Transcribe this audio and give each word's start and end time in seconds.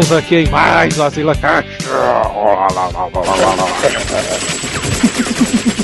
Estamos 0.00 0.12
aqui 0.12 0.36
em 0.36 0.48
mais 0.48 0.96
o 0.96 1.02
Asila 1.02 1.36
Caixa. 1.36 1.68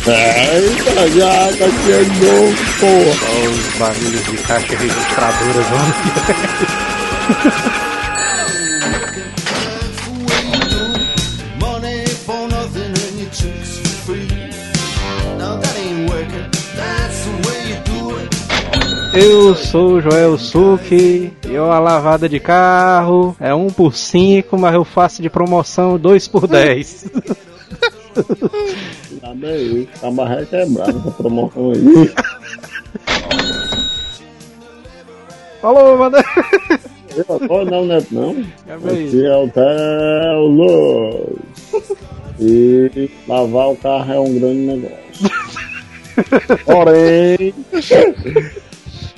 Eita, 0.07 1.11
já 1.11 1.53
tá 1.59 1.69
chegou, 1.85 2.55
porra. 2.81 3.27
Os 3.51 3.79
barulhos 3.79 4.25
de 4.25 4.37
caixa 4.39 4.75
registradoras. 4.75 5.67
It. 14.09 14.47
Eu 19.19 19.55
sou 19.55 19.99
Joel 19.99 20.37
Suki. 20.37 21.33
Eu 21.57 21.73
a 21.73 21.79
lavada 21.79 22.29
de 22.29 22.39
carro 22.39 23.35
é 23.41 23.55
1 23.55 23.69
por 23.69 23.95
5, 23.97 24.59
mas 24.59 24.75
eu 24.75 24.85
faço 24.85 25.23
de 25.23 25.31
promoção 25.31 25.99
2 25.99 26.29
por 26.29 26.47
10. 26.47 27.11
Nada 29.23 29.47
aí, 29.47 29.89
tá 29.99 30.11
mais 30.11 30.39
requebrado 30.41 30.99
essa 30.99 31.11
promoção 31.13 31.73
aí. 31.73 32.13
Falou, 35.63 35.97
mano. 35.97 36.19
Eu 37.17 37.25
tô 37.25 37.65
não, 37.65 37.87
Neto, 37.87 38.15
não. 38.15 38.45
É 38.69 38.77
bem 38.77 39.09
Aqui 39.09 39.25
é 39.25 40.37
o 40.37 40.47
Luz. 40.47 41.97
E 42.39 43.11
lavar 43.27 43.71
o 43.71 43.77
carro 43.77 44.13
é 44.13 44.21
um 44.21 44.39
grande 44.39 44.61
negócio. 44.61 45.31
Porém, 46.67 47.55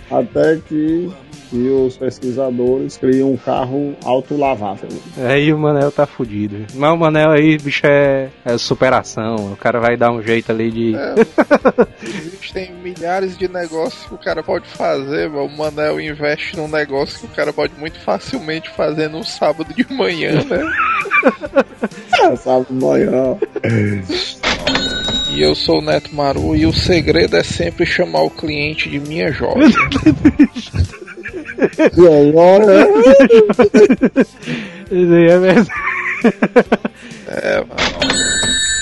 até 0.09 0.56
que, 0.69 1.11
que 1.50 1.68
os 1.68 1.96
pesquisadores 1.96 2.96
criam 2.96 3.32
um 3.32 3.36
carro 3.36 3.96
autolavável. 4.04 4.88
Aí 5.16 5.52
o 5.52 5.58
Manel 5.58 5.91
tá 5.91 6.06
fudido. 6.06 6.66
Mas 6.74 6.92
o 6.92 6.96
Manel 6.96 7.30
aí, 7.30 7.58
bicho, 7.58 7.86
é, 7.86 8.28
é 8.44 8.58
superação. 8.58 9.52
O 9.52 9.56
cara 9.56 9.80
vai 9.80 9.96
dar 9.96 10.12
um 10.12 10.22
jeito 10.22 10.52
ali 10.52 10.70
de. 10.70 10.94
Existem 12.02 12.72
milhares 12.74 13.36
de 13.36 13.48
negócios 13.48 14.06
que 14.06 14.14
o 14.14 14.19
cara 14.19 14.42
pode 14.42 14.66
fazer, 14.69 15.28
mas 15.30 15.52
o 15.52 15.56
Manel 15.56 16.00
investe 16.00 16.56
num 16.56 16.69
negócio 16.69 17.20
que 17.20 17.26
o 17.26 17.36
cara 17.36 17.52
pode 17.52 17.74
muito 17.78 17.98
facilmente 18.00 18.69
fazer 18.70 19.08
num 19.08 19.22
sábado 19.22 19.72
de 19.74 19.92
manhã, 19.92 20.42
né? 20.44 20.62
Sábado 22.36 22.66
de 22.70 22.84
manhã. 22.84 23.38
E 25.30 25.42
eu 25.42 25.54
sou 25.54 25.78
o 25.78 25.82
Neto 25.82 26.14
Maru 26.14 26.56
e 26.56 26.66
o 26.66 26.72
segredo 26.72 27.36
é 27.36 27.42
sempre 27.42 27.86
chamar 27.86 28.22
o 28.22 28.30
cliente 28.30 28.88
de 28.88 28.98
minha 28.98 29.30
jovem. 29.30 29.69
E 31.97 32.28
agora? 32.28 32.89
Isso 34.91 35.12
aí 35.12 35.28
é 35.28 35.39
mesmo. 35.39 35.75
É, 37.28 37.56
mano. 37.59 37.75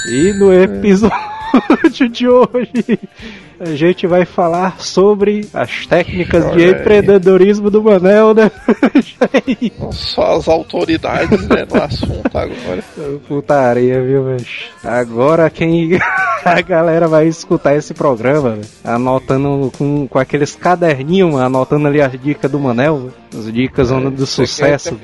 E 0.08 0.32
no 0.34 0.52
episódio 0.54 2.08
de 2.10 2.28
hoje 2.28 2.98
a 3.58 3.74
gente 3.74 4.06
vai 4.06 4.24
falar 4.26 4.78
sobre 4.80 5.48
as 5.52 5.86
técnicas 5.86 6.44
de 6.44 6.50
Olha 6.50 6.66
aí. 6.66 6.72
empreendedorismo 6.80 7.70
do 7.70 7.82
Manel, 7.82 8.34
né? 8.34 8.50
Só 9.92 10.36
as 10.36 10.46
autoridades, 10.46 11.48
né, 11.48 11.66
no 11.68 11.82
assunto 11.82 12.36
agora. 12.38 12.84
Putaria, 13.26 14.02
viu, 14.02 14.36
bicho? 14.36 14.70
Agora 14.84 15.48
quem. 15.50 15.98
A 16.56 16.60
galera 16.60 17.08
vai 17.08 17.26
escutar 17.26 17.74
esse 17.74 17.92
programa, 17.92 18.50
velho, 18.50 18.68
anotando 18.84 19.72
com, 19.76 20.06
com 20.06 20.18
aqueles 20.18 20.54
caderninhos, 20.54 21.32
mano, 21.32 21.44
anotando 21.44 21.88
ali 21.88 22.00
as 22.00 22.12
dicas 22.12 22.48
do 22.48 22.60
Manel, 22.60 22.98
velho, 22.98 23.14
as 23.36 23.52
dicas 23.52 23.88
zona 23.88 24.10
do 24.12 24.24
sucesso. 24.26 24.96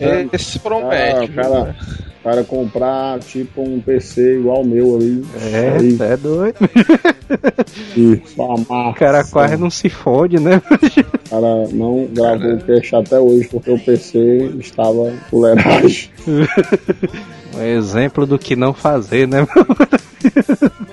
É, 0.00 0.26
Esse 0.32 0.58
promete, 0.58 1.16
Ah, 1.16 1.20
viu, 1.20 1.34
cara, 1.34 1.64
né? 1.64 1.74
para 2.22 2.42
comprar 2.42 3.18
tipo 3.20 3.62
um 3.62 3.78
PC 3.78 4.38
igual 4.38 4.62
o 4.62 4.66
meu 4.66 4.96
ali. 4.96 5.24
É, 5.52 5.76
Aí, 5.78 5.98
é 6.00 6.16
doido. 6.16 6.56
amassa. 8.40 8.90
O 8.90 8.94
cara 8.94 9.24
quase 9.24 9.56
não 9.56 9.70
se 9.70 9.88
fode, 9.90 10.40
né? 10.40 10.60
O 10.66 11.30
cara 11.30 11.68
não 11.72 12.08
gravou 12.10 12.54
o 12.54 12.58
cast 12.58 12.96
até 12.96 13.20
hoje 13.20 13.46
porque 13.48 13.70
o 13.70 13.78
PC 13.78 14.50
estava 14.58 15.12
fuleiragem. 15.30 16.10
Um 17.56 17.62
exemplo 17.62 18.26
do 18.26 18.38
que 18.38 18.54
não 18.54 18.74
fazer, 18.74 19.26
né? 19.26 19.46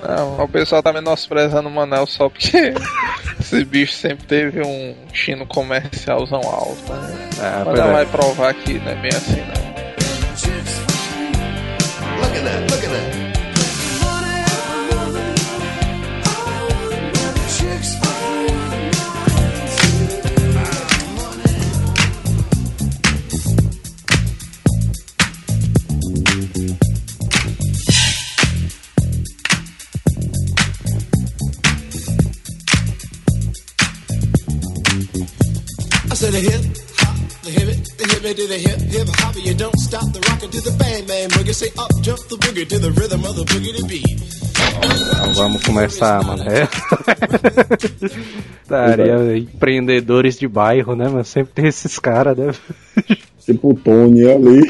Não, 0.08 0.44
o 0.44 0.48
pessoal 0.48 0.82
tá 0.84 0.94
menosprezando 0.94 1.68
o 1.68 1.72
Manel 1.72 2.06
só 2.06 2.30
porque 2.30 2.74
esse 3.40 3.64
bicho 3.66 3.94
sempre 3.94 4.26
teve 4.26 4.62
um 4.62 4.96
chino 5.14 5.46
comercialzão 5.46 6.42
alto, 6.42 6.94
né? 6.94 7.30
Ah, 7.40 7.52
Mas 7.58 7.64
pois 7.66 7.80
não 7.80 7.88
é. 7.90 7.92
vai 7.94 8.06
provar 8.06 8.54
que 8.54 8.74
não 8.80 8.92
é 8.92 8.96
bem 8.96 9.12
assim, 9.12 9.42
não. 9.42 9.74
Look 12.20 12.38
at 12.38 12.44
that, 12.44 12.73
Said 36.24 36.36
a 36.36 36.40
hip 36.40 36.64
hop, 36.96 37.18
the 37.44 37.52
hip 37.52 37.68
it, 37.68 37.84
the 38.00 38.06
hip 38.08 38.24
it 38.24 38.38
to 38.38 38.48
the 38.48 38.56
hip 38.56 38.80
hip 38.80 39.08
hop. 39.20 39.36
You 39.36 39.54
don't 39.56 39.78
stop 39.78 40.08
the 40.14 40.24
rockin' 40.24 40.52
to 40.52 40.62
the 40.62 40.72
bang 40.80 41.04
bang 41.06 41.28
boogie. 41.28 41.54
Say 41.54 41.68
up 41.78 41.92
jump 42.00 42.22
the 42.32 42.38
boogie 42.38 42.64
to 42.64 42.80
the 42.80 42.92
rhythm 42.92 43.26
of 43.26 43.36
the 43.36 43.44
boogie 43.44 43.76
to 43.76 43.84
beat. 43.84 44.24
Então 44.56 45.34
vamos 45.34 45.62
começar, 45.66 46.24
mano. 46.24 46.42
É. 46.44 46.70
Daria 48.70 49.38
empreendedores 49.38 50.40
de 50.40 50.48
bairro, 50.48 50.96
né? 50.96 51.10
Mas 51.10 51.28
sempre 51.28 51.52
tem 51.56 51.68
esses 51.68 52.00
caras, 52.00 52.38
né? 52.38 52.54
Tipo 53.46 53.72
o 53.72 53.74
Tony 53.74 54.24
ali, 54.26 54.66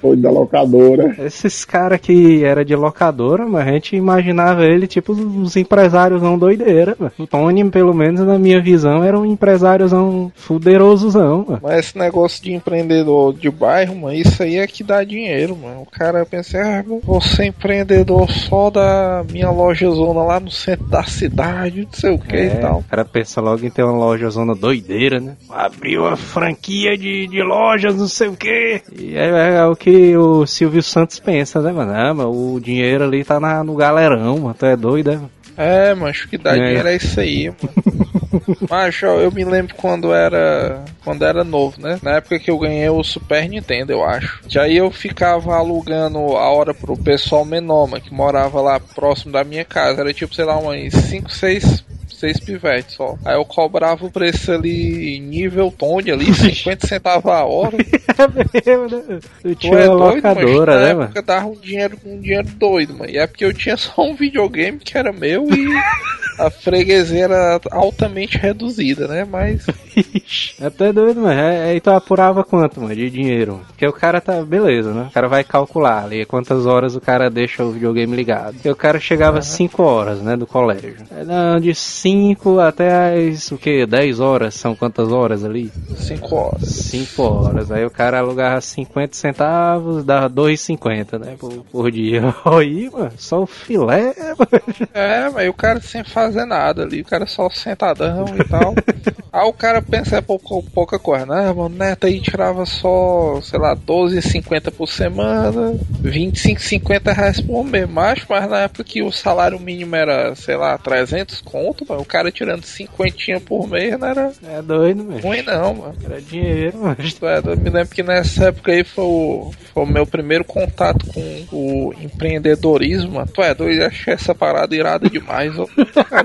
foi 0.00 0.16
da 0.16 0.30
locadora. 0.30 1.14
Esses 1.18 1.64
caras 1.64 2.00
que 2.00 2.44
era 2.44 2.64
de 2.64 2.74
locadora, 2.74 3.46
mas 3.46 3.66
a 3.66 3.72
gente 3.72 3.96
imaginava 3.96 4.64
ele 4.64 4.86
tipo 4.86 5.12
uns 5.12 5.56
empresários 5.56 6.22
não 6.22 6.38
doideira. 6.38 6.96
mano. 6.98 7.12
O 7.18 7.26
Tony, 7.26 7.68
pelo 7.70 7.94
menos 7.94 8.20
na 8.20 8.38
minha 8.38 8.60
visão, 8.60 9.04
era 9.04 9.18
um 9.18 9.26
empresáriozão 9.26 10.32
fuderosozão. 10.34 11.44
mano. 11.46 11.60
Mas 11.62 11.78
esse 11.80 11.98
negócio 11.98 12.42
de 12.42 12.52
empreendedor 12.52 13.34
de 13.34 13.50
bairro, 13.50 13.96
mano, 13.96 14.14
isso 14.14 14.42
aí 14.42 14.56
é 14.56 14.66
que 14.66 14.82
dá 14.82 15.04
dinheiro, 15.04 15.56
mano. 15.56 15.82
O 15.82 15.86
cara 15.86 16.24
pensa, 16.24 16.58
ah, 16.58 16.84
vou 17.02 17.20
ser 17.20 17.46
empreendedor 17.46 18.30
só 18.30 18.70
da 18.70 19.24
minha 19.30 19.50
loja 19.50 19.90
zona 19.90 20.22
lá 20.22 20.40
no 20.40 20.50
centro 20.50 20.86
da 20.86 21.02
cidade, 21.04 21.82
não 21.82 21.92
sei 21.92 22.14
o 22.14 22.18
que 22.18 22.36
É, 22.36 22.46
e 22.46 22.50
tal. 22.60 22.78
O 22.78 22.84
cara 22.84 23.04
pensa 23.04 23.40
logo 23.40 23.64
em 23.64 23.70
ter 23.70 23.82
uma 23.82 23.96
loja 23.96 24.30
zona 24.30 24.54
doideira, 24.54 25.20
né? 25.20 25.36
Abriu 25.50 26.02
uma 26.02 26.16
franquia 26.16 26.96
de, 26.96 27.26
de 27.26 27.42
lojas, 27.42 27.96
não 27.96 28.08
sei 28.08 28.28
o 28.28 28.36
quê. 28.36 28.80
E 28.96 29.16
é, 29.16 29.56
é 29.56 29.64
o 29.66 29.76
que 29.76 29.89
o 30.16 30.46
Silvio 30.46 30.82
Santos 30.82 31.18
pensa, 31.18 31.60
né, 31.60 31.72
mano? 31.72 31.92
Ah, 31.94 32.12
mas 32.14 32.26
o 32.26 32.58
dinheiro 32.60 33.04
ali 33.04 33.24
tá 33.24 33.38
na- 33.40 33.62
no 33.64 33.74
galerão, 33.74 34.38
mano. 34.38 34.54
Tu 34.58 34.66
é 34.66 34.76
doido, 34.76 35.10
é? 35.12 35.16
mano? 35.16 35.30
É, 35.56 35.94
mas 35.94 36.22
o 36.22 36.28
que 36.28 36.38
dá 36.38 36.52
É. 36.52 36.54
dinheiro 36.54 36.88
é 36.88 36.96
isso 36.96 37.20
aí, 37.20 37.48
mano. 37.48 37.58
Ó, 38.70 39.20
eu 39.20 39.30
me 39.32 39.44
lembro 39.44 39.74
quando 39.74 40.12
era 40.14 40.82
quando 41.04 41.24
era 41.24 41.44
novo, 41.44 41.80
né? 41.80 41.98
Na 42.02 42.12
época 42.16 42.38
que 42.38 42.50
eu 42.50 42.58
ganhei 42.58 42.88
o 42.88 43.02
Super 43.02 43.48
Nintendo, 43.48 43.92
eu 43.92 44.04
acho. 44.04 44.40
Já 44.48 44.62
aí 44.62 44.76
eu 44.76 44.90
ficava 44.90 45.54
alugando 45.56 46.18
a 46.36 46.48
hora 46.50 46.72
pro 46.72 46.96
pessoal 46.96 47.44
menor, 47.44 47.86
mano, 47.88 48.02
que 48.02 48.12
morava 48.14 48.60
lá 48.60 48.80
próximo 48.80 49.32
da 49.32 49.44
minha 49.44 49.64
casa. 49.64 50.00
Era 50.00 50.12
tipo, 50.14 50.34
sei 50.34 50.44
lá, 50.44 50.56
umas 50.58 50.92
5, 50.94 51.30
6 51.30 51.84
seis 52.20 52.38
pivetes 52.38 52.94
só. 52.94 53.16
Aí 53.24 53.34
eu 53.34 53.44
cobrava 53.44 54.04
o 54.06 54.10
preço 54.10 54.52
ali, 54.52 55.18
nível 55.20 55.72
Tony 55.76 56.10
ali, 56.10 56.32
50 56.34 56.86
centavos 56.86 57.30
a 57.32 57.44
hora. 57.44 57.76
É 57.78 58.76
mesmo, 58.78 58.96
né? 59.08 59.20
Eu 59.42 59.54
Tu 59.54 59.54
tinha 59.56 59.78
é 59.78 59.88
uma 59.88 59.98
doido, 59.98 60.16
locadora, 60.16 60.74
na 60.74 60.80
né, 60.80 60.92
mano? 60.94 61.04
época 61.04 61.22
dava 61.22 61.46
um 61.46 61.56
dinheiro, 61.56 61.98
um 62.04 62.20
dinheiro 62.20 62.48
doido, 62.56 62.94
mano. 62.94 63.10
E 63.10 63.18
é 63.18 63.26
porque 63.26 63.44
eu 63.44 63.52
tinha 63.54 63.76
só 63.76 64.02
um 64.02 64.14
videogame 64.14 64.78
que 64.78 64.96
era 64.96 65.12
meu 65.12 65.46
e 65.50 65.66
a 66.40 66.50
freguesia 66.50 67.24
era 67.24 67.60
altamente 67.70 68.38
reduzida, 68.38 69.06
né? 69.06 69.24
Mas. 69.24 69.66
é 70.60 70.66
até 70.66 70.92
doido, 70.92 71.20
mano. 71.20 71.38
É, 71.38 71.70
aí 71.70 71.80
tu 71.80 71.90
apurava 71.90 72.42
quanto, 72.42 72.80
mano, 72.80 72.94
de 72.94 73.10
dinheiro? 73.10 73.60
Porque 73.68 73.86
o 73.86 73.92
cara 73.92 74.20
tá, 74.20 74.42
beleza, 74.42 74.92
né? 74.92 75.06
O 75.08 75.12
cara 75.12 75.28
vai 75.28 75.44
calcular 75.44 76.04
ali 76.04 76.24
quantas 76.24 76.66
horas 76.66 76.96
o 76.96 77.00
cara 77.00 77.30
deixa 77.30 77.64
o 77.64 77.72
videogame 77.72 78.16
ligado. 78.16 78.54
Porque 78.54 78.70
o 78.70 78.76
cara 78.76 78.98
chegava 78.98 79.42
5 79.42 79.82
horas, 79.82 80.20
né, 80.20 80.36
do 80.36 80.46
colégio. 80.46 80.96
É, 81.10 81.24
não, 81.24 81.60
de 81.60 81.74
5 81.74 82.58
até 82.60 83.28
as, 83.28 83.50
o 83.50 83.58
que, 83.58 83.86
10 83.86 84.20
horas, 84.20 84.54
são 84.54 84.74
quantas 84.74 85.12
horas 85.12 85.44
ali? 85.44 85.70
5 85.96 86.34
horas. 86.34 86.68
5 86.68 87.22
horas. 87.22 87.70
Aí 87.70 87.84
o 87.84 87.90
cara 87.90 88.18
alugava 88.18 88.60
50 88.60 89.16
centavos, 89.16 90.04
dava 90.04 90.30
2,50, 90.30 91.18
né, 91.18 91.36
por, 91.38 91.52
por 91.70 91.90
dia. 91.90 92.34
Aí, 92.44 92.88
mano, 92.90 93.12
só 93.16 93.42
o 93.42 93.46
filé, 93.46 94.14
mano. 94.38 94.88
É, 94.94 95.30
mas 95.30 95.48
o 95.48 95.52
cara 95.52 95.80
sem 95.80 96.04
fazer 96.32 96.46
nada 96.46 96.82
ali, 96.82 97.00
o 97.00 97.04
cara 97.04 97.26
só 97.26 97.48
sentadão 97.50 98.24
e 98.36 98.48
tal. 98.48 98.74
aí 99.32 99.48
o 99.48 99.52
cara 99.52 99.82
pensa 99.82 100.16
é 100.16 100.20
pouco, 100.20 100.62
pouca 100.74 100.98
coisa, 100.98 101.26
né, 101.26 101.52
mano? 101.52 101.68
Neto 101.68 102.06
aí 102.06 102.20
tirava 102.20 102.64
só, 102.64 103.40
sei 103.42 103.58
lá, 103.58 103.76
12,50 103.76 104.72
por 104.72 104.88
semana, 104.88 105.74
25,50 106.02 107.14
reais 107.14 107.40
por 107.40 107.64
mês. 107.64 107.88
Mas, 107.88 108.24
mas 108.28 108.48
na 108.48 108.60
época 108.60 108.84
que 108.84 109.02
o 109.02 109.12
salário 109.12 109.58
mínimo 109.58 109.96
era, 109.96 110.34
sei 110.34 110.56
lá, 110.56 110.76
300 110.78 111.40
conto, 111.40 111.84
mano, 111.88 112.02
o 112.02 112.06
cara 112.06 112.30
tirando 112.30 112.64
50 112.64 113.40
por 113.44 113.68
mês 113.68 113.98
não 113.98 114.08
era. 114.08 114.32
É 114.46 114.62
doido, 114.62 115.04
mano. 115.04 115.20
Ruim 115.20 115.42
não, 115.42 115.74
mano. 115.74 115.94
Era 116.04 116.20
dinheiro, 116.20 116.78
mano. 116.78 116.96
É, 117.00 117.50
eu 117.50 117.56
me 117.56 117.70
lembro 117.70 117.94
que 117.94 118.02
nessa 118.02 118.46
época 118.46 118.72
aí 118.72 118.84
foi 118.84 119.04
o, 119.04 119.50
foi 119.72 119.82
o 119.82 119.86
meu 119.86 120.06
primeiro 120.06 120.44
contato 120.44 121.06
com 121.06 121.46
o 121.52 121.94
empreendedorismo, 122.00 123.12
mano. 123.12 123.28
Tu 123.32 123.42
é 123.42 123.54
doido, 123.54 123.84
achei 123.84 124.14
essa 124.14 124.34
parada 124.34 124.74
irada 124.74 125.08
demais, 125.08 125.58
ó. 125.58 125.66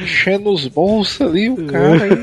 Enchendo 0.00 0.50
os 0.50 0.66
bolsos 0.68 1.20
ali, 1.20 1.50
o 1.50 1.66
cara. 1.66 2.08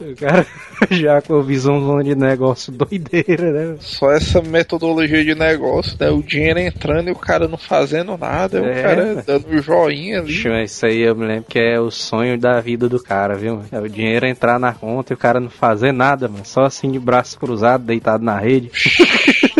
O 0.00 0.16
cara 0.16 0.46
já 0.90 1.20
com 1.22 1.38
a 1.38 1.42
visão 1.42 2.02
de 2.02 2.14
negócio 2.14 2.72
doideira, 2.72 3.52
né? 3.52 3.76
Só 3.80 4.10
essa 4.10 4.40
metodologia 4.42 5.24
de 5.24 5.34
negócio, 5.34 5.96
né? 5.98 6.10
O 6.10 6.22
dinheiro 6.22 6.58
entrando 6.58 7.08
e 7.08 7.12
o 7.12 7.16
cara 7.16 7.46
não 7.48 7.58
fazendo 7.58 8.16
nada, 8.16 8.58
É. 8.58 8.80
o 8.80 8.82
cara 8.82 9.24
dando 9.26 9.62
joinha 9.62 10.20
ali. 10.20 10.64
Isso 10.64 10.86
aí 10.86 11.00
eu 11.00 11.14
me 11.16 11.26
lembro 11.26 11.44
que 11.48 11.58
é 11.58 11.78
o 11.80 11.90
sonho 11.90 12.38
da 12.38 12.60
vida 12.60 12.88
do 12.88 13.02
cara, 13.02 13.34
viu? 13.34 13.62
É 13.70 13.78
o 13.78 13.88
dinheiro 13.88 14.26
entrar 14.26 14.58
na 14.58 14.72
conta 14.72 15.12
e 15.12 15.14
o 15.14 15.18
cara 15.18 15.40
não 15.40 15.50
fazer 15.50 15.92
nada, 15.92 16.28
mano. 16.28 16.44
Só 16.44 16.62
assim 16.62 16.90
de 16.90 16.98
braço 16.98 17.38
cruzado, 17.38 17.84
deitado 17.84 18.24
na 18.24 18.38
rede. 18.38 18.70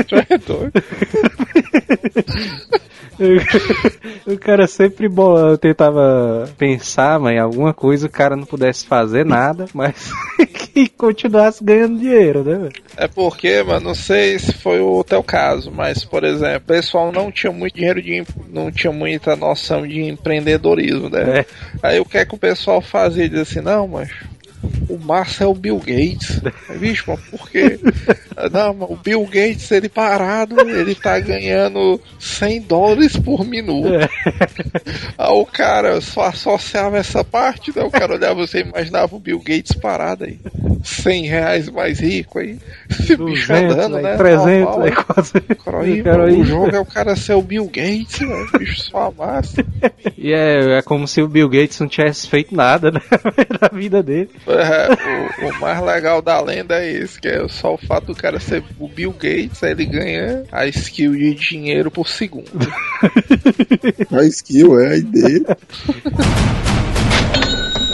Tu 0.09 0.17
é 0.17 0.39
doido. 0.39 0.73
o 4.27 4.39
cara 4.39 4.67
sempre 4.67 5.09
bo- 5.09 5.57
tentava 5.59 6.49
pensar, 6.59 7.19
mas 7.21 7.35
em 7.35 7.39
alguma 7.39 7.73
coisa 7.73 8.07
o 8.07 8.11
cara 8.11 8.37
não 8.37 8.45
pudesse 8.45 8.87
fazer 8.87 9.25
nada, 9.25 9.67
mas 9.73 10.11
que 10.75 10.89
continuasse 10.89 11.63
ganhando 11.63 12.01
dinheiro, 12.01 12.43
né? 12.43 12.57
velho? 12.57 12.73
É 12.97 13.07
porque, 13.07 13.63
mano, 13.63 13.81
não 13.81 13.95
sei 13.95 14.39
se 14.39 14.53
foi 14.53 14.81
o 14.81 15.05
teu 15.05 15.23
caso, 15.23 15.71
mas, 15.71 16.05
por 16.05 16.25
exemplo, 16.25 16.57
o 16.57 16.61
pessoal 16.61 17.13
não 17.13 17.31
tinha 17.31 17.53
muito 17.53 17.77
dinheiro 17.77 18.03
de. 18.03 18.25
não 18.51 18.73
tinha 18.73 18.93
muita 18.93 19.37
noção 19.37 19.87
de 19.87 20.03
empreendedorismo, 20.03 21.09
né? 21.09 21.41
É. 21.41 21.47
Aí 21.81 22.01
o 22.01 22.05
que 22.05 22.19
é 22.19 22.25
que 22.25 22.35
o 22.35 22.39
pessoal 22.39 22.81
fazia? 22.81 23.29
Diz 23.29 23.41
assim, 23.41 23.61
não, 23.61 23.87
mas. 23.87 24.11
O 24.89 24.99
Márcio 24.99 25.45
é 25.45 25.47
o 25.47 25.55
Bill 25.55 25.79
Gates. 25.79 26.41
Vixe, 26.79 27.03
mas 27.07 27.21
por 27.21 27.51
quê? 27.51 27.79
Não, 28.51 28.75
mas 28.75 28.91
o 28.91 28.97
Bill 28.97 29.25
Gates, 29.25 29.71
ele 29.71 29.89
parado, 29.89 30.59
ele 30.61 30.95
tá 30.95 31.19
ganhando 31.21 32.01
100 32.19 32.63
dólares 32.63 33.17
por 33.17 33.45
minuto. 33.45 33.91
Aí 35.19 35.31
o 35.31 35.47
cara 35.47 36.01
só 36.01 36.25
associava 36.25 36.97
essa 36.97 37.23
parte, 37.23 37.77
né? 37.77 37.83
O 37.83 37.91
cara 37.91 38.15
olhava 38.15 38.35
você 38.35 38.59
e 38.59 38.63
imaginava 38.63 39.15
o 39.15 39.21
Bill 39.21 39.39
Gates 39.39 39.75
parado 39.75 40.25
aí. 40.25 40.39
100 40.85 41.27
reais 41.27 41.69
mais 41.71 41.99
rico 41.99 42.39
aí. 42.39 42.59
Esse 42.91 43.17
bicho 43.17 43.49
200, 43.49 43.75
andando, 43.75 43.97
aí, 43.97 44.03
né? 44.03 44.17
300, 44.17 44.47
Normal, 44.47 44.83
aí 44.83 44.93
quase. 44.93 45.33
O 45.39 45.57
cara 46.05 46.19
mano, 46.19 46.23
aí. 46.25 46.41
o 46.41 46.45
jogo 46.45 46.77
é 46.77 46.81
o 46.81 46.85
cara 46.85 47.17
ser 47.17 47.33
o 47.33 47.43
Bill 47.43 47.65
Gates, 47.67 48.21
né? 48.21 48.35
O 48.55 48.59
bicho 48.59 48.83
só 48.83 49.09
amassa. 49.09 49.65
E 50.17 50.33
é, 50.33 50.79
é 50.79 50.83
como 50.83 51.09
se 51.09 51.23
o 51.23 51.29
Bill 51.29 51.49
Gates 51.49 51.81
não 51.81 51.89
tivesse 51.89 52.29
feito 52.29 52.55
nada, 52.55 52.91
né? 52.91 53.01
Na 53.61 53.69
vida 53.77 54.03
dele. 54.03 54.31
É, 54.47 55.47
o, 55.47 55.49
o 55.49 55.61
mais 55.61 55.81
legal 55.83 56.21
da 56.21 56.41
lenda 56.41 56.79
é 56.79 56.93
esse, 56.93 57.19
que 57.19 57.29
é 57.29 57.49
só 57.49 57.75
o 57.75 57.79
fato 57.79 58.07
do 58.09 58.15
cara 58.15 58.39
ser 58.39 58.63
o 58.79 58.87
Bill 58.87 59.13
Gates, 59.13 59.63
aí 59.63 59.71
ele 59.71 59.87
ganha 59.87 60.45
a 60.53 60.67
skill 60.67 61.13
de 61.13 61.35
dinheiro 61.35 61.91
por 61.91 62.07
segundo. 62.07 62.45
A 64.13 64.25
skill 64.25 64.81
é 64.81 64.93
a 64.93 64.97
ideia. 64.97 65.57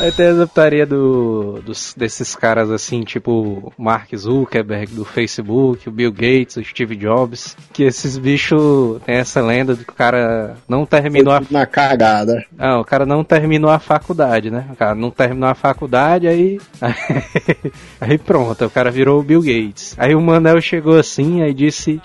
Aí 0.00 0.10
tem 0.10 0.30
a 0.30 0.46
putaria 0.46 0.86
do, 0.86 1.60
dos, 1.62 1.94
desses 1.94 2.34
caras 2.34 2.70
assim, 2.70 3.02
tipo 3.02 3.70
Mark 3.76 4.08
Zuckerberg 4.16 4.94
do 4.94 5.04
Facebook, 5.04 5.86
o 5.86 5.92
Bill 5.92 6.10
Gates, 6.10 6.56
o 6.56 6.64
Steve 6.64 6.96
Jobs, 6.96 7.54
que 7.70 7.82
esses 7.82 8.16
bichos 8.16 8.98
tem 9.04 9.16
essa 9.16 9.42
lenda 9.42 9.74
de 9.74 9.84
que 9.84 9.92
o 9.92 9.94
cara 9.94 10.56
não 10.66 10.86
terminou 10.86 11.34
a 11.34 11.42
Na 11.50 11.66
cagada. 11.66 12.42
Não, 12.56 12.80
o 12.80 12.84
cara 12.84 13.04
não 13.04 13.22
terminou 13.22 13.70
a 13.70 13.78
faculdade, 13.78 14.50
né? 14.50 14.64
O 14.72 14.76
cara 14.76 14.94
não 14.94 15.10
terminou 15.10 15.50
a 15.50 15.54
faculdade, 15.54 16.26
aí. 16.26 16.58
Aí 18.00 18.16
pronto, 18.16 18.64
o 18.64 18.70
cara 18.70 18.90
virou 18.90 19.20
o 19.20 19.22
Bill 19.22 19.42
Gates. 19.42 19.94
Aí 19.98 20.14
o 20.14 20.20
Manel 20.20 20.60
chegou 20.62 20.98
assim, 20.98 21.42
aí 21.42 21.52
disse. 21.52 22.00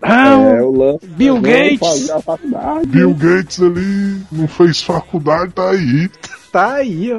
Não, 0.00 0.48
é, 0.56 0.62
o 0.62 0.70
lance. 0.70 1.06
Bill 1.06 1.40
Gates. 1.40 2.10
Bill 2.86 3.14
Gates 3.14 3.60
ali 3.60 4.22
não 4.32 4.48
fez 4.48 4.80
faculdade, 4.80 5.52
tá 5.52 5.70
aí. 5.70 6.08
Tá 6.54 6.74
aí, 6.74 7.12
ó. 7.12 7.18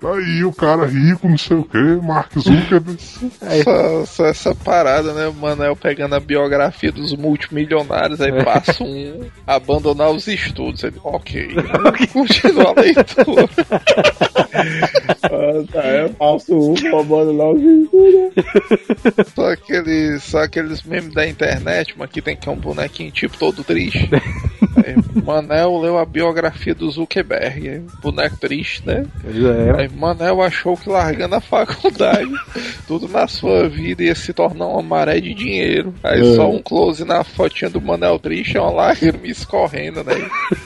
Tá 0.00 0.14
aí 0.14 0.42
o 0.42 0.52
cara 0.54 0.86
rico, 0.86 1.28
não 1.28 1.36
sei 1.36 1.58
o 1.58 1.64
que, 1.64 1.78
Mark 2.02 2.32
Zuckerberg. 2.38 2.98
Aí, 3.42 3.62
Só, 3.62 4.06
só 4.06 4.24
essa 4.24 4.54
parada, 4.54 5.12
né? 5.12 5.28
O 5.28 5.34
Manel 5.34 5.76
pegando 5.76 6.14
a 6.14 6.20
biografia 6.20 6.90
dos 6.90 7.14
multimilionários, 7.14 8.22
aí 8.22 8.32
passa 8.42 8.82
um 8.82 9.26
abandonar 9.46 10.10
os 10.10 10.26
estudos. 10.26 10.82
Ele, 10.82 10.96
ok, 11.04 11.48
continua 12.10 12.72
a 12.74 12.80
leitura. 12.80 13.50
Ah, 15.24 15.64
tá, 15.70 15.82
é, 15.82 16.08
passo 16.08 16.54
um, 16.54 16.74
lá 17.36 17.50
os 17.50 17.60
estudos. 17.60 18.32
Só 19.34 19.52
aqueles, 19.52 20.22
só 20.22 20.38
aqueles 20.38 20.82
memes 20.84 21.12
da 21.12 21.28
internet, 21.28 21.94
mas 21.98 22.08
que 22.08 22.22
tem 22.22 22.34
que 22.34 22.48
é 22.48 22.52
um 22.52 22.56
bonequinho 22.56 23.10
tipo 23.10 23.36
todo 23.36 23.62
triste. 23.62 24.08
Aí, 24.88 25.22
Manel 25.24 25.78
leu 25.80 25.98
a 25.98 26.04
biografia 26.04 26.74
do 26.74 26.90
Zuckerberg, 26.90 27.82
boneco 28.02 28.36
triste, 28.38 28.82
né? 28.86 29.04
pois 29.22 29.36
é. 29.44 29.80
Aí 29.82 29.88
Manel 29.88 30.42
achou 30.42 30.76
que 30.76 30.88
largando 30.88 31.34
a 31.34 31.40
faculdade, 31.40 32.30
tudo 32.86 33.08
na 33.08 33.26
sua 33.26 33.68
vida 33.68 34.02
ia 34.02 34.14
se 34.14 34.32
tornar 34.32 34.66
uma 34.66 34.82
maré 34.82 35.20
de 35.20 35.34
dinheiro. 35.34 35.92
Aí 36.02 36.20
É. 36.20 36.34
só 36.36 36.50
um 36.50 36.60
close 36.62 37.04
na 37.04 37.22
fotinha 37.24 37.70
do 37.70 37.80
Manel 37.80 38.18
triste 38.18 38.56
é 38.56 38.60
uma 38.60 38.70
lágrima 38.70 39.26
escorrendo, 39.26 40.02
né? 40.04 40.14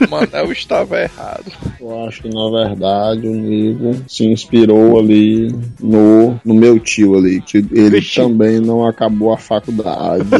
Manel 0.09 0.51
estava 0.51 1.01
errado. 1.01 1.51
Eu 1.79 2.05
acho 2.07 2.21
que 2.21 2.29
na 2.29 2.49
verdade 2.65 3.27
o 3.27 3.33
Nigo 3.35 3.95
se 4.07 4.25
inspirou 4.25 4.99
ali 4.99 5.53
no, 5.79 6.39
no 6.45 6.53
meu 6.53 6.79
tio 6.79 7.17
ali, 7.17 7.41
que 7.41 7.57
ele 7.57 7.99
Vixe. 7.99 8.15
também 8.21 8.59
não 8.59 8.85
acabou 8.87 9.33
a 9.33 9.37
faculdade. 9.37 10.23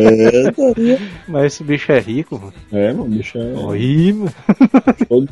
É, 0.00 0.98
Mas 1.28 1.54
esse 1.54 1.64
bicho 1.64 1.90
é 1.92 1.98
rico, 2.00 2.38
mano. 2.38 2.52
é 2.72 2.92
mano, 3.00 3.16
bicho 3.16 3.38
é. 3.38 3.52
Mano. 3.52 4.30
Todo, 5.08 5.28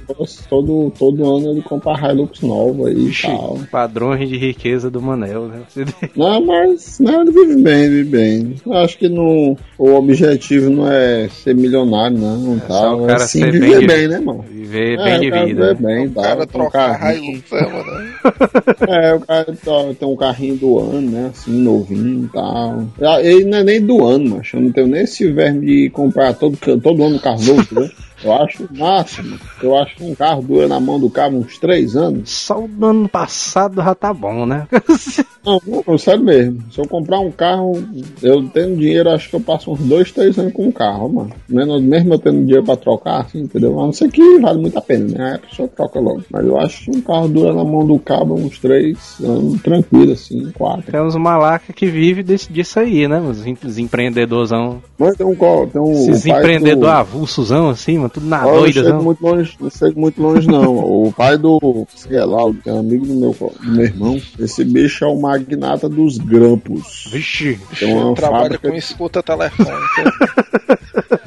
todo, 0.48 0.92
todo 0.98 1.36
ano 1.36 1.50
ele 1.52 1.62
compra 1.62 1.92
Hilux 2.12 2.40
nova 2.42 2.88
aí 2.88 2.96
e 2.96 3.08
Ixi, 3.08 3.26
tal. 3.26 3.58
padrões 3.70 4.28
de 4.28 4.36
riqueza 4.36 4.90
do 4.90 5.00
Manel, 5.00 5.48
né? 5.48 5.60
Não, 6.16 6.44
mas 6.44 6.98
não, 7.00 7.22
ele 7.22 7.30
vive 7.30 7.62
bem, 7.62 7.88
vive 7.90 8.04
bem. 8.10 8.54
Eu 8.66 8.72
acho 8.74 8.98
que 8.98 9.08
não, 9.08 9.56
o 9.78 9.94
objetivo 9.94 10.70
não 10.70 10.90
é 10.90 11.28
ser 11.28 11.54
milionário, 11.54 12.18
não. 12.18 12.56
É 12.56 12.60
só 12.60 12.66
tal. 12.96 13.10
É 13.10 13.18
sim 13.20 13.40
ser 13.40 13.52
viver 13.52 13.78
bem 13.78 13.86
bem, 13.86 14.00
de- 14.00 14.08
né, 14.08 14.20
mano? 14.20 14.42
Viver 14.48 14.98
É, 14.98 15.04
bem 15.04 15.20
de 15.20 15.30
vida. 15.30 15.46
viver 15.46 15.74
bem, 15.76 16.06
O 16.06 16.10
cara 16.12 16.46
trocar. 16.46 17.14
Hilux, 17.16 17.50
né? 17.50 18.07
É, 18.88 19.14
o 19.14 19.20
cara 19.20 19.46
tó- 19.64 19.94
tem 19.94 20.08
um 20.08 20.16
carrinho 20.16 20.56
do 20.56 20.78
ano, 20.78 21.10
né? 21.10 21.30
Assim, 21.32 21.50
novinho 21.52 22.24
e 22.24 22.28
tal. 22.28 22.84
Ah, 23.02 23.20
Ele 23.22 23.44
não 23.44 23.58
é 23.58 23.64
nem 23.64 23.80
do 23.84 24.04
ano, 24.06 24.36
macho. 24.36 24.56
Eu 24.56 24.60
não 24.62 24.72
tenho 24.72 24.86
nem 24.86 25.02
esse 25.02 25.30
verme 25.30 25.66
de 25.66 25.90
comprar 25.90 26.32
todo, 26.34 26.56
todo 26.80 27.04
ano 27.04 27.16
um 27.16 27.18
carro 27.18 27.42
novo, 27.44 27.60
entendeu? 27.62 27.90
Eu 28.22 28.32
acho 28.32 28.68
máximo. 28.76 29.38
Eu 29.62 29.76
acho 29.78 29.94
que 29.96 30.04
um 30.04 30.14
carro 30.14 30.42
dura 30.42 30.66
na 30.68 30.80
mão 30.80 30.98
do 30.98 31.08
carro 31.08 31.38
uns 31.38 31.56
três 31.58 31.94
anos. 31.96 32.30
Só 32.30 32.64
o 32.64 32.68
do 32.68 32.86
ano 32.86 33.08
passado 33.08 33.82
já 33.82 33.94
tá 33.94 34.12
bom, 34.12 34.44
né? 34.46 34.66
Não, 35.48 35.62
não, 35.86 35.96
sério 35.96 36.22
mesmo. 36.24 36.62
Se 36.70 36.78
eu 36.78 36.86
comprar 36.86 37.20
um 37.20 37.30
carro, 37.30 37.82
eu 38.22 38.46
tendo 38.50 38.76
dinheiro, 38.76 39.08
acho 39.08 39.30
que 39.30 39.36
eu 39.36 39.40
passo 39.40 39.72
uns 39.72 39.78
dois, 39.80 40.12
três 40.12 40.38
anos 40.38 40.52
com 40.52 40.66
um 40.66 40.72
carro, 40.72 41.08
mano. 41.08 41.30
Menos, 41.48 41.80
mesmo 41.80 42.12
eu 42.12 42.18
tendo 42.18 42.40
dinheiro 42.44 42.64
pra 42.64 42.76
trocar, 42.76 43.22
assim, 43.22 43.40
entendeu? 43.40 43.80
A 43.80 43.84
não 43.86 43.92
ser 43.92 44.10
que 44.10 44.38
vale 44.40 44.60
muito 44.60 44.76
a 44.76 44.82
pena, 44.82 45.06
né? 45.16 45.28
Aí 45.30 45.34
a 45.36 45.38
pessoa 45.38 45.68
troca 45.68 45.98
logo. 46.00 46.22
Mas 46.30 46.44
eu 46.44 46.58
acho 46.60 46.84
que 46.84 46.98
um 46.98 47.00
carro 47.00 47.28
dura 47.28 47.54
na 47.54 47.64
mão 47.64 47.86
do 47.86 47.98
cabo 47.98 48.34
uns 48.34 48.58
três 48.58 48.98
anos, 49.24 49.62
tranquilo, 49.62 50.12
assim, 50.12 50.50
quatro. 50.50 50.92
Tem 50.92 51.00
uns 51.00 51.16
malacas 51.16 51.74
que 51.74 51.86
vivem 51.86 52.22
desse, 52.24 52.52
disso 52.52 52.78
aí, 52.80 53.08
né? 53.08 53.18
Os, 53.18 53.46
em- 53.46 53.56
os 53.64 53.78
empreendedorzão. 53.78 54.82
Mas 54.98 55.16
tem 55.16 55.26
um, 55.26 55.34
tem 55.34 55.80
um 55.80 55.92
Esses 56.10 56.26
empreendedor 56.26 56.80
do- 56.80 56.88
avulsozão 56.88 57.70
assim, 57.70 57.96
mano. 57.96 58.07
Mano, 58.08 58.10
tudo 58.10 58.26
na 58.26 58.46
Ó, 58.46 58.52
não 58.52 58.58
doida, 58.60 58.82
chego 58.82 58.88
não. 58.96 59.02
muito 59.02 59.22
longe, 59.22 59.56
não 59.60 59.70
chego 59.70 60.00
muito 60.00 60.22
longe, 60.22 60.48
não. 60.48 60.78
O 61.08 61.12
pai 61.12 61.38
do, 61.38 61.86
sei 61.94 62.18
lá, 62.24 62.38
que 62.62 62.68
é 62.68 62.72
um 62.72 62.80
amigo 62.80 63.06
do 63.06 63.14
meu, 63.14 63.32
do 63.32 63.70
meu 63.70 63.84
irmão, 63.84 64.20
esse 64.38 64.64
bicho 64.64 65.04
é 65.04 65.08
o 65.08 65.20
magnata 65.20 65.88
dos 65.88 66.18
grampos. 66.18 67.08
Vixe. 67.10 67.58
Tem 67.78 67.94
uma 67.94 68.14
Trabalha 68.14 68.42
fábrica 68.44 68.68
com 68.70 68.76
escuta 68.76 69.22
telefônica. 69.22 69.78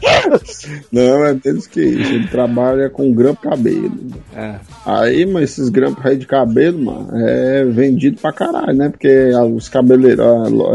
Não, 0.91 1.25
é 1.25 1.33
deles 1.33 1.67
que 1.67 1.81
isso. 1.81 2.13
Ele 2.13 2.27
trabalha 2.27 2.89
com 2.89 3.13
grampo 3.13 3.41
cabelo. 3.41 3.91
É. 4.35 4.55
Aí, 4.85 5.25
mas 5.25 5.51
esses 5.51 5.69
grampos 5.69 6.05
aí 6.05 6.17
de 6.17 6.25
cabelo, 6.25 6.79
mano, 6.79 7.09
é 7.13 7.65
vendido 7.65 8.17
pra 8.21 8.31
caralho, 8.31 8.73
né? 8.73 8.89
Porque 8.89 9.31
os 9.55 9.69
cabeleireiros, 9.69 10.25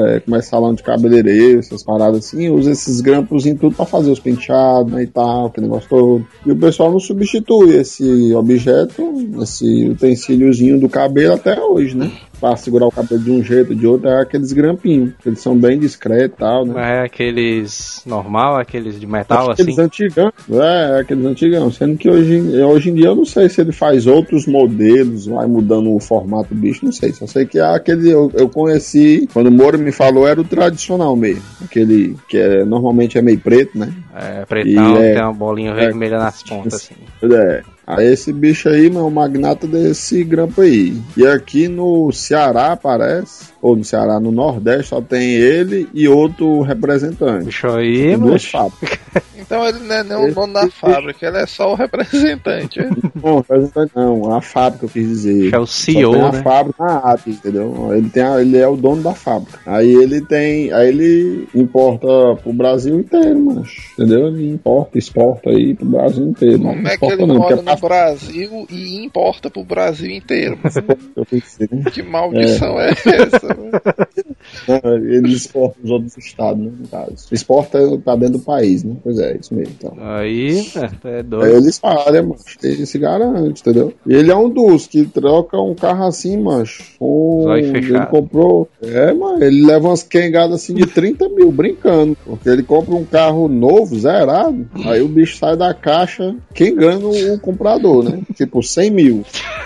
é, 0.06 0.20
como 0.20 0.36
é 0.36 0.42
salão 0.42 0.74
de 0.74 0.82
cabeleireiro, 0.82 1.58
essas 1.58 1.82
paradas 1.82 2.26
assim, 2.26 2.48
usa 2.48 2.70
esses 2.70 3.00
grampos 3.00 3.46
em 3.46 3.56
tudo 3.56 3.76
pra 3.76 3.86
fazer 3.86 4.10
os 4.10 4.20
penteados, 4.20 4.92
né, 4.92 5.02
e 5.02 5.06
tal, 5.06 5.50
que 5.50 5.60
negócio 5.60 5.88
todo. 5.88 6.26
E 6.44 6.52
o 6.52 6.56
pessoal 6.56 6.90
não 6.90 7.00
substitui 7.00 7.76
esse 7.76 8.34
objeto, 8.34 9.02
esse 9.42 9.88
utensíliozinho 9.88 10.78
do 10.78 10.88
cabelo 10.88 11.34
até 11.34 11.60
hoje, 11.60 11.96
né? 11.96 12.10
Pra 12.40 12.54
segurar 12.56 12.86
o 12.86 12.90
cabelo 12.92 13.20
de 13.22 13.30
um 13.30 13.42
jeito 13.42 13.70
ou 13.70 13.74
de 13.78 13.86
outro, 13.86 14.08
é 14.08 14.20
aqueles 14.20 14.52
grampinhos. 14.52 15.12
Eles 15.24 15.40
são 15.40 15.56
bem 15.56 15.78
discretos 15.78 16.36
e 16.36 16.38
tal, 16.40 16.66
né? 16.66 16.72
Mas 16.74 16.86
é 16.86 17.02
aqueles 17.04 18.02
normal, 18.04 18.56
aqueles 18.58 19.00
de 19.00 19.06
metal, 19.06 19.50
Aqueles 19.52 19.78
assim. 19.78 19.82
antigão, 19.86 20.32
é, 20.50 21.00
aqueles 21.00 21.24
antigão. 21.24 21.70
Sendo 21.70 21.96
que 21.96 22.08
hoje, 22.10 22.34
em- 22.36 22.62
hoje 22.62 22.90
em 22.90 22.94
dia 22.94 23.06
eu 23.06 23.16
não 23.16 23.24
sei 23.24 23.48
se 23.48 23.60
ele 23.60 23.72
faz 23.72 24.06
outros 24.06 24.46
modelos, 24.46 25.26
vai 25.26 25.46
mudando 25.46 25.94
o 25.94 25.98
formato 26.00 26.54
do 26.54 26.60
bicho, 26.60 26.84
não 26.84 26.92
sei. 26.92 27.12
Só 27.12 27.26
sei 27.26 27.46
que 27.46 27.58
é 27.58 27.62
aquele 27.64 28.10
eu, 28.10 28.30
eu 28.34 28.48
conheci, 28.48 29.28
quando 29.32 29.46
o 29.46 29.50
Moro 29.52 29.78
me 29.78 29.90
falou, 29.92 30.28
era 30.28 30.40
o 30.40 30.44
tradicional 30.44 31.16
mesmo. 31.16 31.42
Aquele 31.64 32.16
que 32.28 32.36
é, 32.36 32.64
normalmente 32.64 33.16
é 33.18 33.22
meio 33.22 33.38
preto, 33.40 33.78
né? 33.78 33.92
É, 34.14 34.44
pretão, 34.44 34.96
E 34.98 35.02
é- 35.02 35.12
tem 35.14 35.22
uma 35.22 35.32
bolinha 35.32 35.74
vermelha 35.74 36.18
nas 36.18 36.42
pontas, 36.42 36.74
assim. 36.92 36.94
É. 37.34 37.62
Aí 37.86 38.12
esse 38.12 38.32
bicho 38.32 38.68
aí, 38.68 38.88
o 38.88 39.10
magnata 39.10 39.66
desse 39.66 40.24
grampo 40.24 40.62
aí. 40.62 41.00
E 41.16 41.24
aqui 41.24 41.68
no 41.68 42.10
Ceará, 42.10 42.76
parece, 42.76 43.44
ou 43.66 43.76
no 43.76 43.84
Ceará, 43.84 44.20
no 44.20 44.30
Nordeste, 44.30 44.88
só 44.90 45.00
tem 45.00 45.28
ele 45.30 45.88
e 45.92 46.06
outro 46.08 46.60
representante. 46.62 47.46
Bicho 47.46 47.68
aí, 47.68 47.98
Tem 47.98 48.10
mano. 48.16 48.26
duas 48.30 48.44
fábricas. 48.44 48.98
Então 49.38 49.64
ele 49.64 49.78
não 49.80 49.94
é 49.94 50.02
nem 50.02 50.16
o 50.30 50.34
dono 50.34 50.52
da 50.54 50.68
fábrica, 50.68 51.24
ele 51.28 51.36
é 51.36 51.46
só 51.46 51.70
o 51.70 51.76
representante. 51.76 52.80
é. 52.80 52.88
Não, 53.22 53.36
representante 53.36 53.92
não, 53.94 54.34
a 54.34 54.40
fábrica 54.40 54.86
eu 54.86 54.88
quis 54.88 55.06
dizer. 55.08 55.54
É 55.54 55.58
o 55.58 55.66
Só 55.66 55.72
CEO, 55.84 56.12
tem 56.12 56.20
a 56.22 56.32
né? 56.32 56.42
fábrica 56.42 56.84
na 56.84 56.96
AT, 56.98 57.30
entendeu? 57.30 57.90
Ele, 57.94 58.08
tem 58.10 58.22
a- 58.24 58.40
ele 58.40 58.56
é 58.58 58.66
o 58.66 58.76
dono 58.76 59.02
da 59.02 59.14
fábrica. 59.14 59.60
Aí 59.64 59.92
ele 59.94 60.20
tem. 60.22 60.72
Aí 60.72 60.88
ele 60.88 61.46
importa 61.54 62.06
pro 62.42 62.52
Brasil 62.52 62.98
inteiro, 62.98 63.38
macho. 63.38 63.82
Entendeu? 63.92 64.26
Ele 64.28 64.50
importa, 64.50 64.98
exporta 64.98 65.50
aí 65.50 65.74
pro 65.74 65.86
Brasil 65.86 66.26
inteiro. 66.26 66.58
Como 66.58 66.82
não 66.82 66.90
é 66.90 66.96
que 66.96 67.04
ele 67.06 67.26
não, 67.26 67.36
mora 67.36 67.54
é 67.54 67.62
no 67.62 67.76
Brasil 67.76 68.66
e 68.68 69.04
importa 69.04 69.48
pro 69.48 69.62
Brasil 69.64 70.10
inteiro? 70.10 70.56
pra- 70.56 70.70
eu 71.14 71.24
dizer, 71.30 71.68
né? 71.70 71.84
Que 71.92 72.02
maldição 72.02 72.80
é, 72.80 72.90
essa? 72.90 73.55
ele 75.08 75.32
exporta 75.32 75.76
os 75.82 75.90
outros 75.90 76.16
estados, 76.16 76.62
né? 76.62 76.72
No 76.78 76.88
caso. 76.88 77.26
Exporta 77.32 77.78
pra 78.04 78.16
dentro 78.16 78.38
do 78.38 78.44
país, 78.44 78.84
né? 78.84 78.96
Pois 79.02 79.18
é, 79.18 79.36
isso 79.36 79.54
mesmo. 79.54 79.74
Então. 79.78 79.96
Aí, 80.00 80.66
é, 80.76 81.08
é 81.08 81.16
Aí 81.16 81.22
doido. 81.22 81.56
ele 81.56 81.68
espalha, 81.68 82.22
macho. 82.22 82.58
Ele 82.62 82.86
se 82.86 82.98
garante, 82.98 83.60
entendeu? 83.60 83.92
E 84.06 84.14
ele 84.14 84.30
é 84.30 84.36
um 84.36 84.48
dos 84.48 84.86
que 84.86 85.04
troca 85.06 85.60
um 85.60 85.74
carro 85.74 86.04
assim, 86.04 86.36
macho. 86.36 86.82
Com... 86.98 87.52
Ele 87.56 88.06
comprou. 88.06 88.68
É, 88.82 89.12
mano. 89.12 89.42
Ele 89.42 89.66
leva 89.66 89.88
umas 89.88 90.02
quengadas 90.02 90.56
assim 90.62 90.74
de 90.74 90.86
30 90.86 91.28
mil, 91.28 91.50
brincando. 91.50 92.16
Porque 92.24 92.48
ele 92.48 92.62
compra 92.62 92.94
um 92.94 93.04
carro 93.04 93.48
novo, 93.48 93.98
zerado. 93.98 94.66
Aí 94.84 95.00
o 95.00 95.08
bicho 95.08 95.38
sai 95.38 95.56
da 95.56 95.72
caixa 95.74 96.34
quengando 96.54 97.10
o 97.10 97.40
comprador, 97.40 98.04
né? 98.04 98.20
Tipo, 98.34 98.62
100 98.62 98.90
mil. 98.90 99.24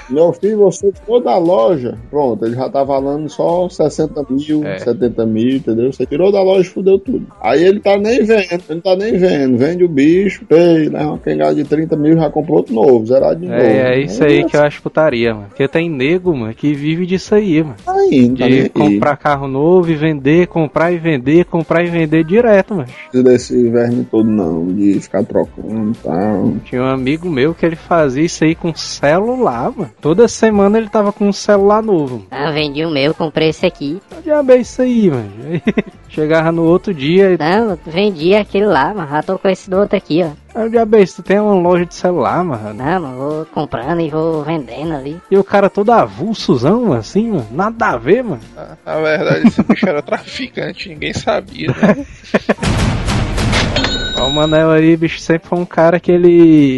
Meu 0.08 0.32
filho, 0.32 0.58
você 0.58 0.90
tirou 0.92 1.22
da 1.22 1.36
loja. 1.38 1.98
Pronto, 2.10 2.44
ele 2.44 2.56
já 2.56 2.68
tá 2.68 2.82
valendo 2.82 3.28
só 3.28 3.68
60 3.88 4.26
mil, 4.28 4.66
É. 4.66 4.78
70 4.78 5.24
mil, 5.26 5.56
entendeu? 5.56 5.92
Você 5.92 6.04
tirou 6.04 6.30
da 6.32 6.42
loja 6.42 6.62
e 6.68 6.72
fudeu 6.72 6.98
tudo. 6.98 7.26
Aí 7.40 7.64
ele 7.64 7.80
tá 7.80 7.96
nem 7.96 8.22
vendo, 8.24 8.62
ele 8.68 8.80
tá 8.80 8.96
nem 8.96 9.16
vendo. 9.16 9.56
Vende 9.56 9.84
o 9.84 9.88
bicho, 9.88 10.44
pei, 10.46 10.88
leva 10.88 11.10
uma 11.10 11.18
quengada 11.18 11.54
de 11.54 11.64
30 11.64 11.96
mil 11.96 12.16
já 12.16 12.28
comprou 12.28 12.58
outro 12.58 12.74
novo, 12.74 13.06
zerado 13.06 13.40
de 13.40 13.46
novo. 13.46 13.60
É, 13.60 13.94
é 13.94 14.00
isso 14.00 14.22
aí 14.24 14.44
que 14.44 14.56
eu 14.56 14.62
acho 14.62 14.82
putaria, 14.82 15.32
mano. 15.34 15.46
Porque 15.48 15.66
tem 15.68 15.88
nego, 15.88 16.34
mano, 16.36 16.52
que 16.54 16.74
vive 16.74 17.06
disso 17.06 17.34
aí, 17.34 17.62
mano. 17.62 17.76
Tá 17.84 17.94
indo, 18.10 18.38
tá 18.38 18.44
nem 18.46 18.54
De 18.54 18.60
aí. 18.62 18.68
comprar 18.70 19.16
carro 19.16 19.46
novo 19.48 19.90
e 19.90 19.94
vender, 19.94 20.46
comprar 20.48 20.92
e 20.92 20.98
vender, 20.98 21.44
comprar 21.44 21.84
e 21.84 21.88
vender 21.88 22.24
direto, 22.24 22.74
mano. 22.74 22.88
Não 22.88 23.22
precisa 23.22 23.22
desse 23.22 23.68
verme 23.70 24.04
todo, 24.10 24.28
não, 24.28 24.66
de 24.68 25.00
ficar 25.00 25.22
trocando 25.24 25.92
e 25.92 25.94
tal. 26.02 26.52
Tinha 26.64 26.82
um 26.82 26.86
amigo 26.86 27.28
meu 27.28 27.54
que 27.54 27.64
ele 27.64 27.76
fazia 27.76 28.24
isso 28.24 28.44
aí 28.44 28.54
com 28.54 28.74
celular, 28.74 29.72
mano. 29.76 29.90
Toda 30.00 30.26
semana 30.28 30.78
ele 30.78 30.88
tava 30.88 31.12
com 31.12 31.26
um 31.28 31.32
celular 31.32 31.82
novo. 31.82 32.24
Ah, 32.30 32.50
vendi 32.50 32.84
o 32.84 32.90
meu, 32.90 33.14
comprei 33.14 33.48
esse 33.50 33.59
aqui. 33.66 34.00
Que 34.10 34.22
diabo 34.22 34.52
é 34.52 34.56
isso 34.58 34.82
aí, 34.82 35.10
mano? 35.10 35.30
Aí 35.50 35.62
Chegava 36.08 36.50
no 36.50 36.64
outro 36.64 36.92
dia 36.92 37.32
e. 37.32 37.38
Não, 37.38 37.78
vendi 37.86 38.34
aquele 38.34 38.66
lá, 38.66 38.92
mas 38.94 39.08
já 39.10 39.22
tô 39.22 39.38
com 39.38 39.48
esse 39.48 39.70
do 39.70 39.76
outro 39.78 39.96
aqui, 39.96 40.22
ó. 40.24 40.30
Ah, 40.52 40.66
diabo 40.66 40.96
é 40.96 41.02
isso? 41.02 41.16
Tu 41.16 41.22
tem 41.22 41.38
uma 41.38 41.54
loja 41.54 41.86
de 41.86 41.94
celular, 41.94 42.42
mano. 42.42 42.74
Não, 42.74 43.00
mas 43.00 43.14
vou 43.16 43.46
comprando 43.46 44.00
e 44.00 44.10
vou 44.10 44.42
vendendo 44.42 44.92
ali. 44.94 45.20
E 45.30 45.38
o 45.38 45.44
cara 45.44 45.70
todo 45.70 45.90
avulsozão, 45.92 46.92
assim, 46.92 47.30
mano. 47.30 47.46
Nada 47.52 47.86
a 47.90 47.96
ver, 47.96 48.24
mano. 48.24 48.40
Na- 48.56 48.76
Na 48.84 49.00
verdade, 49.00 49.46
esse 49.46 49.62
bicho 49.62 49.88
era 49.88 50.02
traficante, 50.02 50.88
ninguém 50.88 51.12
sabia, 51.14 51.68
né? 51.68 52.04
Ó, 54.20 54.26
O 54.26 54.32
Manel 54.32 54.70
aí, 54.70 54.96
bicho, 54.96 55.18
sempre 55.20 55.48
foi 55.48 55.58
um 55.58 55.64
cara 55.64 55.98
que 55.98 56.10
ele, 56.12 56.30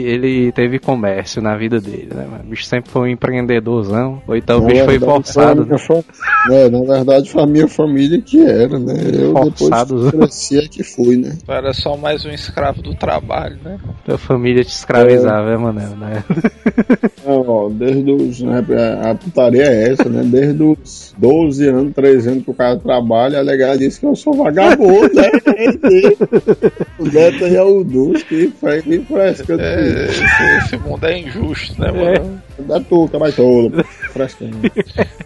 ele 0.06 0.52
teve 0.52 0.78
comércio 0.78 1.42
na 1.42 1.56
vida 1.56 1.80
dele, 1.80 2.08
né, 2.14 2.26
mano? 2.30 2.44
O 2.44 2.48
bicho 2.50 2.64
sempre 2.64 2.90
foi 2.90 3.02
um 3.02 3.06
empreendedorzão. 3.06 4.22
Ou 4.26 4.36
então 4.36 4.58
o 4.60 4.66
bicho 4.66 4.84
foi 4.84 4.98
forçado, 4.98 5.64
foi 5.64 5.64
né? 5.64 5.66
minha 5.66 5.78
fa- 5.78 6.52
É, 6.54 6.68
na 6.70 6.80
verdade 6.94 7.30
foi 7.30 7.42
a 7.42 7.46
minha 7.46 7.68
família 7.68 8.20
que 8.20 8.42
era, 8.44 8.78
né? 8.78 8.94
Eu 9.12 9.32
Forçado. 9.32 10.04
depois 10.10 10.10
cresci 10.30 10.58
é 10.58 10.68
que 10.68 10.82
fui, 10.82 11.16
né? 11.16 11.36
Tu 11.44 11.52
era 11.52 11.72
só 11.72 11.96
mais 11.96 12.24
um 12.24 12.30
escravo 12.30 12.80
do 12.82 12.94
trabalho, 12.94 13.56
né? 13.64 13.78
Tua 14.04 14.18
família 14.18 14.64
te 14.64 14.70
escravizava, 14.70 15.50
é, 15.50 15.56
Manel, 15.56 15.96
né? 15.96 16.24
Não, 17.24 17.40
ó, 17.48 17.68
desde 17.68 18.10
os. 18.10 18.40
né, 18.40 18.64
A 19.02 19.10
a 19.10 19.14
putaria 19.14 19.62
é 19.64 19.92
essa, 19.92 20.08
né? 20.08 20.22
Desde 20.24 20.62
os 20.62 21.14
12 21.16 21.68
anos, 21.68 21.92
13 21.94 22.28
anos 22.30 22.44
que 22.44 22.50
o 22.50 22.54
cara 22.54 22.76
trabalha, 22.78 23.38
a 23.38 23.42
legal 23.42 23.76
disse 23.76 24.00
que 24.00 24.06
eu 24.06 24.16
sou 24.16 24.32
vagabundo, 24.34 25.10
né? 25.14 25.30
é 27.40 27.62
o 27.62 27.84
dos 27.84 28.22
que 28.22 28.48
faz 28.60 28.84
me 28.84 28.98
fresca. 29.04 29.54
É, 29.58 30.04
esse, 30.06 30.24
esse 30.58 30.76
mundo 30.76 31.04
é 31.06 31.18
injusto, 31.18 31.80
né, 31.80 31.90
mano? 31.90 32.42
Da 32.60 32.80
tuca, 32.80 33.18
vai 33.18 33.32
todo. 33.32 33.84
Frescando. 34.12 34.58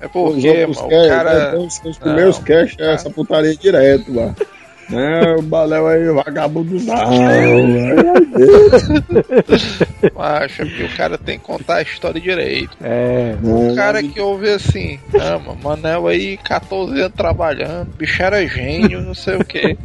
É 0.01 0.07
Os 0.07 0.13
porque, 0.13 0.67
mano, 0.67 0.73
o 0.73 0.89
cash, 0.89 1.09
cara. 1.09 1.53
né, 1.53 1.59
os, 1.59 1.81
os 1.85 1.99
primeiros 1.99 2.39
cash 2.39 2.77
é 2.79 2.95
essa 2.95 3.11
putaria 3.11 3.57
direto, 3.57 4.13
mano. 4.13 4.35
É, 4.93 5.35
o 5.35 5.43
Baléu 5.43 5.89
aí, 5.89 6.05
vagabundo 6.11 6.79
não. 6.85 6.95
Ai, 6.95 7.67
Acha 10.17 10.65
que 10.65 10.85
o 10.85 10.97
cara 10.97 11.19
tem 11.19 11.39
que 11.39 11.45
contar 11.45 11.77
a 11.77 11.83
história 11.83 12.21
direito. 12.21 12.77
É. 12.81 13.35
O 13.43 13.75
cara 13.75 14.01
que 14.03 14.21
ouve 14.21 14.49
assim, 14.49 15.01
mano, 15.13 15.59
Manel 15.61 16.07
aí, 16.07 16.37
14 16.37 17.01
anos 17.01 17.17
trabalhando, 17.17 17.89
bicho 17.97 18.23
era 18.23 18.47
gênio, 18.47 19.01
não 19.01 19.15
sei 19.15 19.37
o 19.37 19.45
que. 19.45 19.77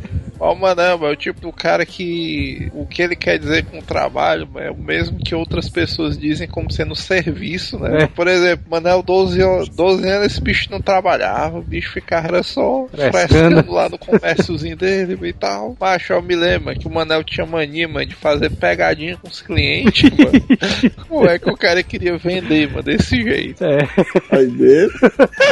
Ó, 0.44 0.54
o 0.54 0.60
Manel, 0.60 0.98
mano, 0.98 1.12
é 1.12 1.14
o 1.14 1.16
tipo 1.16 1.40
do 1.40 1.52
cara 1.54 1.86
que 1.86 2.72
o 2.74 2.84
que 2.88 3.02
ele 3.04 3.16
quer 3.16 3.38
dizer 3.38 3.64
com 3.66 3.78
o 3.78 3.82
trabalho 3.84 4.50
é 4.56 4.72
o 4.72 4.76
mesmo 4.76 5.20
que 5.20 5.36
outras 5.36 5.70
pessoas 5.70 6.18
dizem 6.18 6.48
como 6.48 6.72
sendo 6.72 6.96
serviço, 6.96 7.78
né? 7.78 8.04
É. 8.04 8.08
Por 8.08 8.28
exemplo, 8.28 8.66
Manel, 8.70 9.04
12, 9.04 9.40
an- 9.40 9.64
12 9.72 10.10
anos, 10.10 10.26
esse 10.26 10.42
bicho 10.42 10.68
não 10.72 10.82
trabalhava, 10.82 11.60
o 11.60 11.64
bicho 11.64 11.92
ficava 11.94 12.28
era 12.28 12.42
só 12.44 12.88
Frescando. 12.92 13.72
lá 13.72 13.88
no 13.88 14.00
comérciozinho 14.00 14.76
dele 14.76 15.16
e 15.22 15.34
tal. 15.34 15.78
Mas 15.80 16.10
eu 16.10 16.20
me 16.24 16.36
lembro 16.36 16.74
que 16.74 16.88
o 16.88 16.92
Manel 16.92 17.24
tinha 17.24 17.46
mania, 17.46 17.88
mano, 17.88 18.08
de 18.08 18.16
fazer 18.16 18.50
pegadinha 18.50 19.18
com 19.18 19.28
os 19.28 19.42
clientes, 19.44 20.10
mano. 20.10 20.32
Como 21.08 21.28
é 21.28 21.38
que 21.38 21.52
o 21.52 21.56
cara 21.56 21.84
queria 21.84 22.18
vender, 22.18 22.68
mano, 22.70 22.82
desse 22.82 23.22
jeito? 23.22 23.64
É. 23.64 23.78
Aí 24.32 24.48
dele. 24.48 24.92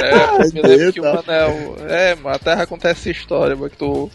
É, 0.01 0.45
eu 0.45 0.53
me 0.53 0.61
lembro 0.61 0.93
que 0.93 1.01
o 1.01 1.05
Eita. 1.05 1.23
Manel. 1.27 1.75
É, 1.87 2.15
mano, 2.15 2.35
até 2.35 2.53
acontece 2.53 3.09
essa 3.11 3.19
história, 3.19 3.55
mano, 3.55 3.69
que 3.69 3.77
tu 3.77 4.09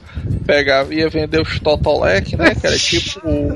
pegava, 0.65 0.95
ia 0.95 1.11
vender 1.11 1.41
os 1.41 1.61
Totolec, 1.61 2.37
né? 2.37 2.55
Que 2.55 2.67
era 2.67 2.79
tipo. 2.79 3.21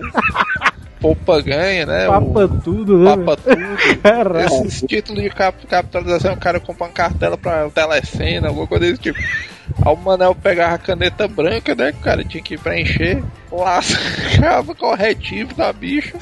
Poupa 1.00 1.40
ganha, 1.40 1.86
né? 1.86 2.06
Papa 2.08 2.40
o 2.40 2.60
tudo, 2.60 2.98
né? 2.98 3.16
Papa 3.16 3.36
tudo. 3.36 3.76
Caralho. 4.02 4.46
Esses 4.46 4.82
títulos 4.82 5.22
de 5.22 5.30
cap 5.30 5.64
capitalização, 5.64 6.34
o 6.34 6.36
cara 6.36 6.58
compra 6.58 6.86
uma 6.86 6.92
cartela 6.92 7.38
pra 7.38 7.70
telecena, 7.70 8.48
alguma 8.48 8.66
coisa 8.66 8.84
desse 8.84 9.00
tipo. 9.00 9.18
Aí 9.20 9.92
o 9.92 9.96
Manel 9.96 10.34
pegava 10.34 10.74
a 10.74 10.78
caneta 10.78 11.28
branca, 11.28 11.72
né? 11.76 11.92
Que 11.92 11.98
o 11.98 12.02
cara 12.02 12.24
tinha 12.24 12.42
que 12.42 12.58
preencher, 12.58 13.22
lascava 13.52 14.74
corretivo 14.74 15.54
da 15.54 15.72
bicha 15.72 16.14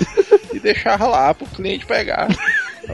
e 0.53 0.61
deixava 0.61 1.07
lá 1.07 1.33
pro 1.33 1.47
cliente 1.47 1.87
pegar. 1.87 2.29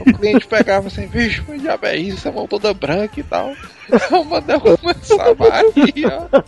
O 0.01 0.13
cliente 0.17 0.47
pegava 0.47 0.87
assim, 0.87 1.07
vixe, 1.07 1.41
mas 1.47 1.61
diabo 1.61 1.85
é 1.85 1.95
isso, 1.97 2.27
a 2.27 2.31
mão 2.31 2.47
toda 2.47 2.73
branca 2.73 3.19
e 3.19 3.23
tal. 3.23 3.53
O 4.11 4.23
Manel 4.23 4.61
começava 4.61 5.47
a 5.49 5.61
rir, 5.75 6.05
ó. 6.05 6.43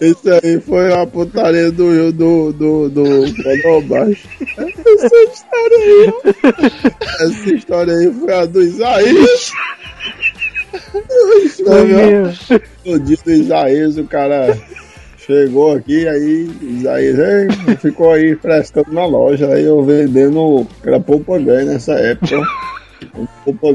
Isso 0.00 0.30
aí 0.30 0.60
foi 0.60 0.92
a 0.92 1.06
putaria 1.06 1.72
do 1.72 2.12
do 2.12 2.52
do 2.52 2.88
do 2.90 3.80
Baixo. 3.88 4.28
Essa 4.58 5.16
história 5.32 5.78
aí, 5.78 6.12
ó. 6.12 7.24
Essa 7.24 7.54
história 7.54 7.94
aí 7.94 8.12
foi 8.12 8.34
a 8.34 8.44
do 8.44 8.62
Isaías. 8.62 9.52
No 12.84 13.00
dia 13.00 13.18
do 13.24 13.32
Isaías, 13.32 13.96
o 13.96 14.04
cara 14.04 14.58
chegou 15.26 15.74
aqui, 15.74 16.06
aí 16.06 16.50
Isaías 16.62 17.18
ficou 17.80 18.12
aí 18.12 18.34
frescando 18.36 18.92
na 18.92 19.06
loja, 19.06 19.48
aí 19.48 19.64
eu 19.64 19.82
vendendo, 19.82 20.66
era 20.84 21.00
poupa 21.00 21.38
ganha 21.38 21.64
nessa 21.64 21.92
época. 21.94 22.36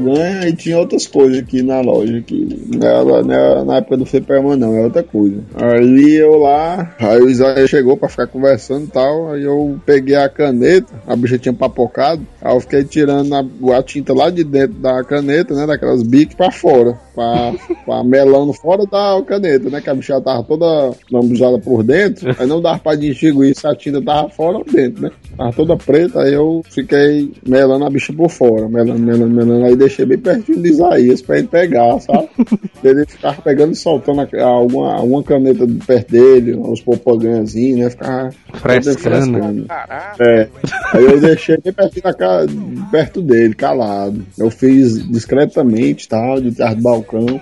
Ganha 0.00 0.48
e 0.48 0.52
tinha 0.54 0.78
outras 0.78 1.06
coisas 1.06 1.38
aqui 1.38 1.62
na 1.62 1.80
loja, 1.80 2.22
que 2.22 2.66
não 2.74 2.86
era, 2.86 3.22
não 3.22 3.34
era 3.34 3.64
na 3.64 3.76
época 3.76 3.96
do 3.96 4.06
Fliperman 4.06 4.56
não, 4.56 4.74
é 4.74 4.84
outra 4.84 5.02
coisa. 5.02 5.42
Aí 5.54 6.14
eu 6.14 6.36
lá, 6.38 6.94
aí 6.98 7.20
o 7.20 7.28
Isaías 7.28 7.70
chegou 7.70 7.96
pra 7.96 8.08
ficar 8.08 8.26
conversando 8.26 8.84
e 8.84 8.88
tal, 8.88 9.32
aí 9.32 9.42
eu 9.42 9.78
peguei 9.84 10.16
a 10.16 10.28
caneta, 10.28 10.92
a 11.06 11.14
bicha 11.14 11.38
tinha 11.38 11.52
papocado, 11.52 12.26
aí 12.40 12.54
eu 12.54 12.60
fiquei 12.60 12.84
tirando 12.84 13.32
a, 13.34 13.76
a 13.76 13.82
tinta 13.82 14.12
lá 14.12 14.30
de 14.30 14.42
dentro 14.44 14.78
da 14.78 15.02
caneta, 15.04 15.54
né, 15.54 15.66
daquelas 15.66 16.02
biques 16.02 16.34
pra 16.34 16.50
fora, 16.50 16.98
pra, 17.14 17.52
pra 17.84 18.04
melando 18.04 18.52
fora 18.52 18.84
da 18.86 19.22
caneta, 19.26 19.70
né, 19.70 19.80
que 19.80 19.90
a 19.90 19.94
bicha 19.94 20.20
tava 20.20 20.42
toda 20.42 20.92
lambuzada 21.10 21.58
por 21.58 21.82
dentro, 21.82 22.34
aí 22.38 22.46
não 22.46 22.60
dava 22.60 22.78
pra 22.78 22.94
distinguir 22.94 23.54
se 23.54 23.66
a 23.66 23.74
tinta 23.74 24.00
tava 24.02 24.28
fora 24.30 24.58
ou 24.58 24.64
dentro, 24.64 25.02
né, 25.02 25.10
tava 25.36 25.52
toda 25.52 25.76
preta, 25.76 26.22
aí 26.22 26.32
eu 26.32 26.62
fiquei 26.70 27.32
melando 27.46 27.84
a 27.84 27.90
bicha 27.90 28.12
por 28.12 28.30
fora, 28.30 28.68
melando, 28.68 28.98
melando, 28.98 29.19
melando, 29.28 29.64
aí 29.64 29.76
deixei 29.76 30.04
bem 30.06 30.18
pertinho 30.18 30.58
do 30.60 30.66
Isaías 30.66 31.20
pra 31.22 31.38
ele 31.38 31.48
pegar, 31.48 31.98
sabe? 32.00 32.28
ele 32.82 33.04
ficava 33.06 33.40
pegando 33.42 33.72
e 33.72 33.76
soltando 33.76 34.20
a- 34.22 34.42
alguma, 34.44 34.94
alguma 34.94 35.22
caneta 35.22 35.66
de 35.66 35.74
perto 35.84 36.10
dele, 36.12 36.54
uns 36.56 36.80
popoganhazinhos, 36.80 37.78
né, 37.80 37.90
ficava 37.90 38.30
Frescando. 38.54 39.66
Caralho. 39.66 40.22
é. 40.22 40.48
Aí 40.92 41.04
eu 41.04 41.20
deixei 41.20 41.56
bem 41.58 41.72
pertinho 41.72 42.02
da 42.02 42.14
ca... 42.14 42.46
perto 42.90 43.20
dele, 43.22 43.54
calado. 43.54 44.24
Eu 44.38 44.50
fiz 44.50 45.06
discretamente, 45.08 46.08
tal, 46.08 46.40
de 46.40 46.52
trás 46.52 46.74
do 46.74 46.82
balcão. 46.82 47.40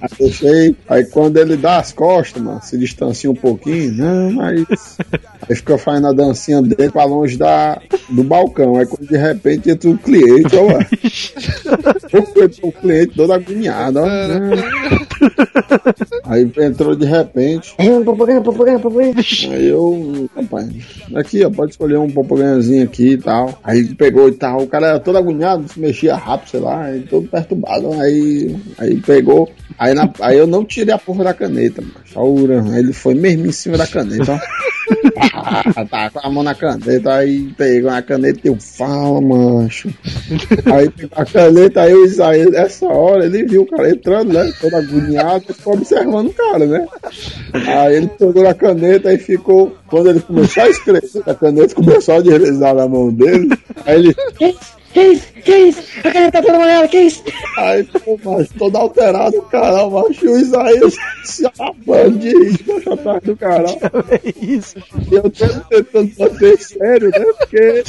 Aí 0.00 0.08
deixei. 0.18 0.76
Aí 0.88 1.04
quando 1.04 1.36
ele 1.36 1.56
dá 1.56 1.78
as 1.78 1.92
costas, 1.92 2.42
mano, 2.42 2.60
se 2.62 2.78
distancia 2.78 3.30
um 3.30 3.34
pouquinho, 3.34 3.92
não, 3.92 4.32
mas. 4.32 4.98
Aí 5.48 5.56
fica 5.56 5.78
fazendo 5.78 6.08
a 6.08 6.12
dancinha 6.12 6.60
dele 6.62 6.90
pra 6.90 7.04
longe 7.04 7.36
da, 7.36 7.80
do 8.08 8.22
balcão. 8.22 8.76
Aí 8.76 8.86
quando 8.86 9.08
de 9.08 9.16
repente 9.16 9.70
entra 9.70 9.90
o 9.90 9.98
cliente, 9.98 10.56
ó, 10.56 10.66
ué. 10.66 10.86
o 12.62 12.72
cliente 12.72 13.14
todo 13.16 13.32
agoniado, 13.32 14.00
ó. 14.00 14.06
Aí 16.24 16.50
entrou 16.58 16.94
de 16.94 17.06
repente. 17.06 17.74
Um. 17.78 19.50
Aí 19.50 19.68
eu, 19.68 20.28
rapaz, 20.36 20.68
aqui, 21.14 21.44
ó, 21.44 21.50
pode 21.50 21.72
escolher 21.72 21.98
um 21.98 22.10
popoganhazinho 22.10 22.84
aqui 22.84 23.12
e 23.12 23.18
tal. 23.18 23.58
Aí 23.64 23.94
pegou 23.94 24.28
e 24.28 24.32
tal, 24.32 24.62
o 24.62 24.66
cara 24.66 24.88
era 24.88 25.00
todo 25.00 25.18
agoniado, 25.18 25.68
se 25.68 25.80
mexia 25.80 26.16
rápido, 26.16 26.50
sei 26.50 26.60
lá, 26.60 26.84
aí 26.84 27.00
todo 27.00 27.28
perturbado. 27.28 27.92
Aí, 27.94 28.54
aí 28.78 28.96
pegou, 29.00 29.48
aí, 29.78 29.87
na- 29.94 30.10
aí 30.20 30.38
eu 30.38 30.46
não 30.46 30.64
tirei 30.64 30.94
a 30.94 30.98
porra 30.98 31.24
da 31.24 31.34
caneta, 31.34 31.82
macho. 31.82 32.18
Aura, 32.18 32.62
aí 32.62 32.78
ele 32.80 32.92
foi 32.92 33.14
mesmo 33.14 33.46
em 33.46 33.52
cima 33.52 33.76
da 33.76 33.86
caneta, 33.86 34.32
ó. 34.32 34.38
Ah, 35.34 35.84
tá 35.84 36.10
com 36.10 36.20
a 36.26 36.30
mão 36.30 36.42
na 36.42 36.54
caneta, 36.54 37.12
aí 37.14 37.52
pegou 37.56 37.90
a 37.90 38.00
caneta 38.02 38.40
e 38.44 38.48
eu 38.48 38.56
fala, 38.58 39.20
macho. 39.20 39.88
Aí 40.72 40.88
pegou 40.90 41.10
a 41.18 41.24
caneta, 41.24 41.82
aí 41.82 41.94
o 41.94 42.04
Isaías, 42.04 42.50
nessa 42.50 42.86
hora, 42.86 43.26
ele 43.26 43.44
viu 43.44 43.62
o 43.62 43.66
cara 43.66 43.90
entrando, 43.90 44.32
né? 44.32 44.50
Todo 44.60 44.74
agoniado, 44.76 45.44
ficou 45.54 45.74
observando 45.74 46.28
o 46.28 46.34
cara, 46.34 46.66
né? 46.66 46.86
Aí 47.52 47.96
ele 47.96 48.08
pegou 48.08 48.46
a 48.48 48.54
caneta 48.54 49.12
e 49.12 49.18
ficou. 49.18 49.76
Quando 49.88 50.10
ele 50.10 50.20
começou 50.20 50.62
a 50.62 50.68
escrever, 50.68 51.08
a 51.26 51.34
caneta 51.34 51.74
começou 51.74 52.16
a 52.16 52.20
deslizar 52.20 52.74
na 52.74 52.88
mão 52.88 53.12
dele. 53.12 53.48
Aí 53.84 53.96
ele. 53.98 54.16
Que 54.98 55.12
isso? 55.12 55.32
Que 55.44 55.56
isso? 55.56 55.82
A 56.00 56.10
caneta 56.10 56.32
tá 56.32 56.42
toda 56.42 56.58
molhada, 56.58 56.88
que 56.88 56.98
isso? 56.98 57.22
Aí 57.56 57.84
ficou 57.84 58.18
macho, 58.24 58.50
todo 58.58 58.76
alterado, 58.76 59.38
o 59.38 59.42
cara, 59.42 59.88
macho, 59.88 60.26
o 60.26 60.38
Isaías 60.38 60.96
se 61.24 61.46
abando 61.58 62.18
de 62.18 62.30
rir, 62.30 62.92
atrás 62.92 63.22
do 63.22 63.36
cara. 63.36 63.66
É 64.10 64.44
isso. 64.44 64.76
E 65.10 65.14
eu 65.14 65.30
tô 65.30 65.46
tentando 65.68 66.10
fazer 66.14 66.58
sério, 66.58 67.10
né? 67.10 67.24
Porque 67.38 67.84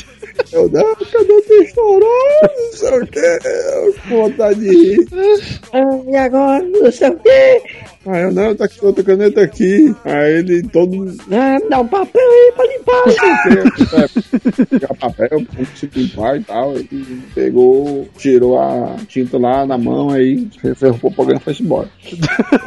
eu, 0.51 0.69
não, 0.69 0.91
a 0.91 0.95
caneta 0.95 1.53
estourou, 1.63 2.41
não 2.41 2.73
sei 2.73 2.99
o 2.99 3.07
que, 3.07 3.19
eu 3.19 3.95
com 4.07 4.21
vontade 4.23 4.59
de 4.59 4.69
rir. 4.69 5.07
Ah, 5.73 5.99
e 6.07 6.15
agora? 6.15 6.63
Não 6.63 6.91
sei 6.91 7.09
o 7.09 7.19
quê. 7.19 7.61
Aí 8.05 8.21
eu, 8.23 8.31
não, 8.31 8.55
tá 8.55 8.65
aqui 8.65 8.83
outra 8.83 9.03
caneta 9.03 9.41
aqui. 9.41 9.93
Aí 10.05 10.33
ele 10.39 10.63
todo 10.63 11.13
Ah, 11.31 11.59
me 11.61 11.69
dá 11.69 11.79
um 11.81 11.87
papel 11.87 12.21
aí 12.21 12.53
pra 12.55 12.65
limpar. 12.65 13.03
é, 13.99 14.65
pegar 14.65 14.93
papel, 14.95 15.41
se 15.75 15.89
limpar 15.93 16.37
e 16.37 16.43
tal. 16.43 16.75
Ele 16.75 17.21
pegou, 17.35 18.07
tirou 18.17 18.59
a 18.59 18.95
tinta 19.07 19.37
lá 19.37 19.65
na 19.65 19.77
mão, 19.77 20.09
aí 20.11 20.47
fez 20.59 20.81
o 20.81 20.97
propaganda 20.97 21.39
e 21.39 21.53
foi 21.53 21.55
embora. 21.59 21.89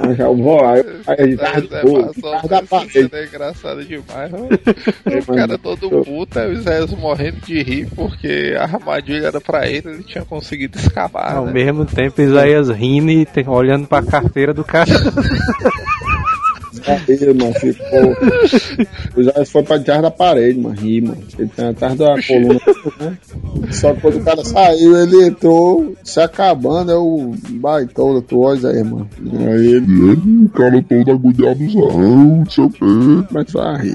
Aí 0.00 0.14
já 0.14 0.28
vou, 0.28 0.64
aí, 0.64 0.84
aí 1.06 1.36
tava 1.36 1.60
da 1.62 2.58
essa 2.58 2.62
parede. 2.68 2.92
cena 2.92 3.08
é 3.12 3.24
engraçada 3.24 3.84
demais. 3.84 4.32
ó. 4.32 5.32
O 5.32 5.34
cara 5.34 5.58
todo 5.58 6.04
puto, 6.04 6.38
aí 6.38 6.52
o 6.52 6.62
Zé 6.62 6.86
morrendo 6.96 7.40
de 7.46 7.61
rir 7.62 7.88
porque 7.94 8.54
a 8.58 8.64
armadilha 8.64 9.26
era 9.26 9.40
pra 9.40 9.68
ele, 9.68 9.88
ele 9.88 10.02
tinha 10.02 10.24
conseguido 10.24 10.78
escapar. 10.78 11.36
Ao 11.36 11.46
né? 11.46 11.52
mesmo 11.52 11.84
tempo, 11.84 12.20
Isaías 12.20 12.68
rindo 12.68 13.10
e 13.10 13.26
olhando 13.46 13.86
pra 13.86 14.02
carteira 14.02 14.52
do 14.52 14.64
cara. 14.64 14.90
Aí, 16.86 17.34
mano, 17.34 17.54
ficou. 17.54 18.16
O 19.16 19.22
Zé 19.22 19.44
foi 19.44 19.62
pra 19.62 19.78
trás 19.78 20.02
da 20.02 20.10
parede, 20.10 20.58
mano, 20.58 20.74
rir, 20.74 21.02
mano. 21.02 21.22
Ele 21.38 21.48
tem 21.48 21.66
atrás 21.68 21.94
da 21.96 22.14
coluna, 22.26 22.60
né? 22.98 23.18
Só 23.70 23.94
que 23.94 24.00
quando 24.00 24.16
o 24.16 24.24
cara 24.24 24.44
saiu, 24.44 24.96
ele 24.96 25.26
entrou 25.26 25.94
se 26.02 26.20
acabando, 26.20 26.90
é 26.90 26.96
o 26.96 27.34
baitão 27.50 28.14
da 28.14 28.22
tua 28.22 28.54
aí, 28.54 28.82
mano. 28.82 29.08
Aí 29.48 29.66
ele 29.66 29.86
E 29.86 30.10
ele, 30.10 30.46
o 30.46 30.48
cara 30.48 30.82
todo 30.82 31.12
agulhadozão, 31.12 32.00
não 32.00 32.50
sei 32.50 32.64
o 32.64 32.70
quê. 32.70 32.78
começou 33.28 33.62
a 33.62 33.76
rir. 33.76 33.94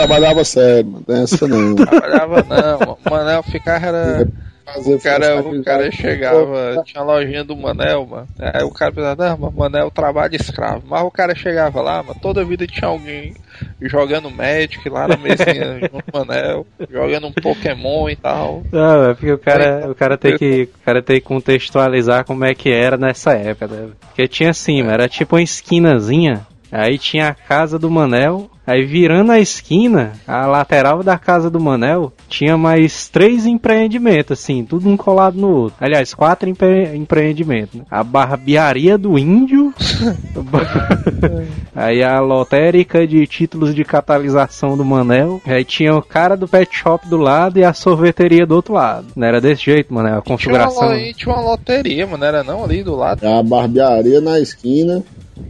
Trabalhava 0.00 0.44
sério, 0.44 0.90
mano, 0.90 1.04
tem 1.04 1.22
essa 1.22 1.46
não. 1.46 1.74
Trabalhava 1.74 2.42
não, 2.48 2.96
o 3.04 3.10
Manel 3.10 3.42
ficava 3.42 3.86
era. 3.86 4.28
O 4.76 4.98
cara, 5.00 5.42
o 5.42 5.64
cara 5.64 5.90
chegava, 5.90 6.80
tinha 6.84 7.02
a 7.02 7.04
lojinha 7.04 7.42
do 7.42 7.56
Manel, 7.56 8.06
mano. 8.06 8.28
Aí 8.38 8.62
o 8.62 8.70
cara 8.70 8.92
pensava, 8.92 9.28
não, 9.28 9.36
mas 9.36 9.54
Manel 9.54 9.90
trabalha 9.90 10.36
escravo. 10.36 10.84
Mas 10.88 11.02
o 11.02 11.10
cara 11.10 11.34
chegava 11.34 11.82
lá, 11.82 12.02
mano, 12.02 12.18
toda 12.22 12.44
vida 12.44 12.66
tinha 12.66 12.88
alguém 12.88 13.34
jogando 13.82 14.30
Magic 14.30 14.88
lá 14.88 15.08
na 15.08 15.16
mesinha 15.16 15.80
junto 15.92 16.12
com 16.12 16.18
o 16.18 16.26
Manel, 16.26 16.66
jogando 16.88 17.26
um 17.26 17.32
Pokémon 17.32 18.08
e 18.08 18.16
tal. 18.16 18.62
Não, 18.72 19.10
é 19.10 19.14
porque 19.14 19.32
o 19.32 19.38
cara, 19.38 19.90
o 19.90 19.94
cara 19.94 20.16
tem 20.16 20.38
que, 20.38 20.62
o 20.62 20.84
cara 20.84 21.02
tem 21.02 21.16
que 21.16 21.26
contextualizar 21.26 22.24
como 22.24 22.44
é 22.44 22.54
que 22.54 22.70
era 22.70 22.96
nessa 22.96 23.32
época, 23.32 23.66
né? 23.66 23.88
Porque 24.00 24.28
tinha 24.28 24.50
assim, 24.50 24.82
mano, 24.82 24.94
era 24.94 25.08
tipo 25.08 25.34
uma 25.34 25.42
esquinazinha, 25.42 26.46
aí 26.70 26.96
tinha 26.96 27.28
a 27.28 27.34
casa 27.34 27.76
do 27.76 27.90
Manel, 27.90 28.48
aí 28.70 28.84
virando 28.84 29.32
a 29.32 29.40
esquina, 29.40 30.12
a 30.26 30.46
lateral 30.46 31.02
da 31.02 31.18
casa 31.18 31.50
do 31.50 31.60
Manel, 31.60 32.12
tinha 32.28 32.56
mais 32.56 33.08
três 33.08 33.46
empreendimentos, 33.46 34.38
assim, 34.38 34.64
tudo 34.64 34.88
um 34.88 34.96
colado 34.96 35.38
no 35.38 35.48
outro. 35.50 35.76
Aliás, 35.80 36.14
quatro 36.14 36.48
empre- 36.48 36.94
empreendimentos, 36.96 37.74
né? 37.80 37.84
A 37.90 38.02
barbearia 38.04 38.96
do 38.96 39.18
índio, 39.18 39.72
aí 41.74 42.02
a 42.02 42.20
lotérica 42.20 43.06
de 43.06 43.26
títulos 43.26 43.74
de 43.74 43.84
catalisação 43.84 44.76
do 44.76 44.84
Manel, 44.84 45.40
aí 45.46 45.64
tinha 45.64 45.94
o 45.94 46.02
cara 46.02 46.36
do 46.36 46.48
pet 46.48 46.74
shop 46.74 47.08
do 47.08 47.16
lado 47.16 47.58
e 47.58 47.64
a 47.64 47.72
sorveteria 47.72 48.46
do 48.46 48.54
outro 48.54 48.74
lado. 48.74 49.06
Não 49.16 49.26
era 49.26 49.40
desse 49.40 49.64
jeito, 49.64 49.92
mano, 49.92 50.08
a 50.08 50.10
Tinha 50.10 50.16
uma, 50.18 50.22
configuração. 50.22 50.88
tinha 51.16 51.34
uma 51.34 51.42
loteria, 51.42 52.06
mano, 52.06 52.24
era 52.24 52.42
não 52.44 52.64
ali 52.64 52.82
do 52.82 52.94
lado. 52.94 53.24
A 53.26 53.42
barbearia 53.42 54.20
na 54.20 54.38
esquina, 54.40 55.02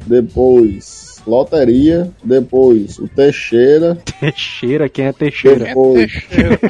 depois 0.07 1.10
loteria, 1.31 2.11
depois 2.23 2.99
o 2.99 3.09
Teixeira, 3.09 3.97
Teixeira, 4.21 4.89
quem 4.89 5.07
é 5.07 5.13
Teixeira? 5.13 5.65
depois. 5.67 6.13
Teixeira. 6.29 6.61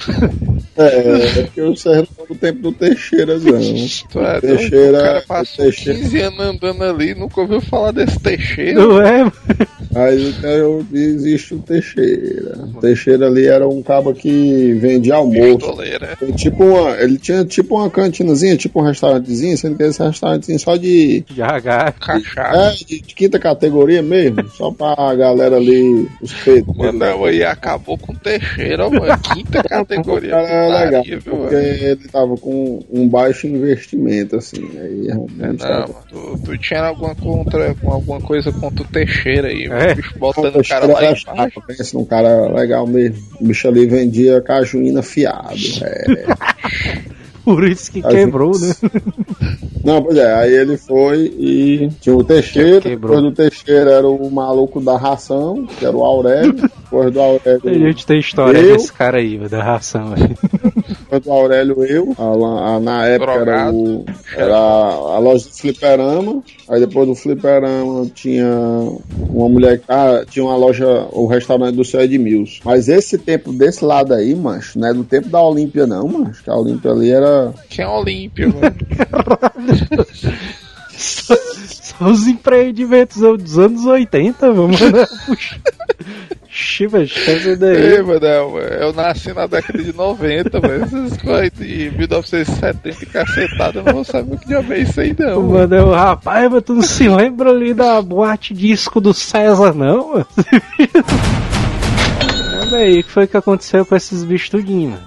É, 0.77 0.85
é 1.41 1.43
porque 1.43 1.61
eu 1.61 1.77
sei 1.77 2.07
o 2.29 2.35
tempo 2.35 2.61
do 2.63 2.73
Teixeira, 2.73 3.39
não. 3.39 3.61
Tu 4.11 4.21
é? 4.21 4.41
Teixeira- 4.41 4.99
o 4.99 5.03
cara 5.03 5.23
passou 5.27 5.65
Teixeira. 5.65 5.99
15 5.99 6.21
anos 6.21 6.41
andando 6.41 6.85
ali, 6.85 7.15
nunca 7.15 7.41
ouviu 7.41 7.61
falar 7.61 7.91
desse 7.93 8.19
Teixeira. 8.21 8.75
Não 8.81 9.01
é? 9.03 9.31
Aí 9.95 10.35
eu, 10.45 10.87
existe 10.93 11.55
o 11.55 11.59
Teixeira. 11.59 12.57
O 12.75 12.81
Teixeira 12.81 13.27
ali 13.27 13.47
era 13.47 13.67
um 13.69 13.83
cabo 13.83 14.15
que 14.15 14.73
vendia 14.75 15.17
almoço. 15.17 15.59
Pistoleira. 15.59 16.17
Tipo 16.37 16.65
uma, 16.65 16.93
ele 17.01 17.19
tinha 17.19 17.45
tipo 17.45 17.77
uma 17.77 17.91
cantinazinha, 17.91 18.57
tipo 18.57 18.81
um 18.81 18.85
restaurantezinho, 18.85 19.59
sendo 19.59 19.77
que 19.77 19.83
esse 19.83 20.03
restaurantezinho 20.03 20.59
só 20.61 20.77
de, 20.77 21.21
De 21.23 21.43
H. 21.43 21.93
Cachaça. 21.93 22.59
é, 22.59 22.71
de, 22.85 23.01
de 23.01 23.15
quinta 23.15 23.39
categoria 23.39 24.03
mesmo, 24.03 24.43
só 24.57 24.71
pra 24.71 25.15
galera 25.15 25.57
ali, 25.57 26.09
os 26.21 26.33
peitos. 26.33 26.77
Mano, 26.77 27.25
aí 27.25 27.43
acabou 27.45 27.97
com 27.99 28.13
o 28.13 28.17
Teixeira, 28.17 28.89
mano. 28.91 29.19
Quinta 29.19 29.63
categoria. 29.67 30.31
Cara, 30.31 30.49
é 30.49 30.85
legal, 30.85 31.03
viu, 31.05 31.21
porque 31.23 31.55
mano? 31.55 31.67
ele 31.67 32.09
tava 32.09 32.37
com 32.37 32.85
um 32.91 33.09
baixo 33.09 33.47
investimento, 33.47 34.37
assim. 34.37 34.69
Aí 34.79 35.07
realmente 35.07 35.65
tu, 36.09 36.41
tu 36.45 36.59
tinha 36.59 36.83
alguma, 36.83 37.15
contra, 37.15 37.75
com 37.75 37.91
alguma 37.91 38.21
coisa 38.21 38.53
contra 38.53 38.83
o 38.83 38.89
Teixeira 38.89 39.49
aí. 39.49 39.65
É. 39.65 39.93
O 39.93 39.97
bicho 39.97 40.19
botando 40.19 40.57
O 40.57 40.61
o 40.61 40.69
cara 40.69 40.87
lá 40.87 40.93
era 40.99 41.07
embaixo. 41.07 41.27
chato, 41.27 41.63
pensa 41.67 41.99
num 41.99 42.05
cara 42.05 42.53
legal 42.53 42.87
mesmo. 42.87 43.17
O 43.41 43.45
bicho 43.47 43.69
ali 43.69 43.87
vendia 43.87 44.41
cajuína 44.41 45.03
fiado. 45.03 45.51
É. 45.83 47.21
Por 47.55 47.65
isso 47.69 47.91
que 47.93 48.01
A 48.05 48.09
quebrou, 48.09 48.53
né? 48.59 48.73
Não, 49.85 50.03
pois 50.03 50.17
é, 50.17 50.35
aí 50.35 50.53
ele 50.55 50.77
foi 50.77 51.33
e 51.39 51.89
tinha 52.01 52.15
o 52.15 52.23
Teixeira, 52.23 52.81
Quebrou. 52.83 53.17
depois 53.17 53.23
do 53.23 53.33
Teixeira 53.37 53.91
era 53.93 54.07
o 54.07 54.31
maluco 54.31 54.81
da 54.81 54.97
ração, 54.97 55.67
que 55.67 55.85
era 55.87 55.97
o 55.97 56.05
Aurélio, 56.05 56.53
depois 56.53 57.11
do 57.13 57.21
A 57.21 57.25
Aurélio, 57.25 57.89
gente 57.89 58.07
tem 58.07 58.19
história 58.21 58.59
Eu? 58.59 58.73
desse 58.77 58.93
cara 58.93 59.19
aí, 59.19 59.39
da 59.49 59.63
ração 59.63 60.13
aí. 60.15 60.35
depois 61.01 61.23
do 61.23 61.33
Aurélio 61.33 61.83
eu, 61.85 62.15
a- 62.19 62.75
a- 62.77 62.81
na 62.81 63.07
época 63.07 63.33
era, 63.33 63.45
Drogado. 63.45 63.77
o, 63.77 64.05
era 64.37 64.57
a 64.57 65.19
loja 65.19 65.47
do 65.49 65.55
fliperama, 65.57 66.43
aí 66.71 66.81
depois 66.81 67.07
do 67.07 67.15
fliperama 67.17 68.07
tinha 68.15 68.47
uma 69.29 69.49
mulher 69.49 69.79
que 69.79 69.85
ah, 69.89 70.25
tinha 70.29 70.45
uma 70.45 70.57
loja, 70.57 71.09
o 71.11 71.27
restaurante 71.27 71.75
do 71.75 71.85
seu 71.85 72.01
Edmilson. 72.01 72.61
Mas 72.65 72.89
esse 72.89 73.19
tempo 73.19 73.53
desse 73.53 73.85
lado 73.85 74.15
aí, 74.15 74.35
mancho, 74.35 74.79
não 74.79 74.89
é 74.89 74.95
do 74.95 75.03
tempo 75.03 75.29
da 75.29 75.43
Olímpia 75.43 75.87
não, 75.87 76.07
mancho, 76.07 76.45
que 76.45 76.49
a 76.49 76.55
Olímpia 76.55 76.93
ali 76.93 77.11
era... 77.11 77.53
Quem 77.69 77.85
é 77.85 77.89
Olímpia, 77.89 78.49
mano? 78.49 78.77
São 80.97 82.11
os 82.11 82.27
empreendimentos 82.27 83.19
dos 83.19 83.59
anos 83.59 83.85
80, 83.85 84.53
vamos 84.53 84.81
né? 84.81 85.07
Puxa. 86.61 86.71
Ixi, 86.81 86.87
velho, 86.87 87.05
esquece 87.05 87.49
Ei, 87.49 87.57
daí. 87.57 88.03
mano, 88.03 88.27
eu, 88.59 88.93
nasci 88.93 89.33
na 89.33 89.47
década 89.47 89.83
de 89.83 89.93
90, 89.95 90.61
mas 90.61 90.83
essas 90.83 91.17
coisas 91.17 91.59
de 91.59 91.91
1970 91.97 92.89
e 93.03 93.07
cacetada, 93.07 93.79
eu 93.79 93.83
não 93.85 93.93
vou 93.95 94.05
saber 94.05 94.35
o 94.35 94.39
que 94.39 94.47
diabo 94.47 94.73
é 94.73 94.81
isso 94.81 95.01
aí, 95.01 95.17
não. 95.19 95.43
mano. 95.43 95.53
Mano, 95.53 95.77
eu, 95.77 95.91
rapaz, 95.91 96.51
mas 96.51 96.63
tu 96.63 96.75
não 96.75 96.83
se 96.83 97.09
lembra 97.09 97.51
ali 97.51 97.73
da 97.73 98.01
boate 98.03 98.53
disco 98.55 99.01
do 99.01 99.15
César, 99.15 99.75
não? 99.75 100.13
mano? 100.13 100.27
Aí, 102.73 103.01
o 103.01 103.05
que 103.05 103.11
foi 103.11 103.27
que 103.27 103.37
aconteceu 103.37 103.85
com 103.85 103.97
esses 103.97 104.23
bichos 104.25 104.49
tudinho, 104.49 104.91
mano? 104.91 105.03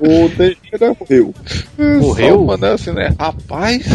O 0.00 0.28
Teixeira 0.36 0.94
morreu. 1.00 1.34
Morreu? 2.00 2.34
Só, 2.38 2.44
mano, 2.44 2.66
assim, 2.66 2.90
né? 2.92 3.12
Rapaz, 3.18 3.86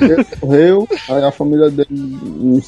Ele 0.00 0.26
morreu, 0.42 0.88
aí 1.08 1.24
a 1.24 1.32
família 1.32 1.70
dele, 1.70 1.88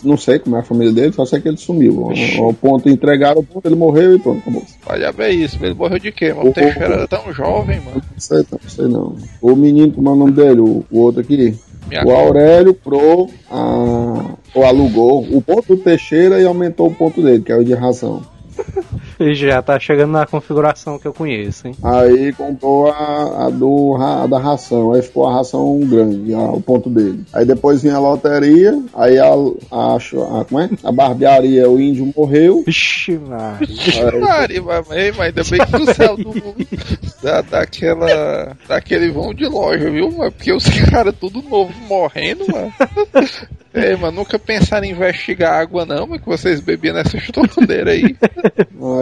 não- 0.02 0.16
sei 0.16 0.38
como 0.38 0.57
é 0.57 0.61
a 0.61 0.62
família 0.62 0.92
dele, 0.92 1.12
só 1.12 1.24
sei 1.26 1.40
que 1.40 1.48
ele 1.48 1.57
sumiu. 1.57 2.04
Ao, 2.38 2.44
ao 2.46 2.54
ponto, 2.54 2.88
entregaram 2.88 3.40
o 3.40 3.44
ponto, 3.44 3.66
ele 3.66 3.76
morreu 3.76 4.14
e 4.14 4.18
pronto, 4.18 4.38
acabou. 4.40 4.62
olha 4.87 5.12
bem 5.12 5.42
isso, 5.44 5.59
ele 5.62 5.74
morreu 5.74 5.98
de 5.98 6.11
quê, 6.11 6.33
mano? 6.33 6.46
O 6.48 6.50
O- 6.50 6.54
Teixeira 6.54 6.94
era 6.94 7.09
tão 7.09 7.33
jovem, 7.33 7.80
mano. 7.80 7.96
Não 8.11 8.18
sei 8.18 8.38
não, 8.38 8.59
não 8.62 8.70
sei 8.70 8.87
não. 8.88 9.16
O 9.42 9.54
menino, 9.54 9.92
como 9.92 10.09
é 10.09 10.12
o 10.12 10.16
nome 10.16 10.33
dele? 10.33 10.61
O, 10.61 10.85
o 10.90 11.00
outro 11.00 11.20
aqui? 11.20 11.54
Minha 11.87 12.02
O 12.07 12.11
Aurélio 12.12 12.72
pro 12.72 13.28
a, 13.50 14.35
ou 14.54 14.64
alugou 14.64 15.22
o 15.30 15.42
ponto 15.42 15.76
do 15.76 15.83
Teixeira 15.83 16.40
e 16.40 16.46
aumentou 16.46 16.87
o 16.88 16.94
ponto 16.94 17.22
dele, 17.22 17.42
que 17.42 17.52
é 17.52 17.57
o 17.57 17.64
de 17.64 17.74
ração. 17.74 18.22
Já 19.35 19.62
tá 19.62 19.79
chegando 19.79 20.12
na 20.12 20.27
configuração 20.27 20.98
que 20.98 21.07
eu 21.07 21.12
conheço, 21.12 21.68
hein? 21.68 21.74
Aí 21.83 22.33
comprou 22.33 22.88
a, 22.90 23.46
a 23.46 23.50
do, 23.50 23.96
a 23.96 24.27
da 24.27 24.38
ração, 24.38 24.92
aí 24.92 25.03
ficou 25.03 25.27
a 25.29 25.35
ração 25.35 25.79
grande, 25.81 26.35
a- 26.35 26.38
o 26.53 26.61
ponto 26.61 26.88
dele. 26.90 27.24
Aí 27.33 27.44
depois 27.44 27.83
vinha 27.83 27.96
a 27.96 28.00
loteria, 28.00 28.79
aí 28.94 29.18
a, 29.18 29.27
a, 29.70 29.96
a, 29.96 30.44
como 30.44 30.61
é? 30.61 30.70
a 30.83 30.92
barbearia, 30.92 31.68
o 31.70 31.81
índio 31.81 32.12
morreu. 32.16 32.64
Ixi, 32.66 33.18
Maria. 33.18 33.66
Aí, 34.12 34.20
Maria, 34.20 34.62
mas, 34.62 34.87
mas 34.88 35.20
ainda 35.20 35.42
bem 35.44 35.66
que 35.66 35.77
o 35.77 35.94
céu 35.94 36.16
do, 36.16 36.35
da, 37.22 37.40
daquela, 37.42 38.57
daquele 38.68 39.11
vão 39.11 39.33
de 39.35 39.46
loja, 39.46 39.90
viu, 39.90 40.11
mano? 40.11 40.33
Porque 40.33 40.53
os 40.53 40.64
caras 40.90 41.14
tudo 41.18 41.42
novo 41.42 41.72
morrendo, 41.88 42.44
mano. 42.50 42.72
Ei, 43.72 43.96
mano, 43.96 44.18
nunca 44.18 44.38
pensaram 44.38 44.85
em 44.87 44.90
investigar 44.92 45.53
água, 45.55 45.85
não, 45.85 46.07
mas 46.07 46.20
que 46.20 46.27
vocês 46.29 46.61
bebiam 46.61 46.94
nessa 46.94 47.18
torneira 47.33 47.90
aí. 47.90 48.14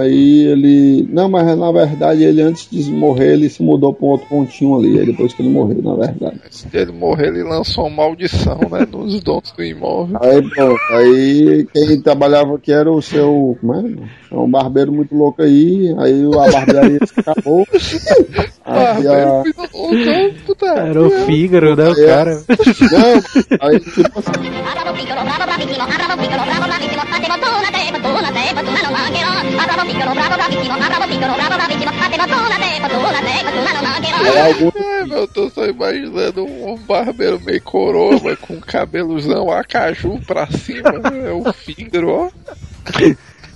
Aí 0.02 0.44
ele. 0.46 1.08
Não, 1.10 1.28
mas 1.28 1.56
na 1.56 1.70
verdade 1.72 2.22
ele 2.24 2.42
antes 2.42 2.68
de 2.70 2.90
morrer, 2.90 3.32
ele 3.34 3.48
se 3.48 3.62
mudou 3.62 3.92
pra 3.94 4.06
um 4.06 4.10
outro 4.10 4.26
pontinho 4.28 4.76
ali. 4.76 4.98
Aí 4.98 5.06
depois 5.06 5.32
que 5.32 5.42
ele 5.42 5.50
morreu, 5.50 5.80
na 5.82 5.94
verdade. 5.94 6.40
Se 6.50 6.66
ele 6.72 6.92
morrer, 6.92 7.28
ele 7.28 7.42
lançou 7.42 7.86
uma 7.86 8.02
maldição, 8.04 8.58
né, 8.70 8.86
nos 8.90 9.20
donos 9.22 9.52
do 9.52 9.62
imóvel. 9.62 10.18
Aí 10.20 10.42
pronto, 10.50 10.80
aí 10.92 11.66
quem 11.72 12.00
trabalhava 12.00 12.56
aqui 12.56 12.72
era 12.72 12.90
o 12.90 13.00
seu. 13.02 13.56
Como 13.60 13.74
é? 13.74 13.84
É 14.30 14.36
um 14.36 14.50
barbeiro 14.50 14.92
muito 14.92 15.14
louco 15.14 15.42
aí. 15.42 15.94
Aí 15.98 16.22
a 16.24 16.50
barbearia 16.50 16.98
se 17.06 17.20
acabou. 17.20 17.66
Ah, 18.64 18.92
Aí 18.96 19.02
velho, 19.02 19.28
a. 19.28 19.44
puta, 20.46 20.66
Era 20.66 21.02
o 21.02 21.10
Fígaro, 21.26 21.76
né, 21.76 21.88
o 21.88 21.92
É. 22.00 22.06
cara? 22.06 22.42
Não, 22.92 23.68
aí 23.68 23.80
tipo 23.80 24.18
assim. 24.18 24.32
É, 34.24 35.04
meu, 35.06 35.18
eu 35.18 35.28
tô 35.28 35.50
só 35.50 35.66
imaginando 35.66 36.44
um 36.44 36.76
barbeiro 36.78 37.40
meio 37.40 37.62
coroa, 37.62 38.36
com 38.36 38.60
cabelozão 38.60 39.50
acaju 39.50 40.20
pra 40.26 40.46
cima, 40.46 40.90
é 41.24 41.32
o 41.32 41.52
Fígaro, 41.52 42.08
ó. 42.10 42.30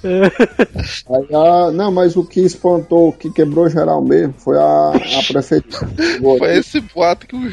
Aí 0.04 1.34
a- 1.34 1.70
não, 1.72 1.90
mas 1.90 2.16
o 2.16 2.24
que 2.24 2.40
espantou, 2.40 3.08
o 3.08 3.12
que 3.12 3.30
quebrou 3.30 3.68
geral 3.68 4.02
mesmo 4.04 4.34
foi 4.38 4.56
a, 4.56 4.90
a 4.92 5.22
prefeitura. 5.26 5.88
Foi 6.38 6.56
esse 6.58 6.80
boato 6.80 7.26
que 7.26 7.34
os 7.34 7.50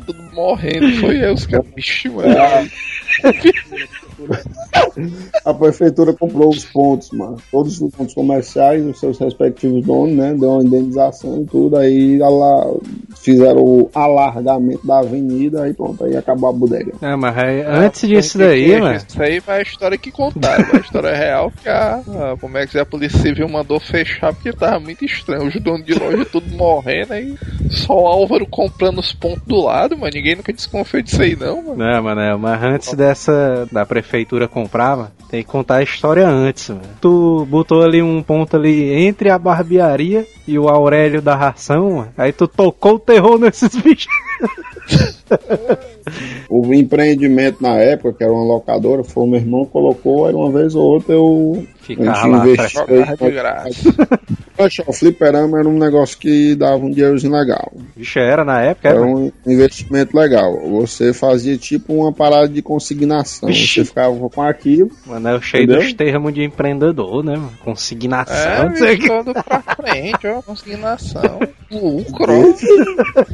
tudo 0.00 0.22
morrendo, 0.32 0.90
foi 1.00 1.22
eu, 1.24 1.34
os 1.34 1.44
caras, 1.46 1.66
bicho, 1.74 2.12
mano. 2.12 2.34
A 5.44 5.52
prefeitura 5.54 6.12
comprou 6.12 6.48
os 6.50 6.64
pontos, 6.64 7.10
mano. 7.12 7.36
Todos 7.50 7.80
os 7.80 7.90
pontos 7.94 8.14
comerciais, 8.14 8.84
os 8.84 8.98
seus 9.00 9.18
respectivos 9.18 9.84
donos, 9.84 10.14
né? 10.14 10.34
Deu 10.38 10.50
uma 10.50 10.62
indenização 10.62 11.42
e 11.42 11.46
tudo. 11.46 11.76
Aí 11.76 12.20
ela 12.20 12.74
fizeram 13.16 13.60
o 13.62 13.90
alargamento 13.94 14.86
da 14.86 14.98
avenida, 15.00 15.62
aí 15.62 15.72
pronto, 15.74 16.04
aí 16.04 16.16
acabou 16.16 16.50
a 16.50 16.52
bodega. 16.52 16.92
Ah, 17.00 17.16
mas 17.16 17.36
aí, 17.38 17.62
antes 17.62 18.08
disso 18.08 18.38
daí, 18.38 18.78
mano. 18.80 18.96
Isso 18.96 19.22
aí 19.22 19.40
vai 19.40 19.58
a 19.58 19.62
história 19.62 19.98
que 19.98 20.10
contaram, 20.10 20.64
a 20.74 20.78
história 20.78 21.12
real 21.14 21.50
que 21.62 21.68
a, 21.68 21.94
a- 21.96 22.36
como 22.40 22.58
é 22.58 22.66
que 22.66 22.78
a 22.78 22.84
Polícia 22.86 23.18
Civil 23.18 23.48
mandou 23.48 23.80
fechar 23.80 24.32
porque 24.32 24.52
tava 24.52 24.78
muito 24.80 25.04
estranho. 25.04 25.46
Os 25.48 25.54
donos 25.60 25.84
de 25.86 25.94
loja 25.94 26.24
tudo 26.24 26.54
morrendo 26.56 27.12
aí. 27.14 27.34
Só 27.70 27.94
o 27.94 28.06
Álvaro 28.06 28.46
comprando 28.46 28.98
os 28.98 29.12
pontos 29.12 29.42
do 29.46 29.62
lado, 29.62 29.96
mano. 29.96 30.12
Ninguém 30.14 30.36
nunca 30.36 30.52
desconfiou 30.52 31.02
disso 31.02 31.20
aí, 31.22 31.36
não, 31.36 31.56
mano. 31.62 31.76
Não, 31.76 32.02
mano, 32.02 32.20
é, 32.20 32.36
mas 32.36 32.62
antes 32.62 32.94
dessa 32.94 33.66
da 33.72 33.84
prefeitura 33.86 34.46
comprar, 34.48 34.61
mano, 34.70 35.10
tem 35.28 35.42
que 35.42 35.48
contar 35.48 35.76
a 35.76 35.82
história 35.82 36.28
antes. 36.28 36.70
Tu 37.00 37.46
botou 37.48 37.82
ali 37.82 38.02
um 38.02 38.22
ponto 38.22 38.56
ali 38.56 38.92
entre 38.92 39.30
a 39.30 39.38
barbearia 39.38 40.26
e 40.46 40.58
o 40.58 40.68
Aurélio 40.68 41.22
da 41.22 41.34
ração. 41.34 42.06
Aí 42.18 42.32
tu 42.32 42.46
tocou 42.46 42.96
o 42.96 42.98
terror 42.98 43.38
nesses 43.40 43.74
bichos. 43.74 44.12
O 46.48 46.74
empreendimento 46.74 47.62
na 47.62 47.76
época, 47.78 48.12
que 48.18 48.24
era 48.24 48.32
uma 48.32 48.44
locadora, 48.44 49.02
foi 49.02 49.22
o 49.24 49.26
meu 49.26 49.40
irmão 49.40 49.64
que 49.64 49.70
colocou, 49.72 50.26
aí 50.26 50.34
uma 50.34 50.50
vez 50.50 50.74
ou 50.74 50.82
outra 50.82 51.14
eu. 51.14 51.66
Ficava 51.80 52.26
lá, 52.26 52.46
investiu. 52.46 52.80
Jogava 52.86 53.16
de 53.16 53.30
graça. 53.30 53.70
Poxa, 54.56 54.84
o 54.86 54.92
fliperama 54.92 55.58
era 55.58 55.68
um 55.68 55.78
negócio 55.78 56.16
que 56.18 56.54
dava 56.54 56.76
um 56.84 56.90
dinheirozinho 56.90 57.32
legal. 57.32 57.72
Bicho 57.96 58.18
era 58.18 58.44
na 58.44 58.60
época, 58.60 58.88
Era 58.88 58.98
era. 58.98 59.06
um 59.06 59.32
investimento 59.46 60.16
legal. 60.16 60.52
Você 60.70 61.12
fazia 61.12 61.56
tipo 61.56 61.92
uma 61.94 62.12
parada 62.12 62.48
de 62.48 62.60
consignação. 62.62 63.48
Vixe. 63.48 63.80
Você 63.80 63.84
ficava 63.86 64.14
com 64.30 64.42
aquilo. 64.42 64.90
Mano, 65.06 65.28
é 65.28 65.34
o 65.36 65.40
cheio 65.40 65.64
Entendeu? 65.64 65.82
dos 65.82 65.92
termos 65.94 66.34
de 66.34 66.44
empreendedor, 66.44 67.24
né, 67.24 67.34
mano? 67.36 67.52
Consignação, 67.64 68.36
É, 68.36 68.68
não 68.68 68.76
sei 68.76 68.94
o 68.94 68.98
que. 69.00 69.08
todo 69.08 69.32
pra 69.32 69.60
frente, 69.76 70.26
ó. 70.28 70.42
Consignação. 70.42 71.40
Lucro. 71.70 72.54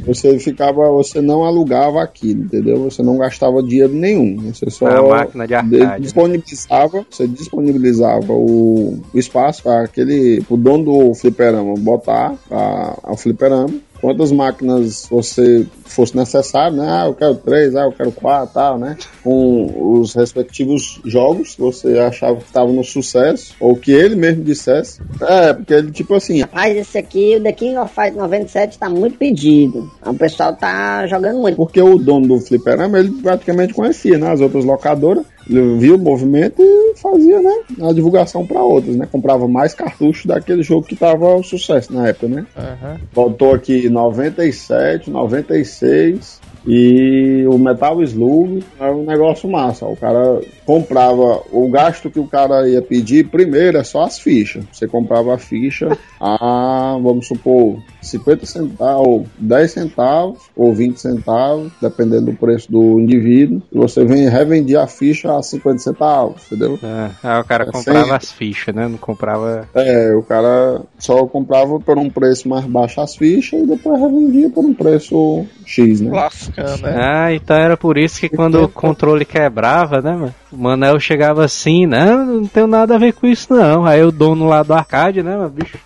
Você 0.07 0.39
ficava, 0.39 0.89
você 1.03 1.21
não 1.21 1.43
alugava 1.43 2.01
aquilo, 2.01 2.43
entendeu? 2.43 2.83
Você 2.83 3.01
não 3.01 3.17
gastava 3.17 3.63
dinheiro 3.63 3.93
nenhum. 3.93 4.37
Você 4.51 4.69
só 4.69 4.87
A 4.87 5.01
máquina 5.01 5.47
de 5.47 5.55
arcade, 5.55 5.77
né? 5.77 5.99
disponibilizava, 5.99 7.05
você 7.09 7.27
disponibilizava 7.27 8.33
o, 8.33 9.01
o 9.13 9.17
espaço 9.19 9.63
para 9.63 9.83
aquele, 9.83 10.43
o 10.49 10.57
dono 10.57 10.83
do 10.85 11.13
fliperama 11.15 11.73
botar 11.75 12.35
a, 12.51 13.11
o 13.11 13.17
fliperama. 13.17 13.73
Quantas 14.01 14.31
máquinas 14.31 15.07
você 15.09 15.65
fosse 15.85 16.15
necessário, 16.15 16.77
né? 16.77 16.87
Ah, 16.87 17.05
eu 17.07 17.13
quero 17.13 17.35
três, 17.35 17.75
ah, 17.75 17.83
eu 17.83 17.91
quero 17.91 18.11
quatro, 18.11 18.53
tal, 18.53 18.77
né? 18.77 18.97
Com 19.23 19.99
os 19.99 20.13
respectivos 20.13 20.99
jogos 21.05 21.55
que 21.55 21.61
você 21.61 21.97
achava 21.99 22.37
que 22.37 22.45
estavam 22.45 22.73
no 22.73 22.83
sucesso, 22.83 23.55
ou 23.59 23.75
que 23.75 23.91
ele 23.91 24.15
mesmo 24.15 24.43
dissesse. 24.43 24.99
É, 25.21 25.53
porque 25.53 25.73
ele, 25.73 25.91
tipo 25.91 26.13
assim, 26.13 26.41
Rapaz, 26.41 26.77
esse 26.77 26.97
aqui, 26.97 27.35
o 27.37 27.43
The 27.43 27.51
King 27.51 27.77
of 27.77 27.93
Fight 27.93 28.15
97, 28.15 28.79
tá 28.79 28.89
muito 28.89 29.17
pedido. 29.17 29.91
O 30.05 30.13
pessoal 30.13 30.55
tá 30.55 31.05
jogando 31.07 31.39
muito. 31.39 31.55
porque 31.55 31.81
o 31.81 31.97
dono 31.97 32.27
do 32.27 32.39
fliperama, 32.39 32.99
ele 32.99 33.11
praticamente 33.21 33.73
conhecia, 33.73 34.17
né? 34.17 34.31
As 34.31 34.41
outras 34.41 34.63
locadoras, 34.63 35.25
via 35.49 35.95
o 35.95 35.97
movimento 35.97 36.61
e 36.61 36.93
fazia, 36.95 37.41
né? 37.41 37.53
A 37.81 37.91
divulgação 37.91 38.45
para 38.45 38.61
outras, 38.61 38.95
né? 38.95 39.07
Comprava 39.11 39.47
mais 39.47 39.73
cartuchos 39.73 40.25
daquele 40.25 40.61
jogo 40.61 40.85
que 40.85 40.95
tava 40.95 41.35
um 41.35 41.43
sucesso 41.43 41.93
na 41.93 42.07
época, 42.07 42.27
né? 42.27 42.45
Aham. 42.55 42.99
Voltou 43.11 43.53
aqui 43.53 43.89
97, 43.89 45.09
96 45.09 46.39
e 46.67 47.45
o 47.47 47.57
Metal 47.57 48.01
Slug 48.03 48.63
era 48.79 48.95
um 48.95 49.05
negócio 49.05 49.49
massa. 49.49 49.85
O 49.85 49.95
cara 49.95 50.39
comprava 50.65 51.41
o 51.51 51.69
gasto 51.69 52.11
que 52.11 52.19
o 52.19 52.27
cara 52.27 52.69
ia 52.69 52.81
pedir 52.81 53.27
primeiro 53.27 53.77
é 53.77 53.83
só 53.83 54.03
as 54.03 54.19
fichas. 54.19 54.63
Você 54.71 54.87
comprava 54.87 55.33
a 55.33 55.37
ficha 55.37 55.97
a, 56.19 56.97
vamos 57.01 57.27
supor, 57.27 57.79
50 58.01 58.45
centavos, 58.45 59.27
10 59.37 59.71
centavos 59.71 60.39
ou 60.55 60.73
20 60.73 60.97
centavos, 60.99 61.71
dependendo 61.81 62.27
do 62.27 62.33
preço 62.33 62.71
do 62.71 62.99
indivíduo. 62.99 63.61
E 63.71 63.77
você 63.77 64.05
vem 64.05 64.29
revendia 64.29 64.81
a 64.83 64.87
ficha 64.87 65.37
a 65.37 65.41
50 65.43 65.79
centavos, 65.79 66.43
entendeu? 66.45 66.79
É, 66.81 67.09
aí 67.23 67.41
o 67.41 67.43
cara 67.43 67.63
É, 67.65 67.71
comprava 67.71 68.05
sem- 68.05 68.13
as 68.15 68.31
fichas, 68.31 68.73
né? 68.73 68.87
Não 68.87 68.97
comprava. 68.97 69.67
É, 69.73 70.13
o 70.15 70.23
cara 70.23 70.81
só 70.97 71.25
comprava 71.25 71.79
por 71.79 71.97
um 71.97 72.09
preço 72.09 72.47
mais 72.47 72.65
baixo 72.65 73.01
as 73.01 73.15
fichas 73.15 73.61
e 73.63 73.65
depois 73.67 73.99
revendia 73.99 74.49
por 74.49 74.63
um 74.65 74.73
preço 74.73 75.45
X, 75.65 76.01
né? 76.01 76.11
Lascando, 76.11 76.81
né? 76.83 76.95
Ah, 76.97 77.33
então 77.33 77.55
era 77.57 77.75
por 77.77 77.97
isso 77.97 78.19
que 78.19 78.29
quando 78.29 78.63
o 78.63 78.69
controle 78.69 79.25
quebrava, 79.25 80.01
né, 80.01 80.11
mano? 80.13 80.35
O 80.51 80.57
Manel 80.57 80.99
chegava 80.99 81.43
assim, 81.43 81.85
não, 81.85 82.25
não 82.25 82.45
tenho 82.47 82.67
nada 82.67 82.95
a 82.95 82.97
ver 82.97 83.13
com 83.13 83.27
isso 83.27 83.53
não. 83.53 83.85
Aí 83.85 84.01
o 84.03 84.11
dono 84.11 84.47
lá 84.47 84.63
do 84.63 84.73
arcade, 84.73 85.21
né, 85.21 85.35
mano, 85.35 85.49
bicho. 85.49 85.77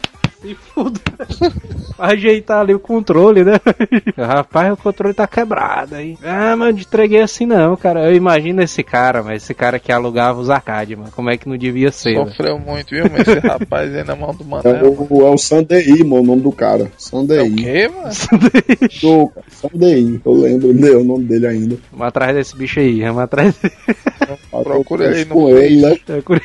Se 0.41 0.55
fuda. 0.55 0.99
Ajeitar 1.97 2.61
ali 2.61 2.73
o 2.73 2.79
controle, 2.79 3.43
né? 3.43 3.53
Rapaz, 4.17 4.73
o 4.73 4.77
controle 4.77 5.13
tá 5.13 5.27
quebrado 5.27 5.95
aí. 5.95 6.17
Ah, 6.23 6.55
mano, 6.55 6.77
entreguei 6.79 7.21
assim 7.21 7.45
não, 7.45 7.75
cara. 7.75 8.05
Eu 8.09 8.15
imagino 8.15 8.61
esse 8.61 8.81
cara, 8.83 9.21
mas 9.23 9.43
esse 9.43 9.53
cara 9.53 9.77
que 9.79 9.91
alugava 9.91 10.39
os 10.39 10.49
arcades, 10.49 10.97
mano. 10.97 11.11
Como 11.15 11.29
é 11.29 11.37
que 11.37 11.47
não 11.47 11.57
devia 11.57 11.91
ser? 11.91 12.15
Sofreu 12.15 12.57
muito, 12.59 12.89
viu? 12.91 13.05
Mas 13.11 13.27
esse 13.27 13.39
rapaz 13.47 13.93
aí 13.95 14.03
na 14.03 14.15
mão 14.15 14.33
do 14.33 14.43
É 14.43 14.47
Manel. 14.47 15.07
o, 15.09 15.21
é 15.27 15.29
o 15.29 15.37
Sandei, 15.37 15.97
mano, 16.03 16.21
o 16.21 16.25
nome 16.25 16.41
do 16.41 16.51
cara. 16.51 16.83
É 16.85 16.89
Sandei. 16.97 17.39
o 17.41 17.55
quê, 17.55 17.87
mano? 17.87 18.09
Do- 19.01 19.31
Sandei, 19.49 20.19
eu 20.25 20.33
lembro 20.33 20.73
dele, 20.73 20.95
o 20.95 21.03
nome 21.03 21.25
dele 21.25 21.47
ainda. 21.47 21.77
Vamos 21.91 22.07
atrás 22.07 22.35
desse 22.35 22.55
bicho 22.57 22.79
aí, 22.79 23.01
vamos 23.01 23.21
atrás 23.21 23.55
dele. 23.57 23.73
Procura 24.63 25.05
ele 25.05 25.25
no 25.25 25.35
com 25.35 25.49
ele, 25.49 25.81
né? 25.81 25.97
É 26.09 26.21
curi- 26.21 26.41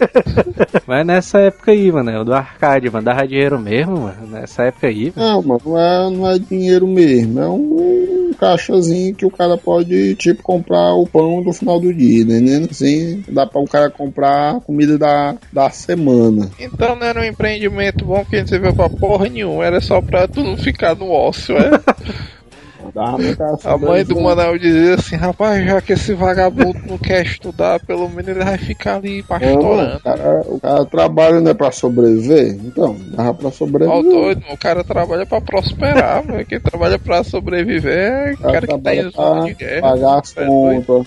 Mas 0.86 1.06
nessa 1.06 1.38
época 1.40 1.72
aí, 1.72 1.90
mano, 1.90 2.10
é 2.10 2.20
o 2.20 2.24
do 2.24 2.34
arcade, 2.34 2.90
mano, 2.90 3.04
dava 3.04 3.26
dinheiro 3.26 3.58
mesmo, 3.58 4.00
mano. 4.00 4.26
Nessa 4.28 4.64
época 4.64 4.86
aí, 4.86 5.12
mano. 5.14 5.28
Não, 5.28 5.42
mano, 5.42 5.60
não 5.64 5.78
é, 5.78 6.10
não 6.10 6.30
é 6.30 6.38
dinheiro 6.38 6.86
mesmo. 6.86 7.40
É 7.40 7.48
um, 7.48 8.30
caixazinho 8.38 9.14
que 9.14 9.26
o 9.26 9.30
cara 9.30 9.56
pode, 9.56 10.14
tipo, 10.16 10.42
comprar 10.42 10.94
o 10.94 11.06
pão 11.06 11.42
do 11.42 11.52
final 11.52 11.80
do 11.80 11.92
dia, 11.92 12.22
entendendo? 12.22 12.68
Assim, 12.70 13.24
dá 13.28 13.46
pra 13.46 13.60
o 13.60 13.68
cara 13.68 13.90
comprar 13.90 14.56
a 14.56 14.60
comida 14.60 14.96
da, 14.98 15.34
da 15.52 15.70
semana. 15.70 16.50
Então 16.58 16.94
não 16.94 17.06
era 17.06 17.20
um 17.20 17.24
empreendimento 17.24 18.04
bom 18.04 18.24
que 18.24 18.36
a 18.36 18.38
gente 18.40 18.50
serviu 18.50 18.74
pra 18.74 18.88
porra 18.88 19.28
nenhuma, 19.28 19.64
era 19.64 19.80
só 19.80 20.00
pra 20.00 20.28
tu 20.28 20.42
não 20.42 20.56
ficar 20.56 20.94
no 20.94 21.10
ócio, 21.10 21.56
é? 21.56 21.70
Dá 22.94 23.12
pra 23.14 23.36
cara 23.36 23.56
A 23.64 23.78
mãe 23.78 24.04
do. 24.04 24.20
Manoel 24.20 24.58
dizia 24.58 24.94
assim, 24.94 25.16
rapaz, 25.16 25.64
já 25.64 25.80
que 25.80 25.92
esse 25.92 26.14
vagabundo 26.14 26.78
não 26.88 26.98
quer 26.98 27.24
estudar, 27.24 27.80
pelo 27.80 28.08
menos 28.08 28.28
ele 28.28 28.44
vai 28.44 28.58
ficar 28.58 28.96
ali 28.96 29.18
Não, 29.18 29.24
pastorando. 29.26 29.96
o, 29.96 30.00
cara, 30.00 30.42
o 30.46 30.60
cara 30.60 30.84
trabalha, 30.86 31.40
né, 31.40 31.54
pra 31.54 31.70
sobreviver? 31.70 32.56
Então, 32.64 32.96
dava 33.14 33.34
pra 33.34 33.50
sobreviver. 33.50 33.98
o 33.98 34.02
doido, 34.02 34.42
o 34.50 34.56
cara 34.56 34.82
trabalha 34.84 35.26
pra 35.26 35.40
prosperar, 35.40 36.24
velho. 36.26 36.46
Quem 36.46 36.60
trabalha 36.60 36.98
pra 36.98 37.22
sobreviver 37.24 37.96
é 37.96 38.32
o 38.32 38.36
cara 38.38 38.52
cara 38.52 38.66
que 38.66 38.78
tá 38.80 38.94
em 38.94 39.10
zona 39.10 39.44
de 39.46 39.54
pra 39.54 39.66
guerra. 39.66 39.80
pagar 39.82 40.18
as 40.20 40.36
É 40.36 40.46
contas, 40.46 41.06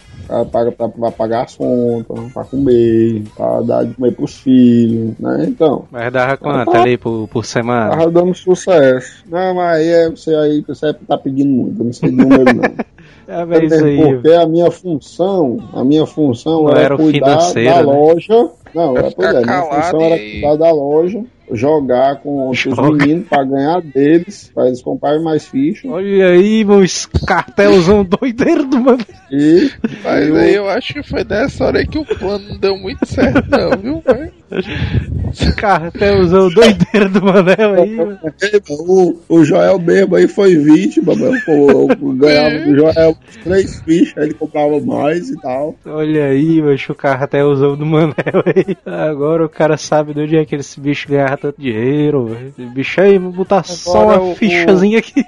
paga 0.52 0.72
pra, 0.72 0.90
pra 0.90 1.12
pagar 1.12 1.44
as 1.46 1.56
contas, 1.56 2.32
pra 2.34 2.44
comer, 2.44 3.24
pra 3.36 3.62
dar 3.62 3.84
de 3.86 3.94
comer 3.96 4.12
pros 4.16 4.38
filhos, 4.40 5.18
né? 5.20 5.46
Então, 5.48 5.86
Mas 5.92 6.12
dava 6.12 6.38
quanto 6.38 6.72
ali 6.76 6.98
por, 6.98 7.28
por 7.28 7.46
semana? 7.46 7.90
tava 7.92 8.12
dando 8.12 8.34
sucesso. 8.36 9.24
Não, 9.30 9.54
mas 9.56 9.78
aí 9.78 9.88
é 9.88 10.10
você 10.10 10.34
aí, 10.36 10.64
você 10.68 10.94
tá 11.08 11.18
pedindo 11.18 11.50
muito, 11.50 11.69
eu 11.78 11.86
não 11.86 11.94
sei 11.94 12.10
de 12.10 12.16
número 12.16 12.46
não. 12.46 12.64
É, 13.30 13.46
mas 13.46 13.72
isso 13.72 13.86
aí. 13.86 13.98
Porque 13.98 14.30
a 14.30 14.48
minha 14.48 14.72
função, 14.72 15.60
a 15.72 15.84
minha 15.84 16.08
função 16.08 16.64
Não 16.64 16.72
era, 16.72 16.82
era 16.82 16.96
o 16.96 16.98
cuidar 16.98 17.54
da 17.54 17.54
né? 17.54 17.82
loja. 17.82 18.50
Não, 18.74 18.98
Era 18.98 19.12
pois 19.12 19.36
é, 19.36 19.46
minha 19.46 19.62
função 19.62 20.02
era 20.02 20.18
cuidar 20.18 20.56
da 20.56 20.72
loja, 20.72 21.24
jogar 21.52 22.18
com 22.18 22.50
os 22.50 22.66
meninos 22.66 23.28
pra 23.28 23.44
ganhar 23.44 23.82
deles, 23.82 24.52
pra 24.54 24.68
eles 24.68 24.82
comprarem 24.82 25.24
mais 25.24 25.46
fichas. 25.48 25.90
Olha 25.90 26.28
aí, 26.30 26.64
meu 26.64 26.84
esse 26.84 27.08
cartelzão 27.26 28.04
doideiro 28.04 28.66
do 28.66 28.80
mano. 28.80 29.06
E, 29.32 29.70
Mas 30.04 30.28
e 30.28 30.32
o- 30.32 30.36
aí 30.38 30.56
eu 30.56 30.70
acho 30.70 30.94
que 30.94 31.04
foi 31.04 31.24
nessa 31.24 31.66
hora 31.66 31.80
aí 31.80 31.88
que 31.88 31.98
o 32.00 32.06
plano 32.06 32.50
não 32.50 32.58
deu 32.58 32.78
muito 32.78 33.06
certo, 33.06 33.44
não, 33.50 33.72
viu, 33.78 34.02
velho? 34.06 34.32
Esse 35.32 35.56
cartelzão 35.56 36.50
doideiro 36.50 37.10
do 37.10 37.22
Manel 37.24 37.74
aí, 37.76 37.96
mano. 37.96 38.20
O, 38.70 39.16
o 39.30 39.44
Joel 39.46 39.78
mesmo 39.80 40.16
aí 40.16 40.28
foi 40.28 40.56
vítima, 40.58 41.16
mano. 41.16 41.38
Pô, 41.46 41.70
eu 41.72 42.14
ganhava 42.16 42.66
do 42.66 42.76
Joel 42.76 43.16
três 43.44 43.80
fichas, 43.82 44.18
aí 44.18 44.24
ele 44.26 44.34
comprava 44.34 44.80
mais 44.82 45.30
e 45.30 45.40
tal. 45.40 45.76
Olha 45.86 46.26
aí, 46.26 46.60
mano, 46.62 46.78
o 46.90 46.96
cartelzão 46.96 47.78
do 47.78 47.86
Manel 47.86 48.16
aí. 48.46 48.76
Agora 48.86 49.46
o 49.46 49.50
cara 49.50 49.78
sabe 49.78 50.16
de 50.16 50.22
onde 50.22 50.36
é 50.38 50.46
que 50.46 50.56
esse 50.56 50.80
bicho 50.80 51.08
ganhava 51.08 51.39
tanto 51.40 51.62
dinheiro, 51.62 52.38
bicho 52.74 53.00
aí, 53.02 53.18
vou 53.18 53.32
botar 53.32 53.64
só 53.64 54.02
Agora 54.04 54.22
uma 54.22 54.32
o- 54.32 54.36
fichazinha 54.36 55.00
aqui. 55.00 55.24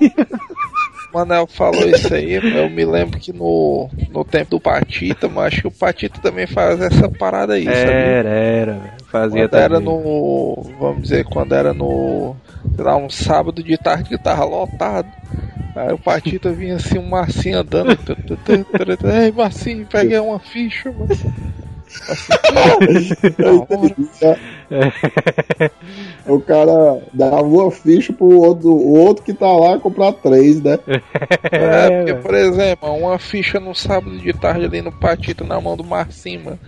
O 1.14 1.18
Manel 1.18 1.46
falou 1.48 1.88
isso 1.90 2.14
aí, 2.14 2.34
eu 2.36 2.70
me 2.70 2.86
lembro 2.86 3.20
que 3.20 3.34
no, 3.34 3.90
no 4.12 4.24
tempo 4.24 4.52
do 4.52 4.60
Patita, 4.62 5.28
mas 5.28 5.48
acho 5.48 5.62
que 5.62 5.68
o 5.68 5.72
Patita 5.72 6.22
também 6.22 6.48
faz 6.48 6.80
essa 6.80 7.10
parada 7.10 7.54
aí, 7.56 7.66
sabe? 7.66 7.76
Era, 7.78 8.30
era, 8.30 8.74
velho. 8.74 8.92
Fazia 9.12 9.50
Quando 9.50 9.60
era 9.62 9.74
também. 9.82 9.86
no. 9.94 10.64
Vamos 10.80 11.02
dizer, 11.04 11.26
quando 11.26 11.54
era 11.54 11.74
no. 11.74 12.34
Sei 12.76 12.86
lá, 12.86 12.96
um 12.96 13.10
sábado 13.10 13.62
de 13.62 13.78
tarde 13.78 14.06
que 14.08 14.18
tava 14.18 14.46
lotado. 14.46 15.10
Aí 15.76 15.92
o 15.94 15.98
Patita 15.98 16.50
vinha 16.52 16.76
assim, 16.76 16.98
um 16.98 17.10
Marcinho 17.10 17.60
andando. 17.60 17.90
Ei, 19.22 19.32
Marcinho, 19.34 19.86
peguei 19.88 20.18
uma 20.20 20.40
ficha, 20.40 20.92
mano. 20.94 21.10
O 26.26 26.40
cara 26.40 27.02
dava 27.14 27.42
uma 27.42 27.72
ficha 27.72 28.14
pro 28.14 28.28
outro, 28.28 28.70
o 28.70 28.98
outro 28.98 29.24
que 29.24 29.34
tá 29.34 29.52
lá 29.52 29.80
comprar 29.80 30.14
três, 30.14 30.62
né? 30.62 30.78
É, 31.52 31.98
porque, 31.98 32.14
por 32.22 32.36
exemplo, 32.36 32.94
uma 32.94 33.18
ficha 33.18 33.60
no 33.60 33.74
sábado 33.74 34.18
de 34.18 34.32
tarde 34.34 34.66
ali 34.66 34.82
no 34.82 34.92
Patita 34.92 35.44
na 35.44 35.60
mão 35.60 35.76
do 35.76 35.84
Marcinho, 35.84 36.46
mano. 36.46 36.60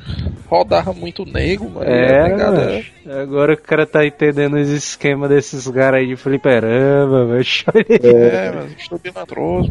Rodava 0.48 0.92
muito 0.92 1.26
nego, 1.26 1.70
mano. 1.70 1.90
Era, 1.90 2.30
negada- 2.30 2.84
mano. 3.06 3.22
Agora 3.22 3.54
o 3.54 3.58
cara 3.58 3.86
tá 3.86 4.06
entendendo 4.06 4.56
os 4.56 4.70
esquemas 4.70 5.30
desses 5.30 5.68
caras 5.70 6.02
aí 6.02 6.08
de 6.08 6.16
fliperama, 6.16 7.26
velho. 7.26 7.44
É, 8.04 8.52
mas 8.52 8.72
estou 8.78 9.00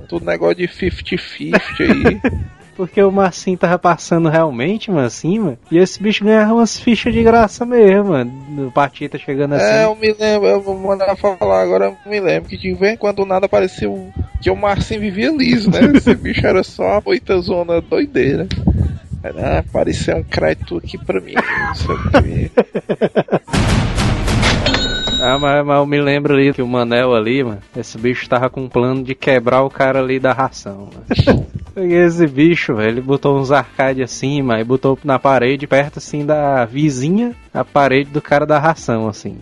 tudo 0.08 0.24
negócio 0.24 0.56
de 0.56 0.68
50-50 0.68 1.60
aí. 1.80 2.20
Porque 2.76 3.02
o 3.02 3.12
Marcinho 3.12 3.58
tava 3.58 3.78
passando 3.78 4.28
realmente, 4.30 4.90
mano, 4.90 5.06
assim, 5.06 5.38
mano. 5.38 5.58
E 5.70 5.76
esse 5.78 6.02
bicho 6.02 6.24
ganhava 6.24 6.54
umas 6.54 6.78
fichas 6.80 7.12
de 7.12 7.22
graça 7.22 7.66
mesmo, 7.66 8.10
mano. 8.10 8.32
O 8.68 8.70
Patita 8.72 9.18
chegando 9.18 9.54
assim. 9.54 9.64
É, 9.76 9.84
eu 9.84 9.94
me 9.94 10.12
lembro, 10.12 10.48
eu 10.48 10.60
vou 10.60 10.78
mandar 10.78 11.14
falar 11.16 11.62
agora, 11.62 11.84
eu 11.86 12.10
me 12.10 12.18
lembro 12.18 12.48
que 12.48 12.56
de 12.56 12.72
vez 12.72 12.94
em 12.94 12.96
quando 12.96 13.26
nada 13.26 13.46
parecia 13.48 13.90
um- 13.90 14.10
que 14.40 14.50
o 14.50 14.56
Marcinho 14.56 15.00
vivia 15.00 15.30
liso, 15.30 15.70
né? 15.70 15.80
Esse 15.94 16.14
bicho 16.14 16.46
era 16.46 16.62
só 16.62 16.96
a 16.96 17.00
boitazona 17.00 17.80
doideira. 17.80 18.48
Era, 19.22 19.58
ah, 19.60 19.64
parecia 19.72 20.16
um 20.16 20.22
crédito 20.24 20.78
aqui 20.78 20.98
pra 20.98 21.20
mim, 21.20 21.34
não 21.34 21.74
sei 21.74 21.94
o 21.94 22.10
quê. 22.22 22.50
Ah, 25.24 25.38
mas, 25.38 25.64
mas 25.64 25.78
eu 25.78 25.86
me 25.86 26.00
lembro 26.00 26.34
ali 26.34 26.52
que 26.52 26.60
o 26.60 26.66
Manel 26.66 27.14
ali, 27.14 27.44
mano, 27.44 27.60
esse 27.76 27.96
bicho 27.96 28.28
tava 28.28 28.50
com 28.50 28.62
um 28.62 28.68
plano 28.68 29.04
de 29.04 29.14
quebrar 29.14 29.62
o 29.62 29.70
cara 29.70 30.00
ali 30.00 30.18
da 30.18 30.32
ração, 30.32 30.88
mano. 30.92 31.46
Peguei 31.72 32.04
esse 32.04 32.26
bicho, 32.26 32.74
velho, 32.74 32.88
ele 32.90 33.00
botou 33.00 33.38
uns 33.38 33.52
arcades 33.52 34.02
assim, 34.02 34.42
mas 34.42 34.66
botou 34.66 34.98
na 35.04 35.20
parede, 35.20 35.64
perto 35.64 36.00
assim 36.00 36.26
da 36.26 36.64
vizinha, 36.64 37.36
a 37.54 37.64
parede 37.64 38.10
do 38.10 38.20
cara 38.20 38.44
da 38.44 38.58
ração, 38.58 39.06
assim. 39.06 39.38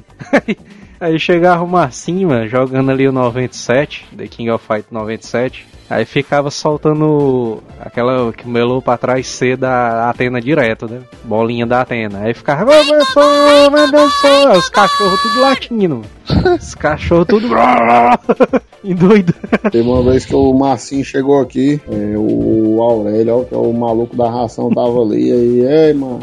Aí 1.01 1.19
chegava 1.19 1.67
Marcinho, 1.67 2.29
mano, 2.29 2.47
jogando 2.47 2.91
ali 2.91 3.09
o 3.09 3.13
97, 3.13 4.07
The 4.15 4.29
King 4.29 4.51
of 4.51 4.63
Fight 4.67 4.85
97. 4.91 5.67
Aí 5.91 6.05
ficava 6.05 6.53
soltando 6.53 7.61
aquela 7.81 8.33
que 8.33 8.47
melou 8.49 8.81
pra 8.81 8.97
trás 8.97 9.27
C 9.27 9.57
da 9.57 10.09
Atena 10.09 10.41
direto, 10.41 10.89
né? 10.89 11.01
Bolinha 11.25 11.67
da 11.67 11.81
Atena. 11.81 12.21
Aí 12.21 12.33
ficava, 12.33 12.65
meu 12.85 13.05
sonho, 13.07 13.71
meu 13.73 13.91
Deus. 13.91 14.13
Os 14.57 14.69
cachorros 14.69 15.21
tudo 15.21 15.41
latindo, 15.41 15.97
mano. 15.97 16.20
Os 16.59 16.75
cachorros 16.75 17.27
tudo. 17.27 17.49
Endoidando. 18.85 19.35
Teve 19.71 19.89
uma 19.89 20.03
vez 20.03 20.25
que 20.25 20.35
o 20.35 20.53
Marcinho 20.55 21.05
chegou 21.05 21.41
aqui, 21.41 21.81
é, 21.91 22.17
o 22.17 22.81
Aurélio, 22.83 23.41
ó, 23.41 23.45
que 23.45 23.55
é 23.55 23.59
o 23.59 23.73
maluco 23.73 24.17
da 24.17 24.31
ração, 24.31 24.71
tava 24.71 25.03
ali, 25.03 25.31
aí, 25.31 25.61
ei, 25.61 25.93
mano. 25.93 26.21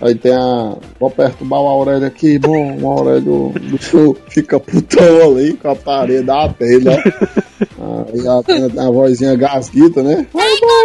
Aí 0.00 0.16
tem 0.16 0.32
a. 0.32 0.76
Vou 0.98 1.10
perturbar 1.10 1.60
o 1.60 1.68
Aurélio 1.68 2.06
aqui, 2.06 2.38
bom, 2.38 2.76
o 2.80 2.90
Aurélio 2.90 3.52
do 3.54 3.82
sul 3.82 4.16
fica 4.28 4.58
putão 4.58 5.30
ali 5.30 5.54
com 5.54 5.70
a 5.70 5.76
parede 5.76 6.24
da 6.24 6.48
telha. 6.48 7.02
Aí 7.82 8.28
a, 8.28 8.42
tem 8.42 8.64
a 8.64 8.90
vozinha 8.90 9.36
gasguita, 9.36 10.02
né? 10.02 10.26
Aquele 10.34 10.81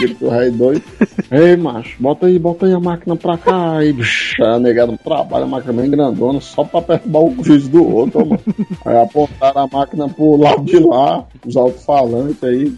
grito 0.00 0.24
do 0.24 0.30
rei 0.30 0.50
doido. 0.50 0.82
Ei, 1.30 1.56
macho, 1.56 1.96
bota 2.00 2.26
aí, 2.26 2.38
bota 2.38 2.66
aí 2.66 2.72
a 2.72 2.80
máquina 2.80 3.16
pra 3.16 3.38
cá. 3.38 3.78
Aí, 3.78 3.92
bicho, 3.92 4.42
a 4.42 4.58
negada 4.58 4.96
trabalha, 5.02 5.44
a 5.44 5.48
máquina 5.48 5.72
bem 5.72 5.90
grandona, 5.90 6.40
só 6.40 6.64
pra 6.64 6.82
perturbar 6.82 7.22
o 7.22 7.44
juiz 7.44 7.68
do 7.68 7.86
outro, 7.86 8.26
mano. 8.26 8.40
Aí 8.84 8.96
apontaram 8.96 9.62
a 9.62 9.66
máquina 9.66 10.08
pro 10.08 10.36
lado 10.36 10.64
de 10.64 10.78
lá, 10.78 11.24
os 11.46 11.56
alto-falantes 11.56 12.42
aí, 12.42 12.72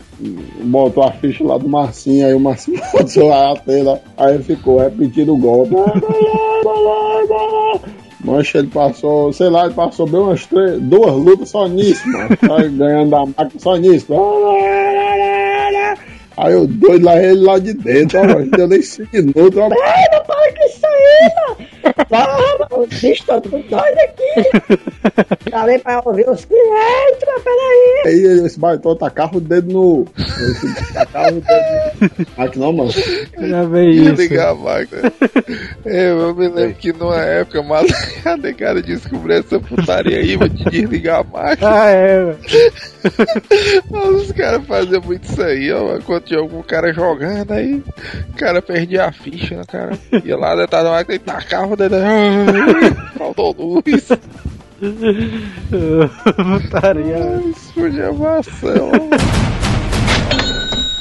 botou 0.65 1.05
a 1.05 1.13
ficha 1.13 1.45
lá 1.45 1.59
do 1.59 1.69
Marcinho, 1.69 2.27
aí 2.27 2.35
o 2.35 2.41
Marcinho 2.41 2.81
botou 2.93 3.33
a 3.33 3.57
tela, 3.57 4.01
aí 4.17 4.39
ficou 4.43 4.79
repetindo 4.79 5.35
o 5.35 5.39
golpe. 5.39 5.75
Mancha, 8.25 8.59
ele 8.59 8.69
passou, 8.69 9.33
sei 9.33 9.49
lá, 9.51 9.65
ele 9.65 9.75
passou 9.75 10.07
bem 10.07 10.21
umas 10.21 10.47
três, 10.47 10.81
duas 10.81 11.13
lutas 11.13 11.49
só 11.49 11.67
nisso, 11.67 12.09
mano. 12.09 12.37
Só 12.47 12.57
ganhando 12.69 13.11
da 13.11 13.27
máquina 13.27 13.51
só 13.59 13.77
nisso. 13.77 14.07
Aí 16.37 16.55
o 16.55 16.67
doido 16.67 17.05
lá, 17.05 17.23
ele 17.23 17.41
lá 17.41 17.59
de 17.59 17.75
dentro, 17.75 18.19
ó, 18.21 18.57
deu 18.57 18.69
nem 18.69 18.83
cinco 18.83 19.09
minutos, 19.13 19.57
ó. 19.57 19.65
Ai, 19.65 20.05
não 20.13 20.25
para 20.25 20.53
com 20.53 20.65
isso 20.67 20.87
aí, 20.87 21.31
mano. 21.49 21.72
Para, 22.09 22.67
o 22.71 22.87
bicho 22.87 23.25
tá 23.27 23.41
tudo 23.41 23.59
doido 23.59 23.99
aqui. 23.99 25.51
Falei 25.51 25.79
pra 25.79 26.01
ouvir 26.05 26.29
os 26.29 26.45
clientes, 26.45 27.23
mas 27.27 27.43
peraí. 27.43 28.03
Aí 28.07 28.47
esse 28.47 28.59
baitão 28.59 28.97
tacava 28.97 29.37
o 29.37 29.41
dedo 29.41 29.73
no. 29.73 30.07
esse- 30.19 30.93
Tacava 30.93 31.29
o 31.29 31.41
dedo 31.41 32.23
no. 32.37 32.45
Aqui 32.45 32.59
não, 32.59 32.73
mano. 32.73 32.91
Já 32.93 33.63
veio 33.65 33.91
isso. 34.13 34.23
Ligar 34.23 34.51
a 34.51 34.55
máquina. 34.55 35.13
Eu, 35.85 36.19
eu 36.21 36.35
me 36.35 36.49
lembro 36.49 36.75
que 36.75 36.93
numa 36.93 37.21
época, 37.21 37.63
mas 37.63 37.91
a 38.25 38.37
negada 38.37 38.83
descobriu 38.83 39.39
essa 39.39 39.59
putaria 39.61 40.19
aí, 40.19 40.37
vou 40.37 40.49
te 40.49 40.65
desligar 40.71 41.21
a 41.21 41.25
máquina. 41.25 41.71
Ah, 41.83 41.91
é, 41.91 42.25
velho. 42.25 42.39
Mas 43.91 44.09
Os 44.23 44.33
caras 44.33 44.65
faziam 44.67 45.03
muito 45.03 45.25
isso 45.25 45.43
aí, 45.43 45.73
ó. 45.73 45.99
Quando 46.05 46.23
tinha 46.25 46.39
algum 46.41 46.63
cara 46.63 46.93
jogando, 46.93 47.53
aí 47.53 47.83
o 48.31 48.37
cara 48.37 48.63
perdia 48.63 49.07
a 49.07 49.13
ficha, 49.13 49.57
né, 49.57 49.63
cara? 49.67 49.99
Ia 50.25 50.37
lá 50.37 50.55
dentro 50.55 50.71
da 50.83 50.91
máquina 50.91 51.15
e 51.17 51.19
tacava 51.19 51.72
o 51.73 51.77
dedo. 51.77 51.97
Ai, 51.97 52.95
Faltou 53.19 53.55
luz. 53.59 54.09
Putaria. 56.61 57.43
Explodia 57.51 58.09
a 58.09 58.13
maçã. 58.13 58.75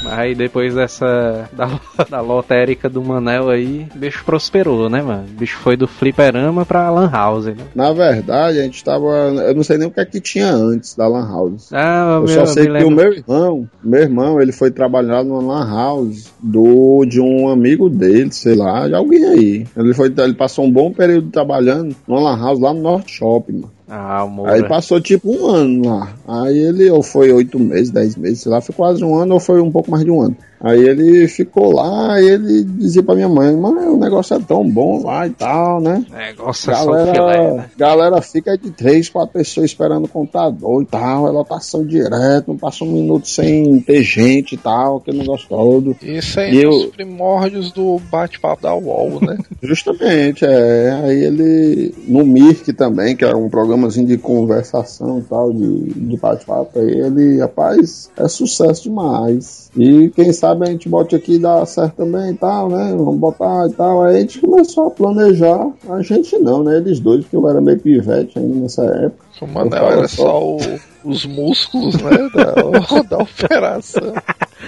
Aí 0.06 0.34
depois 0.34 0.74
dessa. 0.74 1.48
Da, 1.52 1.68
da 2.08 2.20
lotérica 2.20 2.88
do 2.88 3.02
Manel 3.02 3.50
aí, 3.50 3.86
o 3.94 3.98
bicho 3.98 4.24
prosperou, 4.24 4.88
né, 4.88 5.02
mano? 5.02 5.24
O 5.28 5.38
bicho 5.38 5.58
foi 5.58 5.76
do 5.76 5.86
fliperama 5.86 6.64
pra 6.64 6.90
Lan 6.90 7.10
House, 7.10 7.44
né? 7.46 7.56
Na 7.74 7.92
verdade, 7.92 8.58
a 8.58 8.62
gente 8.62 8.82
tava. 8.82 9.06
Eu 9.06 9.54
não 9.54 9.62
sei 9.62 9.76
nem 9.78 9.88
o 9.88 9.90
que 9.90 10.00
é 10.00 10.04
que 10.04 10.20
tinha 10.20 10.50
antes 10.52 10.94
da 10.96 11.06
Lan 11.06 11.28
House. 11.28 11.68
Ah, 11.72 12.14
Eu 12.16 12.20
meu, 12.24 12.28
só 12.28 12.46
sei 12.46 12.64
que 12.64 12.70
o 12.70 12.72
lembro. 12.72 12.90
meu 12.96 13.12
irmão, 13.12 13.68
meu 13.82 14.00
irmão, 14.00 14.40
ele 14.40 14.52
foi 14.52 14.70
trabalhar 14.70 15.22
numa 15.22 15.40
lan 15.42 15.68
house 15.70 16.32
do, 16.42 17.04
de 17.04 17.20
um 17.20 17.48
amigo 17.48 17.88
dele, 17.90 18.32
sei 18.32 18.54
lá, 18.54 18.88
de 18.88 18.94
alguém 18.94 19.24
aí. 19.24 19.66
Ele, 19.76 19.92
foi, 19.94 20.12
ele 20.16 20.34
passou 20.34 20.64
um 20.64 20.70
bom 20.72 20.90
período 20.92 21.30
trabalhando 21.30 21.94
numa 22.08 22.20
lan 22.20 22.38
house 22.40 22.60
lá 22.60 22.72
no 22.72 22.80
Norte 22.80 23.12
Shopping, 23.12 23.52
mano. 23.54 23.72
Ah. 23.88 24.26
Aí 24.46 24.66
passou 24.68 25.00
tipo 25.00 25.30
um 25.30 25.48
ano 25.48 25.88
lá. 25.88 26.14
Aí 26.26 26.58
ele, 26.58 26.90
ou 26.90 27.02
foi 27.02 27.32
oito 27.32 27.58
meses, 27.58 27.90
dez 27.90 28.16
meses, 28.16 28.40
sei 28.40 28.52
lá, 28.52 28.60
foi 28.60 28.74
quase 28.74 29.04
um 29.04 29.14
ano 29.14 29.34
ou 29.34 29.40
foi 29.40 29.60
um 29.60 29.70
pouco 29.70 29.90
mais 29.90 30.04
de 30.04 30.10
um 30.10 30.20
ano. 30.20 30.36
Aí 30.62 30.80
ele 30.80 31.26
ficou 31.28 31.72
lá 31.74 32.20
e 32.20 32.26
ele 32.28 32.62
dizia 32.64 33.02
pra 33.02 33.14
minha 33.14 33.28
mãe, 33.28 33.54
mãe, 33.56 33.86
o 33.88 33.96
negócio 33.96 34.36
é 34.36 34.38
tão 34.40 34.68
bom 34.68 35.02
lá 35.04 35.26
e 35.26 35.30
tal, 35.30 35.80
né? 35.80 36.04
Negócio 36.10 36.70
é 36.70 36.74
só 36.74 36.84
filé, 36.84 37.12
Galera, 37.12 37.54
né? 37.54 37.70
galera 37.76 38.22
fica 38.22 38.56
de 38.56 38.70
três, 38.70 39.08
quatro 39.08 39.32
pessoas 39.32 39.66
esperando 39.66 40.04
o 40.04 40.08
computador 40.08 40.82
e 40.82 40.86
tal, 40.86 41.26
é 41.26 41.30
lotação 41.30 41.84
direto, 41.84 42.44
não 42.48 42.56
passa 42.56 42.84
um 42.84 42.92
minuto 42.92 43.28
sem 43.28 43.80
ter 43.80 44.02
gente 44.04 44.54
e 44.54 44.58
tal, 44.58 44.98
aquele 44.98 45.18
negócio 45.18 45.48
todo. 45.48 45.96
Isso 46.02 46.38
aí 46.38 46.54
E 46.54 46.62
eu- 46.62 46.90
primórdios 46.94 47.72
do 47.72 48.00
bate-papo 48.10 48.62
da 48.62 48.74
UOL, 48.74 49.18
né? 49.20 49.38
Justamente, 49.62 50.44
é. 50.44 50.90
Aí 51.02 51.24
ele, 51.24 51.94
no 52.06 52.24
Mirk 52.24 52.72
também, 52.72 53.16
que 53.16 53.24
era 53.24 53.36
um 53.36 53.48
programazinho 53.48 54.06
de 54.06 54.16
conversação 54.18 55.18
e 55.18 55.22
tal, 55.22 55.52
de, 55.52 55.84
de 55.94 56.16
bate-papo, 56.16 56.78
aí 56.78 56.88
ele, 56.90 57.40
rapaz, 57.40 58.10
é 58.16 58.28
sucesso 58.28 58.84
demais. 58.84 59.70
E 59.76 60.10
quem 60.10 60.32
sabe 60.32 60.51
a 60.60 60.66
gente 60.66 60.88
bote 60.88 61.14
aqui 61.16 61.34
e 61.34 61.38
dá 61.38 61.64
certo 61.66 61.96
também 61.96 62.30
e 62.32 62.34
tal, 62.34 62.68
né? 62.68 62.94
Vamos 62.96 63.16
botar 63.18 63.66
e 63.68 63.72
tal. 63.72 64.02
Aí 64.04 64.16
a 64.16 64.20
gente 64.20 64.40
começou 64.40 64.86
a 64.88 64.90
planejar. 64.90 65.66
A 65.88 66.02
gente 66.02 66.36
não, 66.38 66.62
né? 66.62 66.76
Eles 66.76 67.00
dois, 67.00 67.24
que 67.26 67.34
eu 67.36 67.48
era 67.48 67.60
meio 67.60 67.78
pivete 67.78 68.38
ainda 68.38 68.54
nessa 68.54 68.84
época. 68.84 69.24
O 69.40 69.46
Manel 69.46 69.86
era 69.90 70.08
só 70.08 70.42
o- 70.42 70.58
os 71.04 71.24
músculos, 71.26 71.94
né? 72.02 72.10
Da, 72.34 73.02
da 73.02 73.18
operação. 73.22 74.12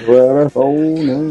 Eu 0.07 0.15
era 0.39 0.49
só 0.49 0.69
o, 0.69 1.03
né? 1.03 1.31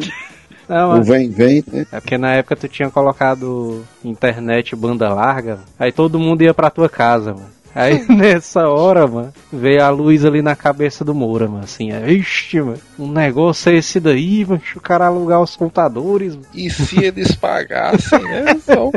Não, 0.69 0.89
O 0.91 0.97
mas- 0.97 1.07
vem, 1.07 1.29
vem, 1.29 1.63
né? 1.71 1.85
É 1.91 1.99
porque 1.99 2.17
na 2.17 2.33
época 2.35 2.55
tu 2.55 2.67
tinha 2.69 2.89
colocado 2.89 3.83
internet 4.03 4.75
banda 4.75 5.13
larga, 5.13 5.59
aí 5.77 5.91
todo 5.91 6.17
mundo 6.19 6.41
ia 6.41 6.53
pra 6.53 6.69
tua 6.69 6.87
casa, 6.87 7.33
mano. 7.33 7.45
Aí 7.75 8.05
nessa 8.09 8.67
hora, 8.67 9.07
mano, 9.07 9.33
veio 9.51 9.83
a 9.83 9.89
luz 9.89 10.23
ali 10.23 10.41
na 10.41 10.55
cabeça 10.55 11.03
do 11.03 11.15
Moura, 11.15 11.47
mano, 11.47 11.63
assim, 11.63 11.91
é, 11.91 12.11
ixi, 12.11 12.61
mano, 12.61 12.79
um 12.99 13.11
negócio 13.11 13.71
é 13.71 13.77
esse 13.77 13.99
daí, 13.99 14.45
mano, 14.45 14.59
deixa 14.59 14.77
o 14.77 14.81
cara 14.81 15.07
alugar 15.07 15.41
os 15.41 15.55
computadores, 15.55 16.35
mano. 16.35 16.47
E 16.53 16.69
se 16.69 17.03
eles 17.03 17.35
pagassem, 17.35 18.21
né? 18.21 18.59
Só 18.63 18.87
o. 18.87 18.93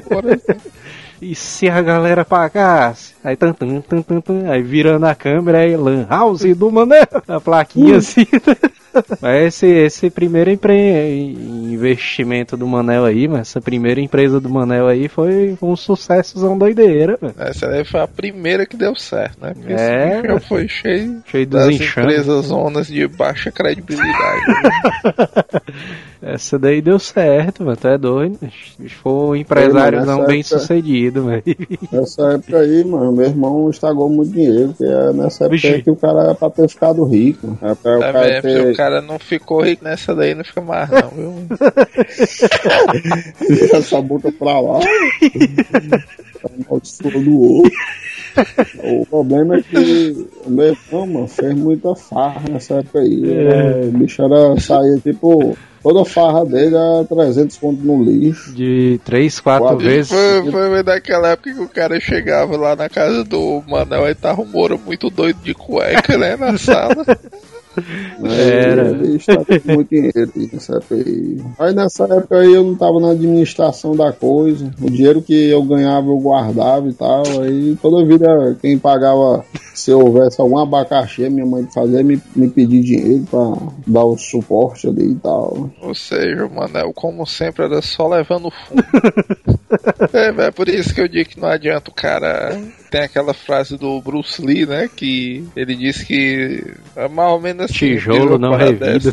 E 1.20 1.34
se 1.34 1.68
a 1.68 1.80
galera 1.80 2.24
pagasse? 2.26 3.14
Aí 3.24 3.36
tan, 3.36 3.52
tan, 3.52 3.80
tan, 3.80 4.02
tan, 4.02 4.20
tan, 4.20 4.50
aí 4.50 4.62
virando 4.62 5.06
a 5.06 5.14
câmera, 5.14 5.58
aí 5.60 5.74
Lan 5.74 6.06
House 6.08 6.42
do 6.54 6.70
Manel, 6.70 7.06
a 7.26 7.40
plaquinha 7.40 7.96
assim. 7.96 8.26
Mas 9.20 9.46
esse, 9.54 9.66
esse 9.66 10.10
primeiro 10.10 10.50
empre... 10.50 10.74
investimento 11.72 12.56
do 12.56 12.66
Manel 12.66 13.04
aí, 13.04 13.28
mas 13.28 13.40
essa 13.42 13.60
primeira 13.60 14.00
empresa 14.00 14.40
do 14.40 14.48
Manel 14.48 14.86
aí 14.88 15.08
foi 15.08 15.56
um 15.60 15.76
sucessozão 15.76 16.56
doideira, 16.56 17.18
mano. 17.20 17.34
Essa 17.38 17.66
aí 17.68 17.84
foi 17.84 18.00
a 18.00 18.06
primeira 18.08 18.66
que 18.66 18.76
deu 18.76 18.94
certo, 18.94 19.38
né? 19.42 19.52
Porque 19.54 19.72
É. 19.72 20.22
já 20.26 20.40
foi 20.40 20.68
cheio, 20.68 21.22
Cheio 21.26 21.46
das 21.46 21.68
enxames. 21.68 21.96
empresas 22.12 22.46
zonas 22.46 22.86
de 22.86 23.06
baixa 23.06 23.50
credibilidade. 23.50 24.46
né? 24.46 25.60
Essa 26.26 26.58
daí 26.58 26.82
deu 26.82 26.98
certo, 26.98 27.62
mano, 27.64 27.76
tu 27.76 27.86
é 27.86 27.96
doido. 27.96 28.36
Foi 29.00 29.12
um 29.12 29.36
empresário 29.36 30.04
não 30.04 30.26
bem 30.26 30.40
essa 30.40 30.58
sucedido, 30.58 31.24
velho. 31.26 31.44
Nessa 31.92 32.32
época 32.32 32.58
aí, 32.58 32.84
mano, 32.84 33.12
meu 33.12 33.26
irmão 33.26 33.70
estragou 33.70 34.08
muito 34.08 34.32
dinheiro, 34.32 34.74
porque 34.76 34.82
é 34.84 35.12
nessa 35.12 35.44
época 35.44 35.56
Vixe. 35.56 35.82
que 35.82 35.90
o 35.90 35.94
cara 35.94 36.24
era 36.24 36.34
pra 36.34 36.50
ter 36.50 36.68
ficado 36.68 37.04
rico. 37.04 37.56
Era 37.62 37.76
pra 37.76 37.96
o 37.96 38.00
Tá 38.00 38.12
cara 38.12 38.26
vendo? 38.28 38.34
Se 38.34 38.42
ter 38.42 38.72
o 38.72 38.76
cara 38.76 39.00
não 39.00 39.18
ficou 39.20 39.60
rico 39.62 39.84
nessa 39.84 40.16
daí, 40.16 40.34
não 40.34 40.42
fica 40.44 40.60
mais, 40.60 40.90
não, 40.90 41.08
viu? 41.10 41.32
Essa 43.72 44.02
boca 44.02 44.32
pra 44.32 44.60
lá. 44.60 44.80
Tá 46.36 46.50
amaldiçoando 46.68 47.20
do 47.22 47.40
outro. 47.40 47.72
O 48.82 49.06
problema 49.06 49.56
é 49.56 49.62
que 49.62 50.26
o 50.44 50.50
meu 50.50 50.66
irmão, 50.66 51.06
mano, 51.06 51.28
fez 51.28 51.54
muita 51.54 51.94
farra 51.94 52.42
nessa 52.50 52.74
época 52.74 53.00
aí. 53.00 53.32
Era- 53.32 53.86
O 53.86 53.90
bicho 53.92 54.22
era 54.22 54.58
sair 54.60 55.00
tipo. 55.00 55.56
Toda 55.82 56.04
farra 56.04 56.44
dele 56.44 56.74
era 56.74 57.04
300 57.04 57.56
pontos 57.58 57.84
no 57.84 58.02
lixo. 58.02 58.52
De 58.52 58.98
três, 59.04 59.38
quatro 59.38 59.66
Quatro. 59.68 59.84
vezes. 59.86 60.10
Foi, 60.10 60.50
foi 60.50 60.82
daquela 60.82 61.28
época 61.28 61.54
que 61.54 61.60
o 61.60 61.68
cara 61.68 62.00
chegava 62.00 62.56
lá 62.56 62.74
na 62.74 62.88
casa 62.88 63.22
do 63.22 63.62
Manel 63.68 64.08
e 64.08 64.14
tava 64.16 64.42
o 64.42 64.46
Moura 64.46 64.76
muito 64.76 65.08
doido 65.10 65.38
de 65.44 65.54
cueca, 65.54 66.18
né? 66.18 66.34
Na 66.36 66.58
sala. 66.58 66.96
Era. 68.24 68.88
Ele 68.88 69.16
está 69.16 69.36
com 69.36 69.72
muito 69.72 69.88
dinheiro 69.88 70.32
aí 70.36 70.50
nessa 70.52 70.76
época 70.76 70.94
aí. 70.94 71.40
Aí 71.58 71.74
nessa 71.74 72.04
época 72.04 72.38
aí 72.38 72.54
eu 72.54 72.64
não 72.64 72.74
tava 72.74 73.00
na 73.00 73.10
administração 73.10 73.94
da 73.94 74.12
coisa. 74.12 74.72
O 74.80 74.90
dinheiro 74.90 75.22
que 75.22 75.50
eu 75.50 75.62
ganhava 75.62 76.08
eu 76.08 76.18
guardava 76.18 76.88
e 76.88 76.92
tal. 76.92 77.22
Aí 77.42 77.76
toda 77.80 78.06
vida 78.06 78.56
quem 78.60 78.78
pagava, 78.78 79.44
se 79.74 79.92
houvesse 79.92 80.40
algum 80.40 80.58
abacaxi, 80.58 81.28
minha 81.28 81.46
mãe 81.46 81.66
fazia 81.72 82.02
me, 82.02 82.20
me 82.34 82.48
pedir 82.48 82.80
dinheiro 82.80 83.24
pra 83.30 83.70
dar 83.86 84.04
o 84.04 84.16
suporte 84.16 84.88
ali 84.88 85.12
e 85.12 85.16
tal. 85.16 85.70
Ou 85.82 85.94
seja, 85.94 86.46
o 86.46 86.54
Manel, 86.54 86.92
como 86.94 87.26
sempre, 87.26 87.64
era 87.64 87.82
só 87.82 88.08
levando 88.08 88.50
fundo. 88.50 88.84
é, 90.12 90.46
é 90.46 90.50
por 90.50 90.68
isso 90.68 90.94
que 90.94 91.00
eu 91.00 91.08
digo 91.08 91.30
que 91.30 91.40
não 91.40 91.48
adianta 91.48 91.90
o 91.90 91.94
cara. 91.94 92.58
Tem 92.90 93.02
aquela 93.02 93.34
frase 93.34 93.76
do 93.76 94.00
Bruce 94.00 94.40
Lee, 94.44 94.66
né? 94.66 94.88
Que 94.94 95.44
ele 95.56 95.74
disse 95.74 96.04
que 96.06 96.64
é 96.96 97.08
mais 97.08 97.30
ou 97.30 97.40
menos 97.40 97.64
assim. 97.66 97.74
Tijolo 97.74 98.38
não 98.38 98.56
dessa, 98.74 99.12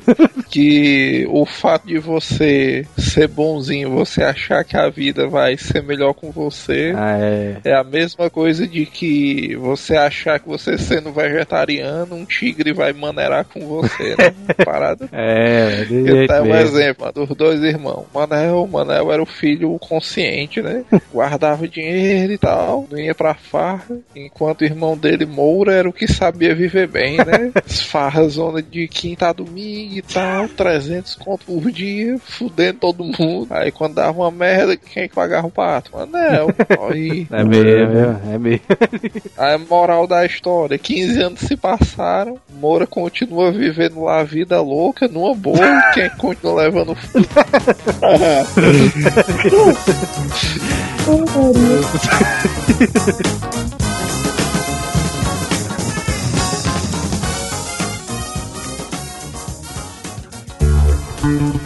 Que 0.50 1.26
o 1.30 1.46
fato 1.46 1.88
de 1.88 1.98
você 2.00 2.86
ser 2.98 3.28
bonzinho, 3.28 3.90
você 3.92 4.24
achar 4.24 4.64
que 4.64 4.78
a 4.78 4.90
vida 4.90 5.28
vai 5.28 5.58
ser 5.58 5.82
melhor 5.84 6.14
com 6.14 6.32
você, 6.32 6.94
Ah, 6.96 7.18
é. 7.20 7.58
é 7.64 7.74
a 7.76 7.84
mesma 7.84 8.30
coisa 8.30 8.68
de 8.68 8.86
que 8.86 9.56
você 9.56 9.96
achar 9.96 10.40
que 10.40 10.48
você 10.48 10.78
sendo 10.78 11.12
vegetariano, 11.12 12.16
um 12.16 12.26
tigre 12.26 12.74
vai 12.74 12.94
maneirar 12.94 13.46
com 13.46 13.60
você, 13.68 14.16
né? 14.18 14.34
Parada. 14.64 15.10
É, 15.12 15.82
é, 15.82 15.86
de 15.86 16.28
tenho 16.28 16.42
um 16.42 16.46
mesmo. 16.46 16.78
exemplo 16.78 17.12
dos 17.12 17.30
dois 17.36 17.62
irmãos. 17.62 18.06
Manel, 18.14 18.68
Manel 18.68 19.12
era 19.12 19.22
o 19.22 19.26
filho 19.26 19.78
consciente, 19.80 20.62
né? 20.62 20.84
Guardava 21.14 21.68
dinheiro 21.68 22.34
e 22.34 22.38
tal, 22.38 22.88
não 22.92 22.98
ia 23.00 23.14
pra 23.16 23.34
farra. 23.64 23.98
Enquanto 24.14 24.62
o 24.62 24.66
irmão 24.66 24.98
dele, 24.98 25.26
Moura, 25.26 25.74
era 25.74 25.88
o 25.88 25.94
que 25.94 26.08
sabia 26.08 26.54
viver 26.54 26.88
bem, 26.88 27.18
né? 27.18 27.52
Farra, 27.66 28.28
zona 28.28 28.62
de 28.62 28.88
quinta 28.88 29.30
a 29.30 29.34
domingo 29.34 29.96
e 29.96 30.02
tal, 30.02 30.50
300 30.50 31.16
conto 31.16 31.46
por 31.46 31.72
dia, 31.72 32.18
fudendo 32.20 32.80
todo 32.80 33.04
mundo. 33.04 33.48
Aí 33.52 33.72
quando 33.72 33.96
dava 33.96 34.20
uma 34.20 34.32
merda, 34.32 34.76
quem 34.76 35.04
é 35.04 35.08
que 35.08 35.16
pagava 35.16 35.48
o 35.48 35.52
pato? 35.52 35.92
Manel. 35.96 36.48
Aí, 36.90 37.28
É 37.32 37.44
mesmo, 37.44 38.22
é 38.32 38.38
mesmo. 38.38 38.66
a 39.38 39.58
moral 39.58 40.06
da 40.08 40.26
história, 40.26 40.78
15 40.78 41.22
anos 41.22 41.40
se 41.40 41.56
passaram, 41.56 42.38
Moura 42.60 42.86
continua 42.86 43.52
vivendo 43.52 44.04
lá 44.04 44.20
a 44.20 44.24
vida 44.24 44.60
louca, 44.62 45.08
numa 45.08 45.34
boa, 45.34 45.66
e 45.66 45.94
quem 45.94 46.10
continua 46.12 46.64
levando 46.64 46.98
fundo 61.24 61.64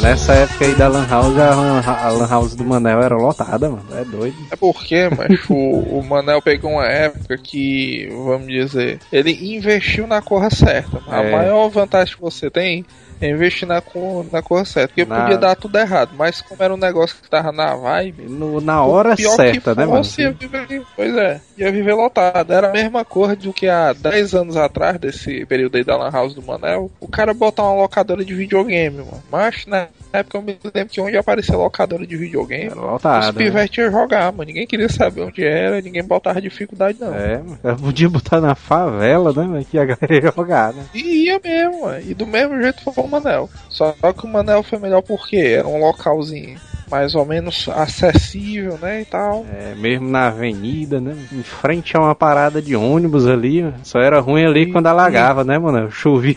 Nessa 0.00 0.32
época 0.34 0.64
aí 0.64 0.74
da 0.74 0.88
Lan 0.88 1.06
House, 1.08 1.36
a 1.38 1.54
Lan, 1.54 2.24
a 2.24 2.26
House 2.26 2.54
do 2.54 2.64
Manel 2.64 3.02
era 3.02 3.16
lotada, 3.16 3.68
mano. 3.68 3.84
É 3.92 4.04
doido. 4.04 4.36
É 4.50 4.56
porque, 4.56 5.08
mas 5.16 5.38
o, 5.48 5.54
o 5.54 6.04
Manel 6.04 6.40
pegou 6.42 6.72
uma 6.72 6.86
época 6.86 7.36
que, 7.38 8.08
vamos 8.24 8.46
dizer, 8.48 9.00
ele 9.12 9.56
investiu 9.56 10.06
na 10.06 10.20
cor 10.22 10.50
certa. 10.52 11.00
A 11.08 11.22
É. 11.22 11.32
maior 11.32 11.68
vantagem 11.68 12.14
que 12.14 12.20
você 12.20 12.50
tem 12.50 12.84
é 13.20 13.30
investir 13.30 13.66
na 13.66 13.80
cor, 13.80 14.26
na 14.32 14.42
cor 14.42 14.66
certa. 14.66 14.88
Porque 14.88 15.04
Na- 15.04 15.22
podia 15.22 15.38
dar 15.38 15.54
tudo 15.56 15.78
errado, 15.78 16.10
mas 16.16 16.40
como 16.40 16.62
era 16.62 16.72
um 16.72 16.78
negócio 16.78 17.16
que 17.22 17.28
tava 17.28 17.52
na 17.52 17.74
vibe. 17.74 18.24
No- 18.24 18.60
na 18.60 18.84
hora 18.84 19.14
certa, 19.16 19.74
né, 19.74 19.84
mano? 19.86 20.04
ia 20.18 20.32
viver, 20.32 20.82
pois 20.96 21.16
é, 21.16 21.40
ia 21.56 21.72
viver 21.72 21.94
lotado. 21.94 22.52
Era 22.52 22.68
a 22.68 22.72
mesma 22.72 23.04
cor 23.04 23.34
do 23.36 23.52
que 23.52 23.68
há 23.68 23.92
10 23.92 24.34
anos 24.34 24.56
atrás, 24.56 24.98
desse 24.98 25.44
período 25.46 25.76
aí 25.76 25.84
da 25.84 25.96
Lan 25.96 26.10
House 26.10 26.34
do 26.34 26.42
Manel, 26.42 26.90
o 27.00 27.08
cara 27.08 27.32
botar 27.34 27.62
uma 27.64 27.82
locadora 27.82 28.24
de 28.24 28.34
videogame, 28.34 28.98
mano. 28.98 29.22
Mas 29.30 29.64
na 30.12 30.20
época 30.20 30.38
eu 30.38 30.42
me 30.42 30.58
lembro 30.74 30.92
que 30.92 31.00
onde 31.00 31.16
aparecia 31.16 31.56
locadora 31.56 32.06
de 32.06 32.16
videogame, 32.16 32.64
Era 32.66 32.74
os 32.74 32.80
lotada. 32.80 33.32
né? 33.32 33.90
jogar, 33.90 34.32
mano. 34.32 34.44
Ninguém 34.44 34.66
queria 34.66 34.88
saber 34.88 35.22
onde 35.22 35.44
era, 35.44 35.80
ninguém 35.80 36.02
botava 36.04 36.40
dificuldade, 36.40 36.98
não. 37.00 37.14
É, 37.14 37.40
podia 37.80 38.08
botar 38.08 38.40
na 38.40 38.54
favela, 38.54 39.32
né, 39.32 39.42
mano? 39.42 39.64
Que 39.64 39.78
a 39.78 39.84
galera 39.86 40.14
ia 40.14 40.32
jogar, 40.34 40.72
né? 40.72 40.84
E 40.94 41.26
ia 41.26 41.40
mesmo, 41.42 41.82
mano. 41.82 42.00
E 42.00 42.14
do 42.14 42.26
mesmo 42.26 42.60
jeito 42.60 42.82
foi 42.82 43.04
o 43.04 43.08
Manel. 43.08 43.50
Só 43.68 43.92
que 43.92 44.24
o 44.24 44.28
Manel 44.28 44.62
foi 44.62 44.78
melhor 44.78 45.02
porque 45.02 45.36
era 45.36 45.66
um 45.68 45.78
localzinho 45.78 46.58
mais 46.90 47.14
ou 47.14 47.24
menos 47.24 47.68
acessível, 47.68 48.78
né, 48.80 49.02
e 49.02 49.04
tal. 49.04 49.46
É, 49.52 49.74
mesmo 49.74 50.08
na 50.08 50.28
avenida, 50.28 51.00
né? 51.00 51.14
Em 51.32 51.42
frente 51.42 51.96
a 51.96 52.00
uma 52.00 52.14
parada 52.14 52.60
de 52.60 52.74
ônibus 52.76 53.26
ali. 53.26 53.64
Só 53.82 53.98
era 53.98 54.20
ruim 54.20 54.44
ali 54.44 54.70
quando 54.72 54.86
alagava, 54.86 55.44
né, 55.44 55.58
mano? 55.58 55.90
Chovia. 55.90 56.36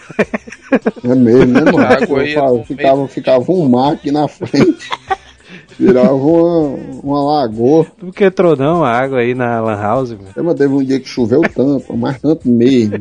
É 1.04 1.16
mesmo, 1.16 1.54
né, 1.54 1.72
mano? 1.72 1.86
Água 1.86 2.24
no 2.24 2.64
ficava, 2.64 3.08
ficava 3.08 3.52
um 3.52 3.68
mar 3.68 3.93
aqui 3.93 4.12
na 4.12 4.28
frente. 4.28 4.89
Virava 5.82 6.13
uma, 6.13 6.77
uma 7.03 7.23
lagoa. 7.23 7.86
Tudo 7.99 8.13
que 8.13 8.23
entrou 8.23 8.55
não, 8.55 8.84
a 8.84 8.91
água 8.91 9.19
aí 9.19 9.34
na 9.34 9.59
Lan 9.59 9.75
House, 9.82 10.11
mano. 10.11 10.25
Lembra, 10.38 10.53
teve 10.53 10.73
um 10.73 10.84
dia 10.84 10.99
que 10.99 11.07
choveu 11.07 11.41
tanto, 11.41 11.97
mas 11.97 12.19
tanto 12.21 12.47
mesmo. 12.47 12.99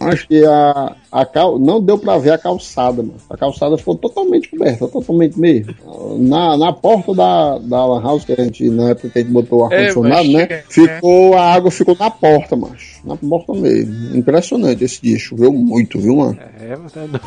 Acho 0.00 0.26
que 0.26 0.42
a, 0.44 0.96
a 1.12 1.26
cal... 1.26 1.58
não 1.58 1.80
deu 1.80 1.98
pra 1.98 2.16
ver 2.18 2.30
a 2.32 2.38
calçada, 2.38 3.02
mano. 3.02 3.14
A 3.28 3.36
calçada 3.36 3.76
ficou 3.76 3.94
totalmente 3.96 4.48
coberta, 4.48 4.88
totalmente 4.88 5.38
mesmo. 5.38 5.74
Na, 6.18 6.56
na 6.56 6.72
porta 6.72 7.12
da, 7.14 7.58
da 7.58 7.84
Lan 7.86 8.02
House, 8.02 8.24
que 8.24 8.32
a 8.32 8.36
gente, 8.44 8.68
na 8.70 8.90
época 8.90 9.10
que 9.10 9.18
a 9.18 9.22
gente 9.22 9.30
botou 9.32 9.60
o 9.60 9.64
ar-condicionado, 9.66 10.24
mas 10.24 10.32
né? 10.32 10.40
chega- 10.40 10.64
Ficou, 10.94 11.34
a 11.36 11.52
água 11.52 11.70
ficou 11.70 11.96
na 12.00 12.10
porta, 12.10 12.56
macho. 12.56 13.00
Na 13.04 13.16
porta 13.16 13.52
mesmo. 13.52 14.16
Impressionante 14.16 14.82
esse 14.84 15.02
dia, 15.02 15.18
choveu 15.18 15.52
muito, 15.52 15.98
viu, 16.00 16.16
mano? 16.16 16.38
É, 16.60 16.76
mas 16.82 16.96
é 16.96 17.00
doido. 17.00 17.20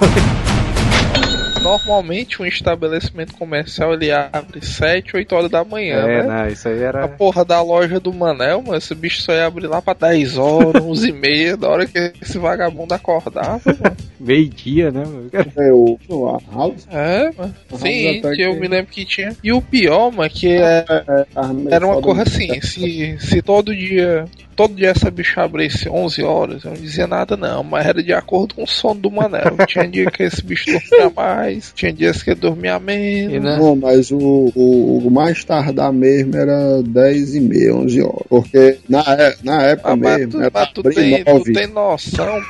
Normalmente 1.66 2.42
um 2.42 2.46
estabelecimento 2.46 3.34
comercial 3.34 3.94
ele 3.94 4.12
abre 4.12 4.64
7, 4.64 5.16
8 5.18 5.36
horas 5.36 5.50
da 5.52 5.64
manhã, 5.64 5.96
É, 6.08 6.22
né? 6.22 6.24
não, 6.24 6.48
isso 6.48 6.68
aí 6.68 6.84
A 6.84 6.88
era. 6.88 7.08
porra 7.08 7.44
da 7.44 7.62
loja 7.62 8.00
do 8.00 8.14
Manel, 8.14 8.62
mano, 8.62 8.78
esse 8.78 8.94
bicho 8.94 9.22
só 9.22 9.34
ia 9.34 9.48
abrir 9.48 9.66
lá 9.68 9.82
pra 9.82 9.94
10 9.94 10.38
horas, 10.38 10.82
11 10.86 11.10
e 11.10 11.12
meia, 11.12 11.58
da 11.58 11.68
hora 11.70 11.86
que 11.88 12.14
esse 12.22 12.38
vagabundo 12.38 12.94
acordava, 12.94 13.60
mano. 13.66 13.98
Meio-dia, 14.20 14.92
né? 14.92 15.04
mano? 15.06 15.30
É 15.34 15.72
o, 15.72 15.98
o 16.08 16.28
a 16.30 16.40
House. 16.54 16.88
É, 16.90 17.32
mano. 17.38 17.56
Sim, 17.78 18.20
até 18.20 18.36
que 18.36 18.42
eu 18.44 18.56
me 18.60 18.68
lembro 18.68 18.92
que 18.92 19.04
tinha. 19.06 19.36
E 19.44 19.52
o 19.52 19.62
pior, 19.62 20.12
mano, 20.12 20.30
que 20.30 20.56
é, 20.56 20.86
era 21.72 21.86
uma 21.86 22.02
coisa 22.02 22.22
assim, 22.24 22.62
se, 22.62 23.18
se 23.20 23.42
todo 23.42 23.76
dia. 23.76 24.26
Todo 24.56 24.74
dia 24.74 24.92
essa 24.92 25.12
bicha 25.12 25.42
abrisse 25.44 25.90
11 25.90 26.24
horas, 26.24 26.64
eu 26.64 26.72
não 26.72 26.78
dizia 26.80 27.06
nada 27.06 27.36
não, 27.36 27.62
mas 27.62 27.86
era 27.86 28.02
de 28.02 28.14
acordo 28.14 28.56
com 28.56 28.64
o 28.64 28.68
sono 28.68 29.02
do 29.02 29.12
Manel. 29.12 29.58
Tinha 29.68 29.86
dia 29.86 30.10
que 30.10 30.24
esse 30.24 30.42
bicho 30.42 30.72
dormia 30.72 31.12
mais, 31.14 31.55
tinha 31.74 31.92
dias 31.94 32.22
que 32.24 32.34
dormia 32.36 32.80
menos. 32.80 33.34
E, 33.34 33.40
né? 33.40 33.58
Não, 33.58 33.76
mas 33.76 34.12
o, 34.12 34.18
o, 34.56 35.08
o 35.08 35.12
mais 35.12 35.44
tardar 35.44 35.92
mesmo 35.94 36.36
era 36.36 36.82
10 36.84 37.36
e 37.36 37.40
meia, 37.42 37.76
11 37.76 38.02
horas. 38.02 38.26
Porque 38.30 38.78
na, 38.90 39.04
na 39.44 39.64
época 39.64 39.92
Ah, 39.92 39.96
mas 39.96 40.18
mesmo 40.18 40.32
tu, 40.34 40.42
era 40.42 40.52
mas 40.54 40.70
tu 40.72 40.84
tem, 40.84 41.24
tu 41.24 41.32
nove. 41.32 41.54
tem 41.54 41.68
noção? 41.68 42.42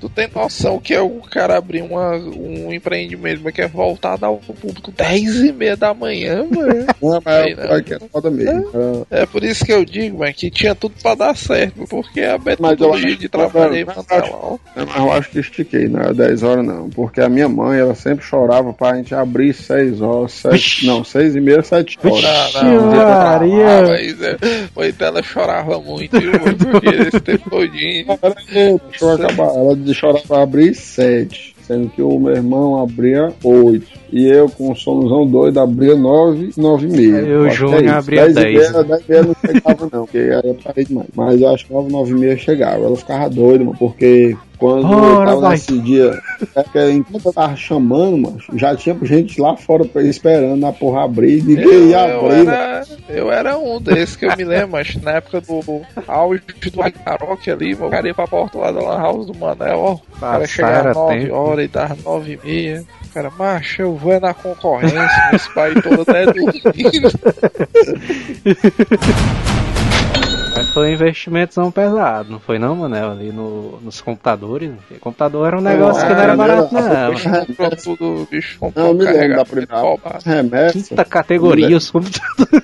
Tu 0.00 0.08
tem 0.08 0.28
noção 0.34 0.78
que 0.80 0.92
é 0.94 1.00
o 1.00 1.20
cara 1.30 1.56
abrir 1.56 1.82
uma, 1.82 2.16
um 2.16 2.72
empreendimento 2.72 3.42
que 3.52 3.62
é 3.62 3.68
voltado 3.68 4.24
ao 4.26 4.36
público 4.38 4.90
10 4.90 5.36
e 5.44 5.52
meia 5.52 5.76
da 5.76 5.94
manhã, 5.94 6.44
mano. 6.50 6.86
Não, 7.02 7.20
mas 7.24 7.82
que 7.84 7.98
foda 8.08 8.30
mesmo. 8.30 8.68
Era- 9.10 9.22
É 9.22 9.26
por 9.26 9.42
isso 9.44 9.64
que 9.64 9.72
eu 9.72 9.84
digo, 9.84 10.18
mano, 10.18 10.32
que 10.34 10.50
tinha 10.50 10.74
tudo 10.74 10.94
pra 11.02 11.14
dar 11.14 11.36
certo, 11.36 11.86
porque 11.88 12.20
a 12.20 12.38
Mas 12.38 12.58
eu 12.58 12.62
metodologia 12.68 13.16
de 13.16 13.28
trabalho 13.28 13.74
aí 13.74 13.84
mas 13.84 13.96
eu 13.96 14.04
manual. 14.10 14.60
É, 14.76 14.84
Mas 14.84 14.96
eu 14.96 15.12
acho 15.12 15.30
que 15.30 15.38
estiquei, 15.40 15.88
não 15.88 16.00
era 16.00 16.14
10 16.14 16.42
horas 16.42 16.64
não. 16.66 16.88
Porque 16.90 17.20
a 17.20 17.28
minha 17.28 17.48
mãe, 17.48 17.78
ela 17.78 17.94
sempre 17.94 18.24
chorava 18.24 18.72
pra 18.72 18.96
gente 18.96 19.14
abrir 19.14 19.52
6 19.54 20.00
horas, 20.00 20.32
7, 20.32 20.52
Vixe. 20.52 20.86
não, 20.86 21.04
6 21.04 21.36
e 21.36 21.40
meia, 21.40 21.62
7 21.62 21.98
horas. 22.02 22.54
Não, 22.54 22.90
não, 22.90 22.96
Maria. 22.96 23.78
ah, 23.78 23.82
mas, 23.88 24.20
é, 24.22 24.36
mas 24.74 25.00
ela 25.00 25.22
chorava 25.22 25.78
muito, 25.80 26.18
viu, 26.20 26.32
mano, 26.32 26.56
porque 26.56 26.88
esse 26.88 27.20
tempo 27.20 27.50
todinho. 27.50 28.06
Era, 28.22 28.34
deixa 28.34 29.04
eu 29.04 29.10
acabar. 29.12 29.51
Ela 29.54 29.94
chorava 29.94 30.24
pra 30.26 30.42
abrir 30.42 30.74
7. 30.74 31.52
sendo 31.66 31.88
que 31.90 32.02
o 32.02 32.18
meu 32.18 32.34
irmão 32.34 32.82
abria 32.82 33.32
8. 33.42 33.86
E 34.12 34.26
eu, 34.26 34.48
com 34.48 34.72
o 34.72 34.76
somozão 34.76 35.26
doido, 35.26 35.58
abria 35.60 35.96
9, 35.96 36.50
9 36.56 36.86
e 36.86 36.90
meia. 36.90 37.46
É 37.46 37.50
Júnior 37.50 37.82
isso. 37.84 37.92
abria 37.92 38.28
10 38.28 38.30
e 38.30 38.34
10, 38.34 38.72
meia, 38.72 38.84
10 38.84 39.00
e 39.00 39.10
meia 39.10 39.22
não 39.22 39.34
chegava 39.34 39.88
não, 39.92 40.04
porque 40.04 40.18
aí 40.18 40.40
eu 40.44 40.58
parei 40.62 40.84
demais. 40.84 41.08
Mas 41.14 41.40
eu 41.40 41.48
acho 41.48 41.66
que 41.66 41.72
9, 41.72 41.92
9 41.92 42.10
e 42.10 42.14
meia 42.14 42.36
chegava. 42.36 42.84
Ela 42.84 42.96
ficava 42.96 43.30
doida, 43.30 43.64
mano, 43.64 43.76
porque 43.78 44.36
quando 44.62 44.92
eu 44.92 45.16
Ora, 45.16 45.26
tava 45.26 45.40
vai. 45.40 45.50
nesse 45.50 45.76
dia, 45.80 46.22
é 46.54 46.62
que 46.62 46.90
enquanto 46.92 47.26
eu 47.26 47.32
tava 47.32 47.56
chamando, 47.56 48.16
mano, 48.16 48.38
já 48.54 48.76
tinha 48.76 48.96
gente 49.02 49.40
lá 49.40 49.56
fora 49.56 49.84
esperando 49.96 50.64
a 50.64 50.72
porra 50.72 51.02
abrir, 51.04 51.40
Eu, 51.40 51.44
ninguém 51.46 51.88
ia 51.88 52.06
eu 52.08 52.20
abrir, 52.20 52.44
mano. 52.44 52.50
era, 52.52 52.86
eu 53.08 53.32
era 53.32 53.58
um 53.58 53.80
desses 53.80 54.14
que 54.14 54.24
eu 54.24 54.36
me 54.36 54.44
lembro, 54.44 54.68
mas 54.70 54.94
na 55.02 55.14
época 55.14 55.40
do 55.40 55.82
auge 56.06 56.40
do 56.72 56.80
Ragnarok 56.80 57.50
ali, 57.50 57.74
meu, 57.74 57.88
o 57.88 57.90
cara 57.90 58.06
ia 58.06 58.14
pra 58.14 58.28
porta 58.28 58.56
lá 58.56 58.70
da 58.70 58.80
Lan 58.80 58.98
House 58.98 59.26
do 59.26 59.34
Manel, 59.36 59.78
ó. 59.80 59.94
O 59.94 60.20
cara 60.20 60.46
chegava 60.46 60.90
às 60.90 60.96
9 60.96 61.18
tempo. 61.20 61.34
horas 61.34 61.64
e 61.64 61.68
dava 61.68 61.96
9 62.04 62.32
e 62.32 62.38
meia. 62.46 62.84
O 63.04 63.08
cara, 63.12 63.32
macho, 63.36 63.82
eu 63.82 63.96
vou 63.96 64.12
é 64.12 64.20
na 64.20 64.32
concorrência, 64.32 65.28
nesse 65.32 65.52
país 65.52 65.82
todo 65.82 66.02
até 66.02 66.24
dormindo. 66.26 67.10
Foi 70.72 70.88
um 70.88 70.92
investimentozão 70.94 71.70
pesado, 71.70 72.30
não 72.30 72.40
foi 72.40 72.58
não, 72.58 72.74
Manel? 72.74 73.10
Ali 73.10 73.30
no, 73.30 73.78
nos 73.82 74.00
computadores. 74.00 74.70
Porque 74.70 74.94
computador 74.94 75.46
era 75.46 75.58
um 75.58 75.60
negócio 75.60 76.06
que 76.06 76.12
não 76.12 76.20
era 76.20 76.32
Ah, 76.32 76.36
barato, 76.36 76.74
não. 76.74 77.46
Comprou 77.46 77.70
tudo, 77.70 78.28
bicho 78.30 78.58
Não, 78.60 78.68
comprou 78.68 78.86
eu 78.88 78.94
me 78.94 79.04
lembro 79.04 79.36
da 79.36 79.44
primeira 79.44 80.18
remessa. 80.24 80.72
Quinta 80.72 81.04
categoria, 81.04 81.76
os 81.76 81.90
computadores. 81.90 82.62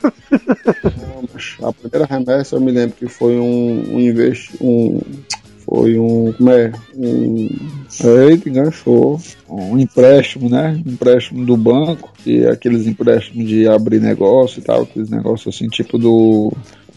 A 1.63 1.73
primeira 1.73 2.07
remessa 2.07 2.57
eu 2.57 2.61
me 2.61 2.73
lembro 2.73 2.97
que 2.97 3.09
foi 3.09 3.39
um, 3.39 3.95
um 3.95 4.01
investi 4.01 4.57
um 4.61 5.01
foi 5.65 5.99
um 5.99 6.33
como 6.33 6.51
é 6.51 6.73
um 6.97 7.49
eita, 8.03 8.49
enganchou 8.49 9.21
um 9.49 9.79
empréstimo 9.79 10.49
né 10.49 10.81
um 10.85 10.93
empréstimo 10.93 11.45
do 11.45 11.57
banco 11.57 12.13
e 12.25 12.47
aqueles 12.47 12.87
empréstimos 12.87 13.47
de 13.47 13.69
abrir 13.69 14.01
negócio 14.01 14.61
e 14.61 14.63
tal 14.63 14.83
aqueles 14.83 15.11
negócios 15.11 15.55
assim 15.55 15.69
tipo 15.69 15.99
do 15.99 16.51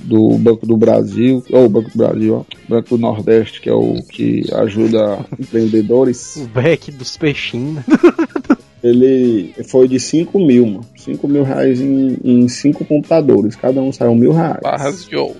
do 0.04 0.38
Banco 0.38 0.66
do 0.66 0.76
Brasil, 0.78 1.44
ou 1.52 1.70
Banco 1.70 1.90
do 1.92 1.98
Brasil, 1.98 2.36
ó, 2.36 2.44
Banco 2.68 2.90
do 2.90 2.98
Nordeste, 2.98 3.62
que 3.62 3.70
é 3.70 3.74
o 3.74 4.02
que 4.04 4.44
ajuda 4.54 5.26
empreendedores. 5.40 6.38
O 6.42 6.48
back 6.48 6.92
dos 6.92 7.18
peixinhos. 7.18 7.76
né? 7.76 7.84
Ele 8.84 9.54
foi 9.68 9.88
de 9.88 10.00
5 10.00 10.40
mil, 10.40 10.66
mano. 10.66 10.86
5 10.98 11.28
mil 11.28 11.44
reais 11.44 11.80
em, 11.80 12.18
em 12.24 12.48
cinco 12.48 12.84
computadores. 12.84 13.56
Cada 13.56 13.80
um 13.82 13.92
saiu 13.92 14.16
mil 14.16 14.32
reais. 14.32 14.60
Barras 14.62 15.06
de 15.06 15.16
ouro. 15.16 15.36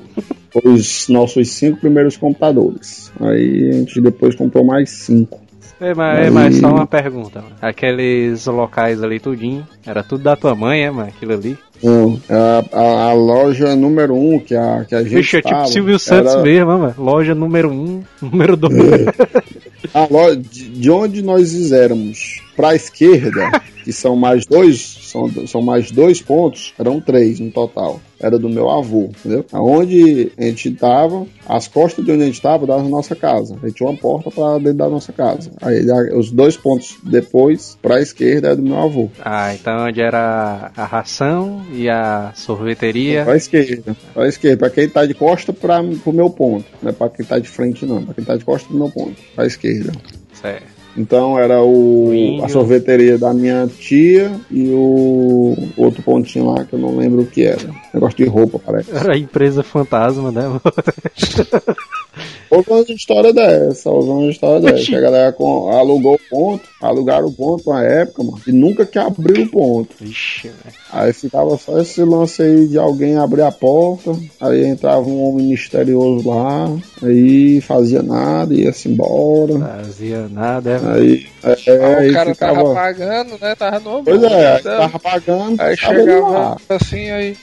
Os 0.64 1.08
nossos 1.08 1.50
cinco 1.50 1.80
primeiros 1.80 2.18
computadores. 2.18 3.12
Aí 3.20 3.70
a 3.70 3.74
gente 3.74 4.00
depois 4.02 4.36
comprou 4.36 4.64
mais 4.64 4.92
cinco. 4.92 5.42
É, 5.82 5.94
mas, 5.96 6.28
é, 6.28 6.30
mas 6.30 6.58
só 6.58 6.68
uma 6.70 6.86
pergunta, 6.86 7.42
mano. 7.42 7.56
Aqueles 7.62 8.46
locais 8.46 9.02
ali 9.02 9.20
tudinho, 9.20 9.68
era 9.86 10.04
tudo 10.04 10.24
da 10.24 10.36
tua 10.36 10.54
mãe, 10.56 10.84
é, 10.84 10.92
mano? 10.92 11.10
Aquilo 11.10 11.34
ali. 11.34 11.58
Não, 11.84 12.22
a, 12.30 12.78
a- 12.80 13.10
a 13.10 13.14
loja 13.14 13.76
número 13.76 14.14
um 14.14 14.40
que 14.40 14.56
a, 14.56 14.86
que 14.88 14.94
a 14.94 15.02
gente 15.02 15.16
Vixe, 15.16 15.38
é 15.38 15.42
tipo 15.42 15.66
Silvio 15.68 15.98
Santos 15.98 16.34
era 16.34 16.44
mesmo, 16.44 16.78
mano. 16.78 16.94
Loja 17.00 17.34
número 17.34 17.72
1, 17.72 17.74
um, 17.74 18.04
número 18.22 18.56
2. 18.56 18.74
a 19.92 20.08
loja 20.08 20.36
de, 20.38 20.70
de 20.70 20.92
onde 20.92 21.24
nós 21.24 21.72
éramos 21.72 22.41
pra 22.62 22.76
esquerda, 22.76 23.50
que 23.84 23.92
são 23.92 24.16
mais 24.16 24.46
dois, 24.46 24.80
são, 25.02 25.28
são 25.48 25.62
mais 25.64 25.90
dois 25.90 26.22
pontos, 26.22 26.74
eram 26.78 27.02
três 27.02 27.40
no 27.40 27.50
total. 27.50 28.00
Era 28.20 28.38
do 28.38 28.48
meu 28.48 28.70
avô, 28.70 29.06
entendeu? 29.06 29.44
Aonde 29.52 30.32
a 30.38 30.44
gente 30.44 30.70
tava, 30.76 31.26
as 31.50 31.68
costas 31.68 32.06
de 32.06 32.12
onde 32.12 32.22
a 32.22 32.26
gente 32.28 32.40
tava, 32.40 32.68
dava 32.68 32.84
na 32.84 32.90
nossa 32.90 33.16
casa. 33.16 33.58
Aí 33.64 33.72
tinha 33.72 33.90
uma 33.90 33.98
porta 33.98 34.30
pra 34.30 34.60
dentro 34.60 34.76
da 34.76 34.88
nossa 34.88 35.12
casa. 35.12 35.50
Aí 35.60 35.90
a- 35.90 36.16
os 36.16 36.30
dois 36.30 36.56
pontos 36.56 36.98
depois, 37.04 37.76
pra 37.82 38.00
esquerda, 38.00 38.50
é 38.50 38.56
do 38.56 38.62
meu 38.62 38.78
avô. 38.78 39.10
ah, 39.26 39.56
então 39.56 39.88
onde 39.88 40.00
era 40.00 40.72
a 40.78 40.86
ração 40.86 41.64
e 41.74 41.90
a 41.90 42.32
sorveteria. 42.36 43.24
Pra 43.26 43.36
esquerda. 43.36 43.98
Pra 44.14 44.28
esquerda. 44.28 44.58
Pra 44.58 44.70
quem 44.70 44.88
tá 44.88 45.04
de 45.04 45.16
costa 45.16 45.52
pra, 45.52 45.82
pro 46.04 46.14
meu 46.14 46.30
ponto. 46.30 46.66
Não 46.84 46.92
é 46.92 46.94
pra 46.94 47.10
quem 47.10 47.26
tá 47.26 47.40
de 47.40 47.48
frente, 47.48 47.88
não. 47.88 48.04
Pra 48.06 48.14
quem 48.14 48.24
tá 48.24 48.38
de 48.38 48.46
costa 48.46 48.68
pro 48.68 48.78
meu 48.78 48.92
ponto. 48.92 49.16
Pra 49.36 49.48
esquerda. 49.48 49.92
Certo. 50.40 50.71
Então 50.98 51.40
era 51.40 51.62
o, 51.64 52.12
a 52.44 52.50
sorveteria 52.50 53.18
da 53.18 53.34
minha 53.34 53.66
tia 53.80 54.32
e 54.52 54.68
o 54.70 55.56
outro 55.78 56.04
pontinho 56.04 56.52
lá 56.52 56.66
que 56.66 56.74
eu 56.74 56.80
não 56.80 56.98
lembro 56.98 57.22
o 57.22 57.26
que 57.26 57.44
era. 57.46 57.62
Negócio 57.94 58.18
de 58.18 58.26
roupa, 58.26 58.60
parece. 58.60 58.92
Era 58.96 59.14
a 59.14 59.18
empresa 59.18 59.64
fantasma, 59.64 60.32
né? 60.32 60.42
Houve 62.50 62.70
uma 62.70 62.82
história 62.82 63.32
dessa, 63.34 63.90
houve 63.90 64.10
uma 64.10 64.30
história 64.30 64.60
dessa. 64.72 64.98
A 64.98 65.00
galera 65.00 65.32
com- 65.32 65.70
alugou 65.72 66.16
o 66.16 66.20
ponto, 66.30 66.64
alugaram 66.82 67.28
o 67.28 67.32
ponto 67.32 67.70
uma 67.70 67.84
época, 67.84 68.24
mano, 68.24 68.42
e 68.48 68.52
nunca 68.52 68.86
que 68.86 68.98
abriu 68.98 69.46
o 69.46 69.50
ponto. 69.50 69.96
Velho. 70.00 70.56
Aí 70.92 71.14
ficava 71.14 71.56
só 71.58 71.80
esse 71.80 72.04
lance 72.04 72.42
aí 72.42 72.68
de 72.68 72.78
alguém 72.78 73.18
abrir 73.18 73.44
a 73.44 73.52
porta, 73.52 74.12
aí 74.40 74.66
entrava 74.66 75.08
um 75.08 75.24
homem 75.24 75.48
misterioso 75.48 76.28
lá, 76.28 76.70
aí 77.04 77.62
fazia 77.62 78.02
nada, 78.02 78.54
ia-se 78.54 78.90
embora. 78.90 79.58
Fazia 79.60 80.28
nada, 80.30 80.72
é, 80.72 80.80
mano. 80.80 80.96
Aí, 80.96 81.28
é, 81.44 81.52
Ah, 81.52 81.98
aí 82.00 82.10
o 82.10 82.14
cara 82.14 82.36
tava 82.36 82.54
ficava. 82.60 82.74
pagando, 82.74 83.38
né? 83.40 83.56
Tava 83.56 83.80
no 83.80 84.04
Pois 84.04 84.24
é, 84.24 84.60
então, 84.60 84.78
tava 84.80 85.00
pagando, 85.00 85.62
Aí 85.62 85.78
tava 85.78 85.96
chegava 85.96 86.58
assim, 86.70 87.10
aí. 87.12 87.38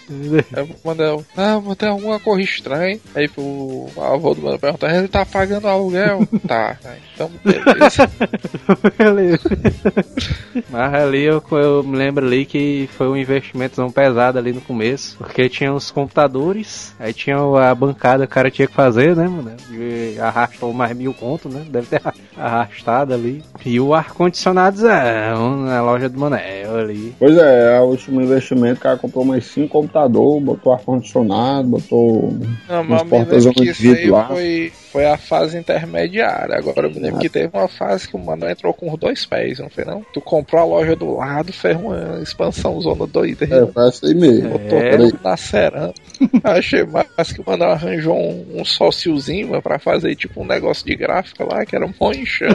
Aí 0.55 0.62
o 0.62 0.68
Manel, 0.89 1.24
ah, 1.36 1.61
mas 1.64 1.76
tem 1.76 1.89
alguma 1.89 2.18
coisa 2.20 2.43
estranha. 2.43 2.99
Aí 3.14 3.30
o 3.36 3.86
avô 3.97 4.34
do 4.34 4.43
Manel 4.43 4.59
perguntou, 4.59 4.89
ele 4.89 5.09
tá 5.09 5.24
pagando 5.24 5.68
aluguel? 5.68 6.20
tá, 6.47 6.76
então 7.14 7.30
beleza. 7.45 8.11
Beleza. 8.99 9.27
Mas 10.70 10.94
ali 10.94 11.24
eu, 11.24 11.42
eu 11.52 11.82
me 11.82 11.96
lembro 11.96 12.24
ali 12.26 12.44
que 12.44 12.88
foi 12.92 13.08
um 13.08 13.16
investimentozão 13.16 13.90
pesado 13.90 14.38
ali 14.38 14.52
no 14.52 14.60
começo. 14.60 15.16
Porque 15.18 15.48
tinha 15.48 15.72
os 15.72 15.90
computadores, 15.90 16.94
aí 16.98 17.12
tinha 17.12 17.36
a 17.36 17.74
bancada 17.74 18.26
que 18.26 18.32
o 18.32 18.34
cara 18.34 18.50
tinha 18.50 18.68
que 18.68 18.74
fazer, 18.74 19.16
né, 19.16 19.28
mano? 19.28 19.52
E 19.70 20.18
arrastou 20.20 20.72
mais 20.72 20.96
mil 20.96 21.12
conto, 21.14 21.48
né? 21.48 21.64
Deve 21.68 21.86
ter 21.86 22.00
arrastado 22.36 23.14
ali. 23.14 23.42
E 23.64 23.80
o 23.80 23.94
ar-condicionado 23.94 24.82
na 24.82 25.82
loja 25.82 26.08
do 26.08 26.18
Manel 26.18 26.76
ali. 26.76 27.14
Pois 27.18 27.36
é, 27.36 27.76
é 27.76 27.80
o 27.80 27.84
último 27.84 28.20
investimento, 28.20 28.78
o 28.78 28.82
cara 28.82 28.96
comprou 28.96 29.24
mais 29.24 29.46
cinco 29.46 29.68
computadores, 29.68 30.44
botou 30.44 30.72
ar-condicionado, 30.72 31.68
botou 31.68 32.32
Não, 32.68 32.84
mas 32.84 33.02
eu 33.02 33.08
portas 33.08 33.46
que 33.46 33.64
isso 33.64 33.92
aí 33.92 34.10
lá. 34.10 34.26
foi, 34.26 34.72
foi 34.92 35.06
a 35.06 35.16
fase 35.16 35.58
intermediária. 35.58 36.56
Agora 36.56 36.86
eu 36.86 36.90
me 36.90 37.00
lembro 37.00 37.20
que 37.20 37.28
teve 37.28 37.50
uma 37.52 37.68
fase 37.68 38.08
que 38.08 38.16
o 38.16 38.18
Manel 38.18 38.50
entrou 38.50 38.72
com 38.72 38.92
os 38.92 38.98
dois 38.98 39.17
pés, 39.26 39.58
não 39.58 39.68
foi 39.70 39.84
não? 39.84 40.04
Tu 40.12 40.20
comprou 40.20 40.60
a 40.60 40.64
loja 40.64 40.94
do 40.96 41.16
lado, 41.16 41.52
fez 41.52 41.76
uma 41.76 42.20
expansão 42.22 42.80
zona 42.80 43.06
doida. 43.06 43.44
É, 43.44 43.88
essa 43.88 44.06
aí 44.06 44.14
mesmo. 44.14 44.50
Botou 44.50 44.78
É. 44.78 44.96
tudo 44.96 45.18
na 45.22 45.36
cerâmica. 45.36 45.94
Achei 46.44 46.84
mais 46.84 47.32
que 47.32 47.40
o 47.40 47.44
Manel 47.46 47.70
arranjou 47.70 48.16
um, 48.18 48.60
um 48.60 48.64
sóciozinho 48.64 49.48
mano, 49.48 49.62
pra 49.62 49.78
fazer 49.78 50.14
tipo 50.16 50.42
um 50.42 50.46
negócio 50.46 50.84
de 50.84 50.94
gráfica 50.96 51.44
lá, 51.44 51.64
que 51.64 51.74
era 51.76 51.86
um 51.86 51.92
monchão. 52.00 52.48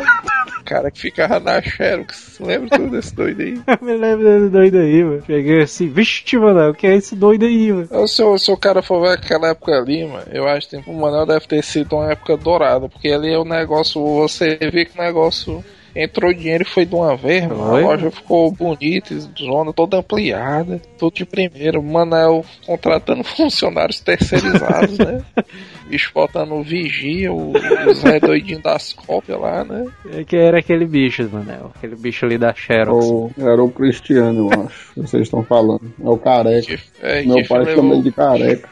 O 0.59 0.64
cara 0.64 0.89
que 0.91 0.99
ficava 0.99 1.39
na 1.39 1.61
Xerox. 1.61 2.39
Lembra 2.39 2.70
tudo 2.78 2.89
desse 2.91 3.14
doido 3.16 3.41
aí? 3.41 3.53
Eu 3.68 3.86
me 3.86 3.97
lembro 3.97 4.24
desse 4.24 4.49
doido 4.49 4.78
aí, 4.78 5.03
mano. 5.03 5.24
Cheguei 5.26 5.61
assim, 5.61 5.89
vixe, 5.89 6.38
Manel, 6.38 6.72
o 6.72 6.74
que 6.74 6.88
é 6.88 6.95
esse 6.95 7.16
doido 7.16 7.45
aí, 7.45 7.72
mano? 7.72 7.88
Eu, 7.91 8.07
se, 8.07 8.22
o- 8.24 8.38
se 8.38 8.51
o 8.51 8.57
cara 8.57 8.82
for 8.82 9.01
ver 9.01 9.14
aquela 9.14 9.49
época 9.49 9.74
ali, 9.78 10.05
mano, 10.05 10.26
eu 10.32 10.47
acho 10.47 10.70
que 10.70 10.78
o 10.88 10.93
Manel 10.93 11.26
deve 11.26 11.47
ter 11.47 11.64
sido 11.64 11.95
uma 11.95 12.11
época 12.11 12.38
dourada, 12.38 12.88
porque 12.89 13.09
ali 13.09 13.32
é 13.34 13.38
o 13.38 13.43
negócio, 13.45 14.01
você 14.01 14.55
vê 14.72 14.86
que 14.86 14.97
o 14.97 15.01
negócio 15.01 15.64
entrou 15.96 16.34
dinheiro 16.34 16.64
e 16.64 16.70
foi 16.70 16.86
de 16.86 16.96
uma 16.96 17.16
vez, 17.16 17.48
mano. 17.48 17.64
A 17.76 17.80
loja 17.80 18.12
ficou 18.12 18.52
bonita, 18.52 19.16
zona 19.39 19.72
toda 19.74 19.98
ampliada, 19.98 20.82
tudo 20.98 21.16
de 21.16 21.26
primeiro. 21.26 21.80
O 21.80 21.84
Manel 21.84 22.44
contratando 22.66 23.24
funcionários 23.26 24.00
terceirizados, 24.00 24.98
né? 24.98 25.24
Bicho 25.89 26.12
botando 26.16 26.64
vigia, 26.64 27.32
o, 27.32 27.52
o 27.52 27.94
Zé 27.94 28.18
doidinho 28.20 28.62
das 28.62 28.94
cópias 28.94 29.39
lá, 29.39 29.64
né? 29.66 29.86
É 30.14 30.24
que 30.24 30.36
era 30.36 30.58
aquele 30.60 30.86
bicho, 30.86 31.30
Manel. 31.32 31.72
Aquele 31.76 31.96
bicho 31.96 32.26
ali 32.26 32.38
da 32.38 32.54
Xerox. 32.54 33.06
O- 33.06 33.30
era 33.38 33.62
o 33.62 33.70
Cristiano, 33.70 34.50
eu 34.50 34.62
acho. 34.64 34.94
que 34.94 35.02
Vocês 35.02 35.24
estão 35.24 35.44
falando. 35.44 35.82
É 36.04 36.10
o 36.10 36.18
careca. 36.18 36.80
É, 37.02 37.24
Meu 37.26 37.46
pai 37.48 37.60
levou- 37.66 37.76
chama 37.76 37.94
ele 37.96 38.04
de 38.04 38.12
careca. 38.14 38.70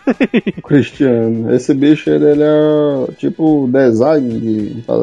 O 0.58 0.62
Cristiano. 0.64 1.54
Esse 1.54 1.74
bicho, 1.74 2.10
ele, 2.10 2.26
ele 2.32 2.44
é 2.44 3.12
tipo 3.18 3.68
design 3.72 4.40
de 4.40 4.82
pra 4.84 4.96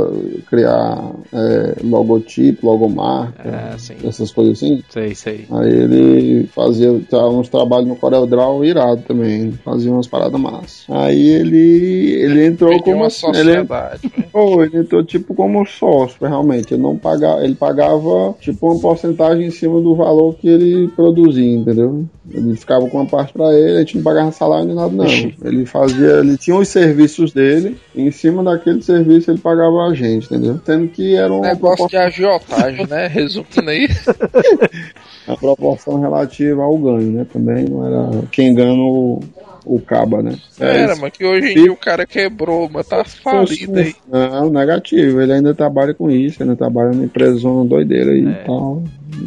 criar 0.49 1.13
é, 1.33 1.83
logotipo, 2.09 2.67
logomarca, 2.67 3.43
É, 3.75 3.79
sim. 3.79 3.95
essas 4.05 4.31
coisas 4.31 4.55
assim. 4.59 4.83
Sei, 4.89 5.15
sei. 5.15 5.45
Aí 5.51 5.69
ele 5.71 6.47
fazia 6.55 6.99
tá, 7.11 7.29
uns 7.29 7.49
trabalhos 7.49 7.89
no 7.89 7.97
CorelDRAW 7.97 8.65
irado 8.65 9.03
também. 9.07 9.53
Fazia 9.65 9.91
umas 9.93 10.07
paradas 10.07 10.41
massas. 10.41 10.85
Aí 10.89 11.29
ele, 11.29 12.13
ele 12.23 12.47
entrou 12.47 12.71
Pediu 12.71 12.85
como 12.85 12.97
uma 12.99 13.07
assim, 13.07 13.27
ele, 13.29 13.37
sociedade. 13.37 14.01
né? 14.17 14.25
Pô, 14.33 14.63
ele 14.63 14.79
entrou 14.79 15.05
tipo 15.05 15.35
como 15.35 15.65
sócio, 15.67 16.17
realmente. 16.27 16.73
Ele 16.75 16.83
não 16.83 16.97
pagava, 16.97 17.45
ele 17.45 17.55
pagava 17.55 18.35
tipo 18.41 18.71
uma 18.71 18.81
porcentagem 18.81 19.47
em 19.47 19.51
cima 19.51 19.81
do 19.81 19.95
valor 19.95 20.35
que 20.35 20.49
ele 20.49 20.89
produzia, 20.89 21.55
entendeu? 21.57 22.05
Ele 22.31 22.55
ficava 22.57 22.87
com 22.89 22.99
uma 22.99 23.07
parte 23.07 23.33
pra 23.33 23.53
ele, 23.55 23.77
a 23.77 23.79
gente 23.81 23.97
não 23.97 24.03
pagava 24.03 24.31
salário 24.33 24.67
nem 24.67 24.75
nada, 24.75 24.93
não. 24.95 25.07
Ele 25.49 25.65
fazia, 25.65 26.19
ele 26.19 26.37
tinha 26.37 26.55
os 26.57 26.69
serviços 26.69 27.33
dele, 27.33 27.79
e 27.95 28.03
em 28.03 28.11
cima 28.11 28.45
daquele 28.45 28.83
serviço 28.83 29.31
ele 29.31 29.39
pagava 29.39 29.85
a 29.87 29.95
gente, 29.95 30.27
entendeu? 30.27 30.61
Sendo 30.65 30.89
que 30.89 31.15
era 31.15 31.33
O 31.33 31.39
uma 31.39 31.49
negócio 31.49 31.89
de 31.89 31.97
agiotagem, 32.07 32.87
né? 32.87 33.07
Resumindo 33.07 33.69
aí. 33.71 33.89
A 35.27 35.37
proporção 35.37 36.01
relativa 36.01 36.63
ao 36.63 36.77
ganho, 36.79 37.13
né? 37.13 37.27
Também 37.31 37.65
não 37.67 37.87
era 37.87 38.23
quem 38.33 38.55
ganha 38.55 38.73
o, 38.81 39.21
o 39.65 39.79
caba, 39.81 40.23
né? 40.23 40.37
Era, 40.59 40.93
isso. 40.93 41.01
mas 41.03 41.13
que 41.13 41.25
hoje 41.25 41.51
em 41.53 41.55
dia 41.55 41.73
o 41.73 41.77
cara 41.77 42.07
quebrou, 42.07 42.69
mas 42.73 42.87
tá 42.89 43.05
falido 43.05 43.79
aí. 43.79 43.95
Não, 44.11 44.49
negativo. 44.51 45.21
Ele 45.21 45.33
ainda 45.35 45.55
trabalha 45.55 45.93
com 45.93 46.11
isso, 46.11 46.43
ainda 46.43 46.57
trabalha 46.57 46.91
numa 46.93 47.05
empresa 47.05 47.35
zona 47.39 47.69
doideira 47.69 48.13
aí 48.13 48.27
É. 48.27 48.31
e 48.31 48.47
tal. 48.47 48.83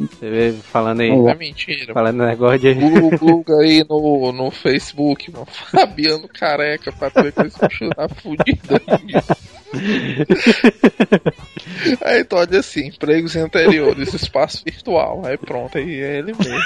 Você 0.09 0.29
vê 0.29 0.51
falando 0.53 1.01
aí. 1.01 1.09
Não, 1.09 1.29
É 1.29 1.35
mentira. 1.35 1.93
Falando 1.93 2.23
negócio 2.25 2.59
de. 2.59 2.73
Google, 2.73 3.11
Google 3.19 3.59
aí 3.59 3.85
no, 3.87 4.31
no 4.31 4.49
Facebook, 4.49 5.31
mano. 5.31 5.45
Fabiano 5.71 6.27
Careca, 6.27 6.91
pra 6.91 7.11
tu 7.11 7.21
ver 7.21 7.31
que 7.31 7.41
esse 7.41 7.59
bicho 7.67 7.89
tá 7.89 8.07
fudido 8.09 8.81
aí. 12.01 12.23
Tu 12.23 12.35
olha 12.35 12.59
assim, 12.59 12.87
empregos 12.87 13.35
anteriores, 13.35 14.13
espaço 14.13 14.63
virtual. 14.65 15.21
Aí 15.25 15.37
pronto, 15.37 15.77
aí 15.77 16.01
é 16.01 16.19
ele 16.19 16.33
mesmo. 16.33 16.59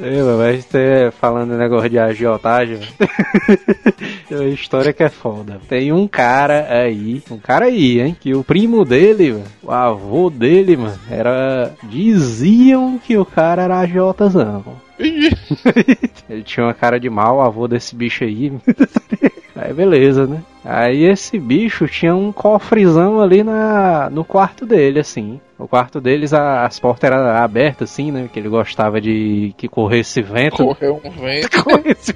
Ei, 0.00 0.22
mas 0.22 0.64
você 0.64 1.12
falando 1.20 1.56
negócio 1.56 1.90
de 1.90 1.98
agiotagem. 1.98 2.78
Tem 4.28 4.38
uma 4.38 4.48
história 4.48 4.92
que 4.92 5.02
é 5.02 5.08
foda. 5.08 5.60
Tem 5.68 5.92
um 5.92 6.06
cara 6.06 6.66
aí, 6.70 7.22
um 7.30 7.38
cara 7.38 7.66
aí, 7.66 8.00
hein, 8.00 8.16
que 8.18 8.34
o 8.34 8.44
primo 8.44 8.84
dele, 8.84 9.32
mano, 9.32 9.44
o 9.62 9.70
avô 9.70 10.30
dele, 10.30 10.76
mano, 10.76 10.98
era. 11.10 11.72
Diziam 11.84 12.98
que 12.98 13.16
o 13.16 13.24
cara 13.24 13.62
era 13.62 13.78
agiotazão. 13.78 14.64
Ele 16.28 16.42
tinha 16.42 16.66
uma 16.66 16.74
cara 16.74 16.98
de 16.98 17.08
mal, 17.08 17.36
o 17.36 17.40
avô 17.40 17.68
desse 17.68 17.94
bicho 17.94 18.24
aí. 18.24 18.52
Aí 19.60 19.72
beleza, 19.72 20.26
né? 20.26 20.40
Aí 20.64 21.04
esse 21.04 21.38
bicho 21.38 21.88
tinha 21.88 22.14
um 22.14 22.30
cofrezão 22.30 23.20
ali 23.20 23.42
na, 23.42 24.08
no 24.08 24.24
quarto 24.24 24.64
dele, 24.64 25.00
assim. 25.00 25.40
O 25.58 25.66
quarto 25.66 26.00
deles, 26.00 26.32
a- 26.32 26.64
as 26.64 26.78
portas 26.78 27.10
eram 27.10 27.26
abertas, 27.28 27.90
assim, 27.90 28.12
né? 28.12 28.28
Que 28.32 28.38
ele 28.38 28.48
gostava 28.48 29.00
de 29.00 29.52
que 29.56 29.66
corresse 29.66 30.22
vento. 30.22 30.64
Correu 30.64 31.00
um 31.04 31.10
vento. 31.10 31.50
Corresse 31.64 32.14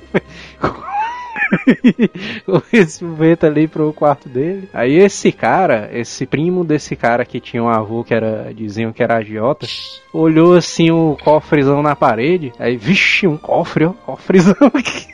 corresse 2.47 3.05
o 3.05 3.15
vento 3.15 3.45
ali 3.47 3.67
pro 3.69 3.93
quarto 3.93 4.29
dele. 4.29 4.69
Aí 4.73 4.95
esse 4.99 5.33
cara, 5.33 5.91
esse 5.93 6.25
primo 6.27 6.65
desse 6.65 6.97
cara 6.97 7.25
que 7.25 7.41
tinha 7.41 7.63
um 7.63 7.69
avô 7.69 8.05
que 8.05 8.15
era, 8.15 8.53
diziam 8.55 8.93
que 8.93 9.03
era 9.03 9.17
agiota, 9.19 9.67
olhou 10.13 10.55
assim 10.55 10.91
o 10.91 11.17
cofrezão 11.23 11.83
na 11.83 11.95
parede. 11.97 12.53
Aí, 12.59 12.77
vixe, 12.77 13.27
um 13.27 13.37
cofre, 13.37 13.85
ó, 13.85 13.91
cofrezão 13.91 14.55
aqui. 14.73 15.07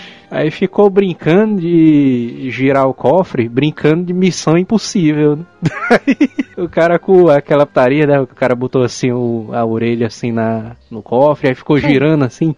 Aí 0.30 0.50
ficou 0.50 0.88
brincando 0.88 1.60
de 1.60 2.48
girar 2.50 2.86
o 2.86 2.94
cofre, 2.94 3.48
brincando 3.48 4.04
de 4.04 4.12
missão 4.12 4.56
impossível. 4.56 5.36
né? 5.36 5.44
O 6.56 6.68
cara 6.68 6.98
com 6.98 7.28
aquela 7.28 7.64
putaria, 7.64 8.06
né? 8.06 8.20
O 8.20 8.26
cara 8.26 8.54
botou 8.54 8.82
assim 8.82 9.10
o- 9.10 9.48
a 9.52 9.64
orelha 9.64 10.06
assim 10.06 10.30
na, 10.30 10.76
no 10.90 11.02
cofre, 11.02 11.48
aí 11.48 11.54
ficou 11.54 11.78
girando 11.78 12.22
assim, 12.24 12.54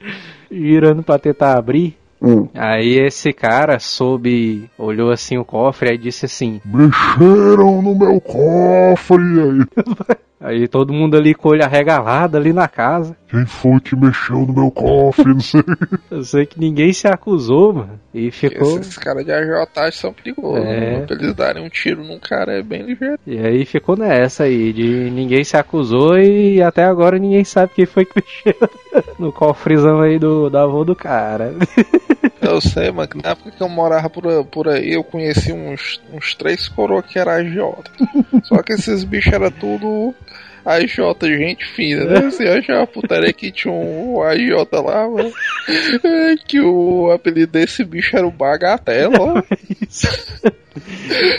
girando 0.50 1.02
pra 1.02 1.18
tentar 1.18 1.58
abrir. 1.58 1.94
Hum. 2.22 2.48
Aí 2.54 3.00
esse 3.00 3.32
cara 3.32 3.80
soube, 3.80 4.70
olhou 4.78 5.10
assim 5.10 5.36
o 5.36 5.44
cofre 5.44 5.90
aí 5.90 5.98
disse 5.98 6.26
assim. 6.26 6.60
Mexeram 6.64 7.82
no 7.82 7.94
meu 7.96 8.20
cofre 8.20 9.18
aí. 9.18 10.16
Aí 10.42 10.66
todo 10.66 10.92
mundo 10.92 11.16
ali 11.16 11.34
com 11.34 11.48
o 11.48 11.52
olho 11.52 11.64
arregalado 11.64 12.36
ali 12.36 12.52
na 12.52 12.66
casa. 12.66 13.16
Quem 13.28 13.46
foi 13.46 13.78
que 13.78 13.94
mexeu 13.94 14.38
no 14.38 14.52
meu 14.52 14.72
cofre? 14.72 15.32
Não 15.32 15.40
sei. 15.40 15.62
Eu 16.10 16.24
sei 16.24 16.44
que 16.44 16.58
ninguém 16.58 16.92
se 16.92 17.06
acusou, 17.06 17.72
mano. 17.72 18.00
E 18.12 18.28
ficou. 18.32 18.80
Esses 18.80 18.98
caras 18.98 19.24
de 19.24 19.30
agiotagem 19.30 19.92
são 19.92 20.12
perigosos. 20.12 20.66
É. 20.66 20.94
mano. 20.94 21.06
Pra 21.06 21.16
eles 21.16 21.34
darem 21.34 21.64
um 21.64 21.68
tiro 21.68 22.02
num 22.02 22.18
cara 22.18 22.58
é 22.58 22.62
bem 22.62 22.82
ligeiro. 22.82 23.20
E 23.24 23.38
aí 23.38 23.64
ficou 23.64 23.96
nessa 23.96 24.42
aí, 24.42 24.72
de 24.72 25.10
ninguém 25.10 25.44
se 25.44 25.56
acusou 25.56 26.18
e 26.18 26.60
até 26.60 26.84
agora 26.84 27.20
ninguém 27.20 27.44
sabe 27.44 27.72
quem 27.76 27.86
foi 27.86 28.04
que 28.04 28.12
mexeu 28.44 28.68
no 29.20 29.32
cofrezão 29.32 30.00
aí 30.00 30.18
do, 30.18 30.50
do 30.50 30.58
avô 30.58 30.84
do 30.84 30.96
cara. 30.96 31.54
Eu 32.40 32.60
sei, 32.60 32.90
mano, 32.90 33.10
na 33.22 33.30
época 33.30 33.50
que 33.50 33.62
eu 33.62 33.68
morava 33.68 34.08
por, 34.10 34.44
por 34.46 34.68
aí, 34.68 34.92
eu 34.92 35.04
conheci 35.04 35.52
uns, 35.52 36.00
uns 36.12 36.34
três 36.34 36.68
coroas 36.68 37.06
que 37.06 37.18
eram 37.18 37.32
agiota. 37.32 37.90
Só 38.44 38.62
que 38.62 38.72
esses 38.72 39.04
bichos 39.04 39.32
eram 39.32 39.50
tudo 39.50 40.14
agiota, 40.64 41.26
gente 41.26 41.64
fina, 41.66 42.04
né? 42.04 42.20
Você 42.30 42.46
achava 42.46 42.86
putaria 42.86 43.32
que 43.32 43.50
tinha 43.50 43.72
um 43.72 44.22
agiota 44.22 44.80
lá, 44.80 45.08
mano. 45.08 45.32
É, 46.04 46.36
Que 46.46 46.60
o 46.60 47.10
apelido 47.10 47.52
desse 47.52 47.84
bicho 47.84 48.16
era 48.16 48.26
o 48.26 48.30
Bagatela, 48.30 49.18
ó. 49.18 49.42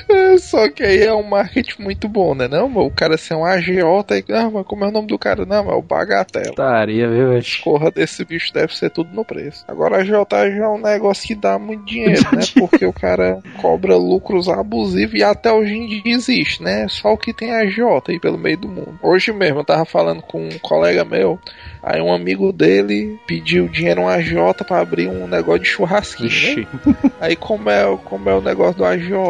É, 0.09 0.38
Só 0.38 0.69
que 0.69 0.84
aí 0.84 1.03
é 1.03 1.13
um 1.13 1.23
marketing 1.23 1.81
muito 1.81 2.07
bom, 2.07 2.36
né? 2.36 2.47
Não, 2.47 2.71
o 2.77 2.91
cara 2.91 3.17
ser 3.17 3.36
um 3.36 3.45
agiota 3.45 4.17
e. 4.17 4.23
Ah, 4.31 4.49
mas 4.49 4.65
como 4.65 4.84
é 4.84 4.88
o 4.88 4.91
nome 4.91 5.07
do 5.07 5.17
cara? 5.17 5.45
Não, 5.45 5.69
é 5.69 5.75
o 5.75 5.81
Bagatela. 5.81 6.49
Putaria, 6.49 7.07
viu, 7.09 7.29
velho? 7.29 7.43
Corra 7.63 7.91
desse 7.91 8.23
bicho 8.25 8.53
deve 8.53 8.75
ser 8.75 8.89
tudo 8.89 9.13
no 9.13 9.25
preço. 9.25 9.63
Agora 9.67 9.97
a 9.97 10.01
agiotagem 10.01 10.59
é 10.59 10.67
um 10.67 10.79
negócio 10.79 11.27
que 11.27 11.36
dá 11.36 11.57
muito 11.57 11.86
dinheiro, 11.86 12.21
né? 12.34 12.41
Porque 12.59 12.86
o 12.86 12.93
cara 12.93 13.39
cobra 13.57 13.95
lucros 13.95 14.49
abusivos 14.49 15.15
e 15.19 15.23
até 15.23 15.51
hoje 15.51 15.73
em 15.73 15.88
dia 15.88 16.13
existe, 16.13 16.61
né? 16.61 16.88
Só 16.88 17.13
o 17.13 17.17
que 17.17 17.34
tem 17.34 17.53
agiota 17.53 18.11
aí 18.11 18.19
pelo 18.19 18.38
meio 18.38 18.57
do 18.57 18.67
mundo. 18.67 18.99
Hoje 19.01 19.31
mesmo 19.31 19.59
eu 19.59 19.65
tava 19.65 19.86
falando 19.86 20.21
com 20.21 20.47
um 20.47 20.59
colega 20.59 21.03
meu, 21.03 21.39
aí 21.81 22.01
um 22.01 22.13
amigo 22.13 22.51
dele 22.51 23.19
pediu 23.27 23.67
dinheiro 23.67 24.01
a 24.01 24.05
um 24.05 24.09
agiota 24.09 24.63
pra 24.63 24.79
abrir 24.79 25.07
um 25.07 25.27
negócio 25.27 25.61
de 25.61 25.67
churrasquinho, 25.69 26.29
né? 26.57 26.67
Aí 27.19 27.36
como 27.36 27.69
é, 27.69 27.97
como 28.05 28.29
é 28.29 28.36
o 28.36 28.41
negócio 28.41 28.75
do 28.75 28.86
agiota? 28.86 29.22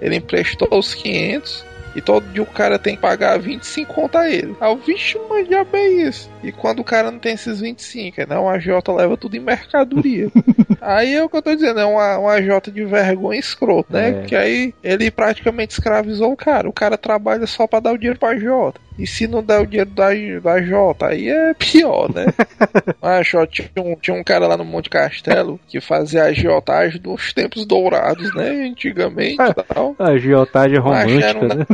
Ele 0.00 0.16
emprestou 0.16 0.68
os 0.70 0.94
500 0.94 1.66
e 1.98 2.00
todo 2.00 2.28
dia 2.28 2.42
o 2.42 2.46
cara 2.46 2.78
tem 2.78 2.94
que 2.94 3.02
pagar 3.02 3.38
25 3.38 3.92
conto 3.92 4.18
a 4.18 4.30
ele. 4.30 4.54
Aí 4.60 4.70
eu, 4.70 4.76
vixe, 4.76 5.18
mano, 5.28 5.44
diabo 5.44 5.76
é 5.76 5.88
isso? 5.88 6.30
E 6.44 6.52
quando 6.52 6.80
o 6.80 6.84
cara 6.84 7.10
não 7.10 7.18
tem 7.18 7.34
esses 7.34 7.60
25, 7.60 8.28
né? 8.28 8.38
O 8.38 8.48
agiota 8.48 8.92
leva 8.92 9.16
tudo 9.16 9.36
em 9.36 9.40
mercadoria. 9.40 10.28
aí 10.80 11.14
é 11.14 11.24
o 11.24 11.28
que 11.28 11.36
eu 11.36 11.42
tô 11.42 11.54
dizendo, 11.54 11.80
é 11.80 11.84
uma, 11.84 12.18
um 12.18 12.28
agiota 12.28 12.70
de 12.70 12.84
vergonha 12.84 13.40
escroto, 13.40 13.92
né? 13.92 14.10
É. 14.10 14.22
Que 14.26 14.36
aí 14.36 14.74
ele 14.82 15.10
praticamente 15.10 15.72
escravizou 15.72 16.32
o 16.32 16.36
cara. 16.36 16.68
O 16.68 16.72
cara 16.72 16.96
trabalha 16.96 17.46
só 17.46 17.66
pra 17.66 17.80
dar 17.80 17.92
o 17.92 17.98
dinheiro 17.98 18.18
pro 18.18 18.28
agiota. 18.28 18.80
E 18.98 19.06
se 19.06 19.28
não 19.28 19.42
der 19.42 19.60
o 19.60 19.66
dinheiro 19.66 19.90
da, 19.90 20.08
da 20.42 20.60
Jota, 20.60 21.06
aí 21.06 21.28
é 21.28 21.54
pior, 21.54 22.12
né? 22.12 22.26
Mas 23.00 23.32
ó, 23.32 23.46
tinha, 23.46 23.70
um, 23.78 23.94
tinha 23.94 24.16
um 24.16 24.24
cara 24.24 24.48
lá 24.48 24.56
no 24.56 24.64
Monte 24.64 24.90
Castelo 24.90 25.60
que 25.68 25.80
fazia 25.80 26.24
agiotagem 26.24 27.00
dos 27.00 27.32
tempos 27.32 27.64
dourados, 27.64 28.34
né? 28.34 28.68
Antigamente 28.68 29.40
e 29.40 29.54
tal. 29.72 29.94
Agiotagem 29.98 30.80
Mas 30.80 31.22
era 31.22 31.38
romântica, 31.38 31.44
um 31.44 31.58
né? 31.58 31.66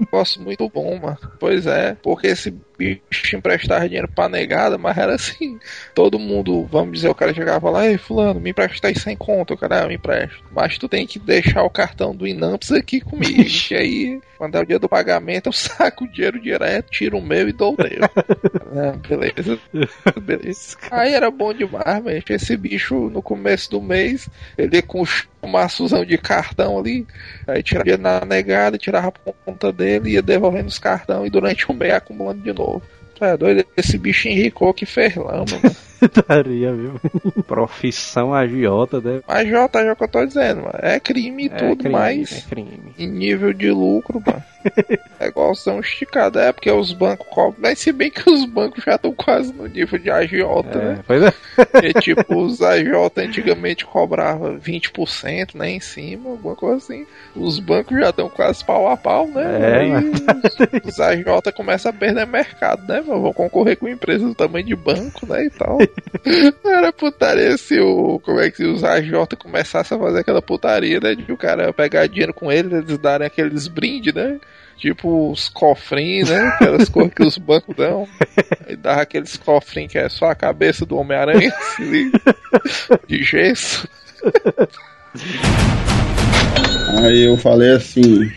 negócio 0.00 0.40
muito 0.40 0.68
bom, 0.70 0.98
mano. 0.98 1.18
Pois 1.38 1.66
é, 1.66 1.96
porque 2.02 2.28
esse 2.28 2.54
bicho 2.80 3.36
emprestava 3.36 3.86
dinheiro 3.86 4.08
pra 4.08 4.28
negada, 4.28 4.78
mas 4.78 4.96
era 4.96 5.14
assim. 5.14 5.58
Todo 5.94 6.18
mundo, 6.18 6.64
vamos 6.64 6.92
dizer, 6.92 7.10
o 7.10 7.14
cara 7.14 7.34
chegava 7.34 7.68
lá, 7.68 7.86
ei, 7.86 7.98
fulano, 7.98 8.40
me 8.40 8.50
empresta 8.50 8.88
aí 8.88 8.98
100 8.98 9.16
conto. 9.16 9.54
O 9.54 9.56
cara, 9.56 9.84
ah, 9.84 9.86
me 9.86 9.96
empresta. 9.96 10.36
Mas 10.50 10.78
tu 10.78 10.88
tem 10.88 11.06
que 11.06 11.18
deixar 11.18 11.62
o 11.62 11.70
cartão 11.70 12.16
do 12.16 12.26
Inamps 12.26 12.72
aqui 12.72 13.00
comigo. 13.00 13.44
que 13.44 13.74
aí, 13.74 14.20
quando 14.38 14.56
é 14.56 14.60
o 14.60 14.66
dia 14.66 14.78
do 14.78 14.88
pagamento, 14.88 15.48
eu 15.48 15.52
saco 15.52 16.04
o 16.04 16.08
dinheiro 16.08 16.40
direto, 16.40 16.90
tiro 16.90 17.18
o 17.18 17.22
meu 17.22 17.48
e 17.48 17.52
dou 17.52 17.74
o 17.74 17.76
teu. 17.76 18.00
Ah, 18.72 18.92
beleza. 18.96 19.58
Beleza. 20.22 20.76
Aí 20.92 21.12
era 21.12 21.28
bom 21.28 21.52
demais, 21.52 22.02
mas 22.04 22.22
esse 22.30 22.56
bicho, 22.56 23.10
no 23.10 23.20
começo 23.20 23.68
do 23.68 23.82
mês, 23.82 24.28
ele 24.56 24.76
ia 24.76 24.82
com 24.82 25.04
um 25.42 25.48
maçozão 25.48 26.04
de 26.04 26.16
cartão 26.16 26.78
ali, 26.78 27.06
aí 27.46 27.62
tirava 27.62 27.96
na 27.96 28.24
negada, 28.24 28.78
tirava 28.78 29.08
a 29.08 29.32
ponta 29.32 29.72
dele, 29.72 30.10
ia 30.10 30.22
devolvendo 30.22 30.68
os 30.68 30.78
cartão 30.78 31.26
e 31.26 31.30
durante 31.30 31.70
um 31.70 31.74
mês 31.74 31.94
acumulando 31.94 32.42
de 32.42 32.52
novo. 32.52 32.69
É 33.20 33.36
doido, 33.36 33.64
esse 33.76 33.98
bicho 33.98 34.28
enricou 34.28 34.72
que. 34.72 34.86
Putaria, 36.00 36.72
viu? 36.72 36.94
Profissão 37.46 38.32
agiota, 38.32 38.98
né? 39.00 39.20
Mas 39.28 39.46
Jota, 39.46 39.80
é 39.80 39.92
o 39.92 39.96
que 39.96 40.04
eu 40.04 40.08
tô 40.08 40.24
dizendo, 40.24 40.62
mano. 40.62 40.78
É 40.80 40.98
crime 40.98 41.44
e 41.44 41.46
É 41.46 41.50
tudo, 41.50 41.80
crime, 41.80 41.94
mas 41.94 42.32
é 42.46 42.48
crime. 42.48 42.94
em 42.98 43.06
nível 43.06 43.52
de 43.52 43.70
lucro, 43.70 44.22
mano. 44.26 44.42
É 45.18 45.26
igual 45.26 45.54
são 45.54 45.80
esticado, 45.80 46.38
é 46.38 46.52
porque 46.52 46.70
os 46.70 46.92
bancos 46.92 47.26
cobram. 47.28 47.56
Mas 47.58 47.78
se 47.78 47.92
bem 47.92 48.10
que 48.10 48.28
os 48.28 48.44
bancos 48.44 48.82
já 48.84 48.94
estão 48.94 49.12
quase 49.12 49.52
no 49.52 49.66
nível 49.66 49.98
de 49.98 50.10
agiota, 50.10 50.78
É, 50.78 50.82
né? 50.82 51.00
pois 51.06 51.22
é. 51.22 51.32
Porque, 51.64 51.92
tipo, 51.94 52.42
os 52.42 52.62
agiota 52.62 53.20
antigamente 53.22 53.84
cobrava 53.84 54.52
20%, 54.58 55.54
né, 55.54 55.70
em 55.70 55.80
cima, 55.80 56.30
alguma 56.30 56.56
coisa 56.56 56.76
assim. 56.76 57.06
Os 57.36 57.58
bancos 57.58 57.98
já 57.98 58.10
estão 58.10 58.28
quase 58.28 58.64
pau 58.64 58.88
a 58.88 58.96
pau, 58.96 59.26
né? 59.28 59.42
É, 59.60 59.78
Aí 59.80 59.90
mano. 59.90 60.12
os, 60.84 60.92
os 60.94 61.00
agiota 61.00 61.52
começam 61.52 61.90
a 61.90 61.94
perder 61.94 62.26
mercado, 62.26 62.82
né? 62.86 63.00
Vão 63.00 63.32
concorrer 63.32 63.76
com 63.76 63.88
empresas 63.88 64.26
do 64.26 64.34
tamanho 64.34 64.64
de 64.64 64.76
banco, 64.76 65.26
né, 65.26 65.44
e 65.44 65.50
tal. 65.50 65.78
Era 66.64 66.92
putaria 66.92 67.56
se 67.56 67.78
o... 67.80 68.18
Como 68.20 68.40
é 68.40 68.50
que 68.50 68.58
se 68.58 68.64
os 68.64 68.84
agiota 68.84 69.36
começassem 69.36 69.96
a 69.96 70.00
fazer 70.00 70.20
aquela 70.20 70.42
putaria, 70.42 71.00
né, 71.00 71.14
de 71.14 71.30
o 71.32 71.36
cara 71.36 71.72
pegar 71.72 72.06
dinheiro 72.06 72.32
com 72.34 72.50
eles, 72.50 72.72
eles 72.72 72.98
darem 72.98 73.26
aqueles 73.26 73.68
brindes, 73.68 74.14
né? 74.14 74.38
Tipo 74.80 75.30
os 75.30 75.50
cofrinhos, 75.50 76.30
né? 76.30 76.40
Aquelas 76.54 76.88
coisas 76.88 77.12
que 77.12 77.22
os 77.22 77.36
bancos 77.36 77.76
dão. 77.76 78.08
E 78.66 78.74
dava 78.74 79.02
aqueles 79.02 79.36
cofrinhos 79.36 79.92
que 79.92 79.98
é 79.98 80.08
só 80.08 80.30
a 80.30 80.34
cabeça 80.34 80.86
do 80.86 80.96
Homem-Aranha, 80.96 81.52
assim, 81.60 82.10
de 83.06 83.22
gesso. 83.22 83.86
Aí 87.04 87.26
eu 87.26 87.36
falei 87.36 87.72
assim, 87.72 88.32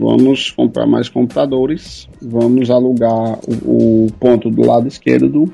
vamos 0.00 0.50
comprar 0.50 0.86
mais 0.86 1.08
computadores, 1.10 2.08
vamos 2.22 2.70
alugar 2.70 3.38
o, 3.46 4.06
o 4.06 4.12
ponto 4.18 4.48
do 4.50 4.66
lado 4.66 4.88
esquerdo. 4.88 5.52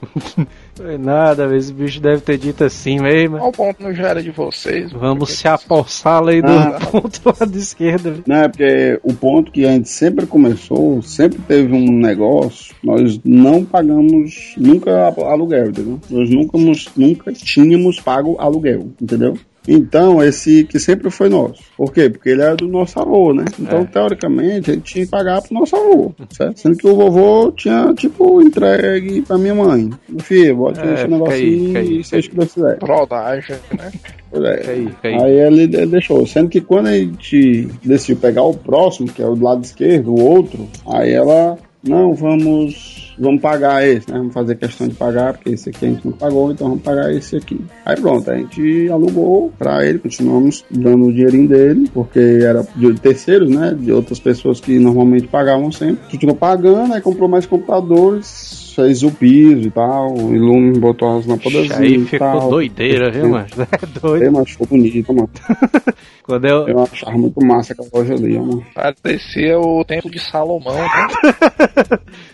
Foi 0.74 0.96
nada, 0.98 1.54
esse 1.56 1.72
bicho 1.72 2.00
deve 2.00 2.20
ter 2.20 2.38
dito 2.38 2.62
assim 2.62 3.00
mesmo. 3.00 3.38
Qual 3.38 3.50
ponto 3.50 3.82
não 3.82 3.92
já 3.92 4.08
era 4.08 4.22
de 4.22 4.30
vocês? 4.30 4.92
Vamos 4.92 5.32
se 5.32 5.48
apossar 5.48 6.22
ali 6.22 6.40
do 6.40 6.48
Ah. 6.48 6.78
ponto 6.92 7.20
do 7.20 7.34
lado 7.40 7.58
esquerdo. 7.58 8.22
Não, 8.26 8.36
é 8.36 8.48
porque 8.48 9.00
o 9.02 9.12
ponto 9.12 9.50
que 9.50 9.64
a 9.66 9.72
gente 9.72 9.88
sempre 9.88 10.26
começou, 10.26 11.02
sempre 11.02 11.40
teve 11.40 11.74
um 11.74 11.90
negócio, 11.90 12.74
nós 12.84 13.20
não 13.24 13.64
pagamos 13.64 14.54
nunca 14.56 15.08
aluguel, 15.08 15.70
entendeu? 15.70 16.00
Nós 16.08 16.30
nunca, 16.30 16.56
nunca 16.96 17.32
tínhamos 17.32 17.98
pago 17.98 18.36
aluguel, 18.38 18.90
entendeu? 19.00 19.36
Então, 19.68 20.22
esse 20.22 20.64
que 20.64 20.78
sempre 20.78 21.10
foi 21.10 21.28
nosso. 21.28 21.62
Por 21.76 21.92
quê? 21.92 22.08
Porque 22.08 22.30
ele 22.30 22.42
era 22.42 22.56
do 22.56 22.68
nosso 22.68 22.98
avô, 23.00 23.32
né? 23.34 23.44
Então, 23.58 23.80
É. 23.80 23.84
teoricamente, 23.84 24.70
a 24.70 24.74
gente 24.74 24.92
tinha 24.92 25.04
que 25.04 25.10
pagar 25.10 25.42
pro 25.42 25.54
nosso 25.54 25.76
avô, 25.76 26.14
certo? 26.30 26.60
Sendo 26.60 26.76
que 26.76 26.86
o 26.86 26.94
vovô 26.94 27.52
tinha, 27.52 27.92
tipo, 27.94 28.40
entregue 28.40 29.22
pra 29.22 29.36
minha 29.38 29.54
mãe. 29.54 29.90
Meu 30.08 30.20
filho, 30.20 30.56
bote 30.56 30.80
É, 30.80 30.94
esse 30.94 31.04
fica 31.06 31.78
aí, 31.78 32.00
e 32.00 32.04
seja 32.04 32.28
o 32.28 32.30
que 32.30 32.46
quiser. 32.46 32.78
Brodagem, 32.78 33.56
né? 33.76 33.92
Pois 34.30 34.44
é. 34.44 34.56
Fica 34.58 34.70
aí, 34.70 34.88
fica 34.88 35.08
aí. 35.08 35.14
Aí 35.22 35.40
ele, 35.40 35.62
ele 35.62 35.86
deixou. 35.86 36.26
Sendo 36.26 36.48
que 36.48 36.60
quando 36.60 36.86
a 36.86 36.96
gente 36.96 37.68
decidiu 37.84 38.16
pegar 38.16 38.42
o 38.42 38.54
próximo, 38.54 39.08
que 39.08 39.22
é 39.22 39.26
o 39.26 39.34
do 39.34 39.44
lado 39.44 39.64
esquerdo, 39.64 40.12
o 40.14 40.20
outro, 40.20 40.68
aí 40.86 41.12
ela, 41.12 41.58
não, 41.82 42.14
vamos. 42.14 43.05
Vamos 43.18 43.40
pagar 43.40 43.86
esse, 43.86 44.10
né? 44.10 44.18
Vamos 44.18 44.34
fazer 44.34 44.56
questão 44.56 44.88
de 44.88 44.94
pagar, 44.94 45.34
porque 45.34 45.50
esse 45.50 45.70
aqui 45.70 45.86
a 45.86 45.88
gente 45.88 46.04
não 46.04 46.12
pagou, 46.12 46.50
então 46.50 46.68
vamos 46.68 46.82
pagar 46.82 47.12
esse 47.12 47.36
aqui. 47.36 47.60
Aí 47.84 47.96
pronto, 47.96 48.30
a 48.30 48.36
gente 48.36 48.88
alugou 48.90 49.52
pra 49.58 49.84
ele, 49.84 49.98
continuamos 49.98 50.64
dando 50.70 51.06
o 51.06 51.12
dinheirinho 51.12 51.48
dele, 51.48 51.90
porque 51.92 52.18
era 52.18 52.66
de 52.76 52.94
terceiros, 52.94 53.50
né? 53.50 53.76
De 53.78 53.92
outras 53.92 54.18
pessoas 54.18 54.60
que 54.60 54.78
normalmente 54.78 55.28
pagavam 55.28 55.72
sempre. 55.72 56.10
Continuou 56.10 56.36
pagando, 56.36 56.94
aí 56.94 57.00
comprou 57.00 57.28
mais 57.28 57.46
computadores, 57.46 58.65
fez 58.76 59.02
o 59.02 59.10
piso 59.10 59.68
e 59.68 59.70
tal, 59.70 60.14
o 60.14 60.34
Ilume 60.34 60.78
botou 60.78 61.18
as 61.18 61.26
lâmpadas 61.26 61.70
Aí 61.72 61.96
e 61.96 62.04
ficou 62.04 62.18
tal. 62.18 62.50
doideira, 62.50 63.10
viu, 63.10 63.30
mano? 63.30 63.46
É 63.56 64.00
doido. 64.00 64.24
É, 64.24 64.30
mas 64.30 64.50
ficou 64.50 64.66
bonito, 64.66 65.14
mano. 65.14 65.30
Quando 66.22 66.44
eu, 66.44 66.68
Eu 66.68 66.80
achava 66.80 67.16
muito 67.16 67.44
massa 67.44 67.72
aquela 67.72 67.88
loja 67.92 68.14
ali, 68.14 68.36
ó, 68.36 68.42
mano. 68.42 68.64
Parecia 68.74 69.58
o 69.58 69.84
templo 69.84 70.10
de 70.10 70.18
Salomão, 70.18 70.74
né? 70.74 70.88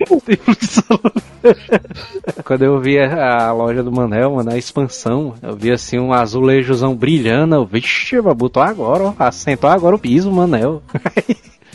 Quando 2.44 2.62
eu 2.62 2.80
vi 2.80 2.98
a, 2.98 3.52
loja 3.52 3.82
do 3.82 3.92
Manel, 3.92 4.34
mano, 4.34 4.50
a 4.50 4.58
expansão, 4.58 5.34
eu 5.42 5.56
vi 5.56 5.70
assim 5.70 5.98
um 5.98 6.12
azulejozão 6.12 6.94
brilhando, 6.94 7.54
eu, 7.54 7.64
vixe, 7.64 8.20
botou 8.20 8.62
agora, 8.62 9.04
ó, 9.04 9.14
assentou 9.18 9.70
agora 9.70 9.94
o 9.94 9.98
piso, 9.98 10.30
Manel. 10.30 10.82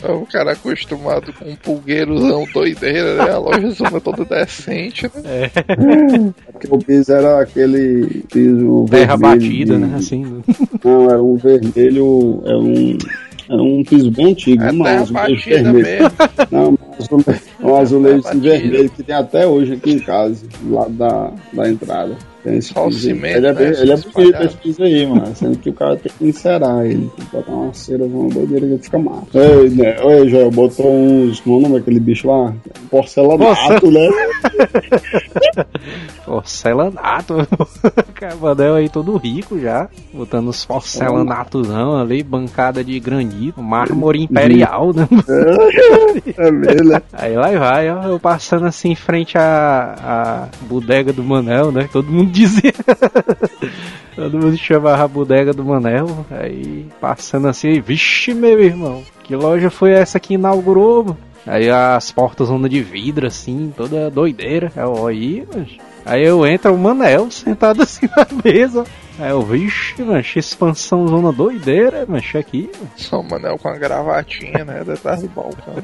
O 0.04 0.26
cara 0.26 0.52
acostumado 0.52 1.32
com 1.32 1.44
um 1.50 1.56
pulgueirozão 1.56 2.44
doideira, 2.54 3.16
né? 3.16 3.30
A 3.32 3.38
loja 3.38 3.70
zona 3.70 4.00
toda 4.00 4.24
decente, 4.24 5.10
né? 5.24 5.50
Porque 6.52 6.68
o 6.70 6.78
piso 6.78 7.12
era 7.12 7.40
aquele 7.42 8.22
piso 8.32 8.86
Terra 8.88 9.16
vermelho 9.16 9.40
batida, 9.42 9.74
de- 9.74 9.80
né, 9.80 9.96
assim. 9.96 10.42
Não, 10.84 11.10
era 11.10 11.20
um 11.22 11.34
vermelho, 11.36 12.42
era 12.46 12.58
um, 12.58 12.98
era 13.50 13.62
um 13.62 13.82
piso 13.82 14.10
bem 14.12 14.26
antigo, 14.30 14.62
É 14.62 14.70
um 14.70 14.82
terra 14.84 15.00
azulejo 15.00 15.44
vermelho. 15.50 15.82
mesmo. 15.82 16.10
Não, 16.52 16.68
um 16.70 16.76
azule- 16.96 17.24
um 17.60 17.76
azulejo 17.76 18.22
vermelho 18.40 18.90
que 18.90 19.02
tem 19.02 19.14
até 19.16 19.46
hoje 19.48 19.72
aqui 19.74 19.92
em 19.92 19.98
casa, 19.98 20.46
do 20.60 20.74
lado 20.74 20.90
da, 20.92 21.32
da 21.52 21.68
entrada. 21.68 22.16
Tem 22.48 22.58
esse 22.58 22.72
Só 22.72 22.86
o 22.86 22.92
cimento, 22.92 23.36
ele 23.36 23.46
é, 23.46 23.52
né, 23.52 23.52
bem- 23.52 23.80
ele 23.80 23.92
é 23.92 23.96
bonito 23.96 24.42
esse 24.42 24.56
piso 24.56 24.82
aí, 24.82 25.06
mano. 25.06 25.34
Sendo 25.34 25.58
que 25.58 25.70
o 25.70 25.72
cara 25.72 25.96
tem 25.96 26.12
que 26.18 26.26
encerar 26.26 26.84
ele. 26.86 27.10
Tem 27.16 27.26
que 27.26 27.36
botar 27.36 27.52
uma 27.52 27.74
cera, 27.74 28.04
uma 28.04 28.28
doideira 28.28 28.66
que 28.78 28.84
fica 28.84 28.98
massa. 28.98 29.26
Ei, 29.34 29.68
né? 29.70 29.96
Oi, 30.02 30.28
Joel, 30.28 30.50
botou 30.50 30.90
uns. 30.92 31.40
Como 31.40 31.56
é 31.56 31.58
o 31.58 31.62
nome 31.62 31.78
daquele 31.78 32.00
bicho 32.00 32.28
lá? 32.28 32.54
Porcelanato, 32.90 33.90
né? 33.90 34.08
Porcelanato. 36.24 37.34
O 38.38 38.42
Manel 38.42 38.74
aí 38.74 38.88
todo 38.88 39.16
rico 39.16 39.58
já, 39.60 39.88
botando 40.12 40.48
os 40.48 40.64
porcelanatozão 40.64 41.96
ali, 42.00 42.20
bancada 42.22 42.82
de 42.82 42.98
granito, 42.98 43.62
mármore 43.62 44.24
imperial, 44.24 44.92
né? 44.92 45.06
É 46.36 46.50
mesmo, 46.50 46.90
né? 46.90 47.00
Aí 47.12 47.36
lá 47.36 47.48
vai, 47.56 47.88
ó, 47.90 48.02
eu 48.08 48.18
passando 48.18 48.66
assim 48.66 48.90
em 48.90 48.94
frente 48.96 49.38
à, 49.38 49.94
à 50.02 50.48
bodega 50.66 51.12
do 51.12 51.22
Manel, 51.22 51.70
né? 51.70 51.88
Todo 51.92 52.10
mundo 52.10 52.30
dizia. 52.40 52.72
Todo 54.14 54.38
mundo 54.38 54.56
chamava 54.56 55.04
a 55.04 55.08
bodega 55.08 55.52
do 55.52 55.64
Manel. 55.64 56.26
Aí 56.30 56.86
passando 57.00 57.48
assim, 57.48 57.80
vixe, 57.80 58.34
meu 58.34 58.60
irmão, 58.60 59.02
que 59.22 59.36
loja 59.36 59.70
foi 59.70 59.92
essa 59.92 60.18
que 60.18 60.34
inaugurou? 60.34 61.04
mano?" 61.04 61.18
Aí 61.46 61.70
as 61.70 62.10
portas 62.12 62.50
onda 62.50 62.68
de 62.68 62.82
vidro, 62.82 63.26
assim, 63.26 63.72
toda 63.74 64.10
doideira. 64.10 64.70
Eu, 64.76 65.06
aí. 65.06 65.46
Aí 66.04 66.22
eu 66.24 66.46
entro, 66.46 66.74
o 66.74 66.78
Manel 66.78 67.30
sentado 67.30 67.80
assim 67.84 68.06
na 68.14 68.26
mesa. 68.44 68.84
Aí 69.18 69.30
eu, 69.30 69.42
vixe, 69.42 70.02
mancha, 70.02 70.38
expansão 70.38 71.06
zona 71.08 71.32
doideira, 71.32 72.04
mancha 72.06 72.38
aqui. 72.38 72.70
mano." 72.74 72.90
Só 72.96 73.20
o 73.20 73.28
Manel 73.28 73.58
com 73.58 73.68
a 73.68 73.76
gravatinha, 73.76 74.64
né? 74.64 74.82
Detrás 74.84 75.22
do 75.22 75.28
balcão. 75.28 75.74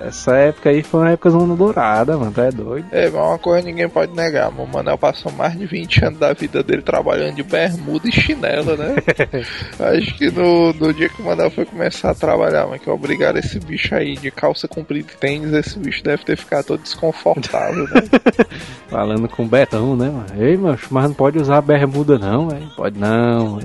Essa 0.00 0.36
época 0.36 0.70
aí 0.70 0.82
foi 0.82 1.00
uma 1.00 1.10
época 1.10 1.30
zona 1.30 1.54
dourada, 1.56 2.16
mano, 2.16 2.32
tu 2.32 2.40
é 2.40 2.50
doido. 2.50 2.86
É, 2.92 3.04
mas 3.10 3.14
uma 3.14 3.38
coisa 3.38 3.66
ninguém 3.66 3.88
pode 3.88 4.14
negar, 4.14 4.50
o 4.50 4.66
Manel 4.66 4.98
passou 4.98 5.32
mais 5.32 5.58
de 5.58 5.66
20 5.66 6.04
anos 6.04 6.18
da 6.18 6.32
vida 6.32 6.62
dele 6.62 6.82
trabalhando 6.82 7.36
de 7.36 7.42
bermuda 7.42 8.08
e 8.08 8.12
chinela, 8.12 8.76
né? 8.76 8.94
Acho 9.78 10.14
que 10.16 10.30
no, 10.30 10.72
no 10.72 10.92
dia 10.92 11.08
que 11.08 11.20
o 11.22 11.24
Manel 11.24 11.50
foi 11.50 11.64
começar 11.64 12.10
a 12.10 12.14
trabalhar, 12.14 12.66
mas 12.66 12.80
que 12.80 12.90
obrigaram 12.90 13.38
esse 13.38 13.58
bicho 13.58 13.94
aí 13.94 14.16
de 14.16 14.30
calça 14.30 14.68
comprida 14.68 15.08
e 15.12 15.16
tênis, 15.16 15.52
esse 15.52 15.78
bicho 15.78 16.02
deve 16.02 16.24
ter 16.24 16.36
ficado 16.36 16.66
todo 16.66 16.82
desconfortável, 16.82 17.84
né? 17.84 18.02
Falando 18.88 19.28
com 19.28 19.44
o 19.44 19.48
Betão, 19.48 19.96
né, 19.96 20.08
mano? 20.08 20.26
Ei, 20.38 20.56
mano, 20.56 20.78
mas 20.90 21.04
não 21.04 21.14
pode 21.14 21.38
usar 21.38 21.60
bermuda 21.60 22.18
não, 22.18 22.48
velho. 22.48 22.73
Pode 22.76 22.98
não. 22.98 23.60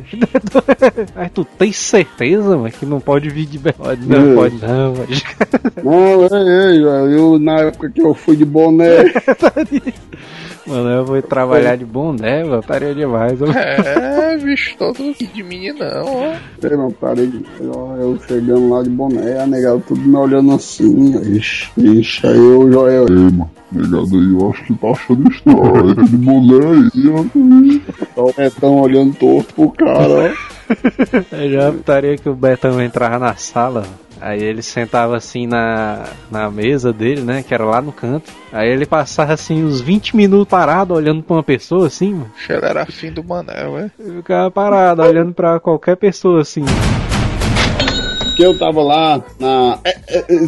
Mas 1.16 1.32
tu 1.34 1.44
tem 1.44 1.72
certeza, 1.72 2.56
mano, 2.56 2.72
que 2.72 2.86
não 2.86 3.00
pode 3.00 3.30
vir 3.30 3.46
de? 3.46 3.60
Pode 3.74 4.06
não, 4.08 4.20
Hum. 4.32 4.36
pode 4.36 4.56
não, 4.62 4.94
mano. 4.94 5.08
Não, 5.84 6.24
ei, 6.24 6.80
Joel, 6.80 7.10
eu, 7.12 7.40
na 7.40 7.60
época 7.62 7.90
que 7.90 8.02
eu 8.02 8.14
fui 8.14 8.36
de 8.36 8.46
boné. 8.46 8.86
Mano, 10.70 10.90
eu 10.90 11.04
vou 11.04 11.20
trabalhar 11.20 11.76
de 11.76 11.84
boné, 11.84 12.44
mano. 12.44 12.60
Estaria 12.60 12.94
demais, 12.94 13.40
mano. 13.40 13.54
É, 13.58 14.38
bicho, 14.38 14.76
todo 14.78 15.16
de 15.18 15.44
meninão, 15.44 16.06
ó. 16.06 16.34
Ei, 16.64 16.78
meu, 16.78 16.92
parei 16.92 17.26
de. 17.26 17.44
Eu, 17.60 17.98
eu 18.00 18.20
chegando 18.28 18.70
lá 18.70 18.84
de 18.84 18.90
boné, 18.92 19.42
a 19.42 19.48
negada 19.48 19.82
tudo 19.88 20.00
me 20.00 20.16
olhando 20.16 20.54
assim. 20.54 21.20
Ixi, 21.36 21.72
ixi, 21.76 22.28
aí 22.28 22.38
o 22.38 22.72
Joel. 22.72 23.08
Ei, 23.10 23.16
mano, 23.16 23.50
negado 23.72 24.16
aí, 24.16 24.32
eu 24.32 24.50
acho 24.52 24.64
que 24.66 24.74
tá 24.76 24.92
achando 24.92 25.32
estranho. 25.32 25.96
De 25.96 26.18
boné 26.18 26.90
aí, 26.94 27.10
ó. 28.16 28.22
O 28.22 28.34
Betão 28.34 28.80
olhando 28.80 29.16
torto 29.16 29.54
pro 29.56 29.72
cara, 29.72 30.08
ó. 30.08 30.50
Eu 31.36 31.52
já 31.52 31.70
estaria 31.72 32.16
que 32.16 32.30
o 32.30 32.36
Betão 32.36 32.80
entrava 32.80 33.18
na 33.18 33.36
sala. 33.36 33.84
Aí 34.22 34.42
ele 34.42 34.62
sentava 34.62 35.16
assim 35.16 35.48
na, 35.48 36.06
na 36.30 36.50
mesa 36.50 36.92
dele, 36.92 37.22
né? 37.22 37.44
Que 37.44 37.54
era 37.54 37.64
lá 37.64 37.82
no 37.82 37.92
canto. 37.92 38.32
Aí 38.52 38.70
ele 38.70 38.86
passava 38.86 39.34
assim 39.34 39.64
uns 39.64 39.82
20 39.82 40.16
minutos 40.16 40.48
parado 40.48 40.94
olhando 40.94 41.24
pra 41.24 41.36
uma 41.38 41.44
pessoa 41.44 41.88
assim, 41.88 42.14
mano. 42.14 42.32
Ele 42.50 42.66
era 42.66 42.82
afim 42.84 43.12
do 43.12 43.24
Manel, 43.24 43.78
é. 43.78 43.92
Ele 44.00 44.18
ficava 44.18 44.52
parado 44.52 45.02
olhando 45.02 45.34
pra 45.34 45.60
qualquer 45.60 45.96
pessoa 45.96 46.42
assim. 46.42 46.66
Porque 48.40 48.48
eu 48.54 48.58
tava 48.58 48.82
lá 48.82 49.22
na 49.38 49.80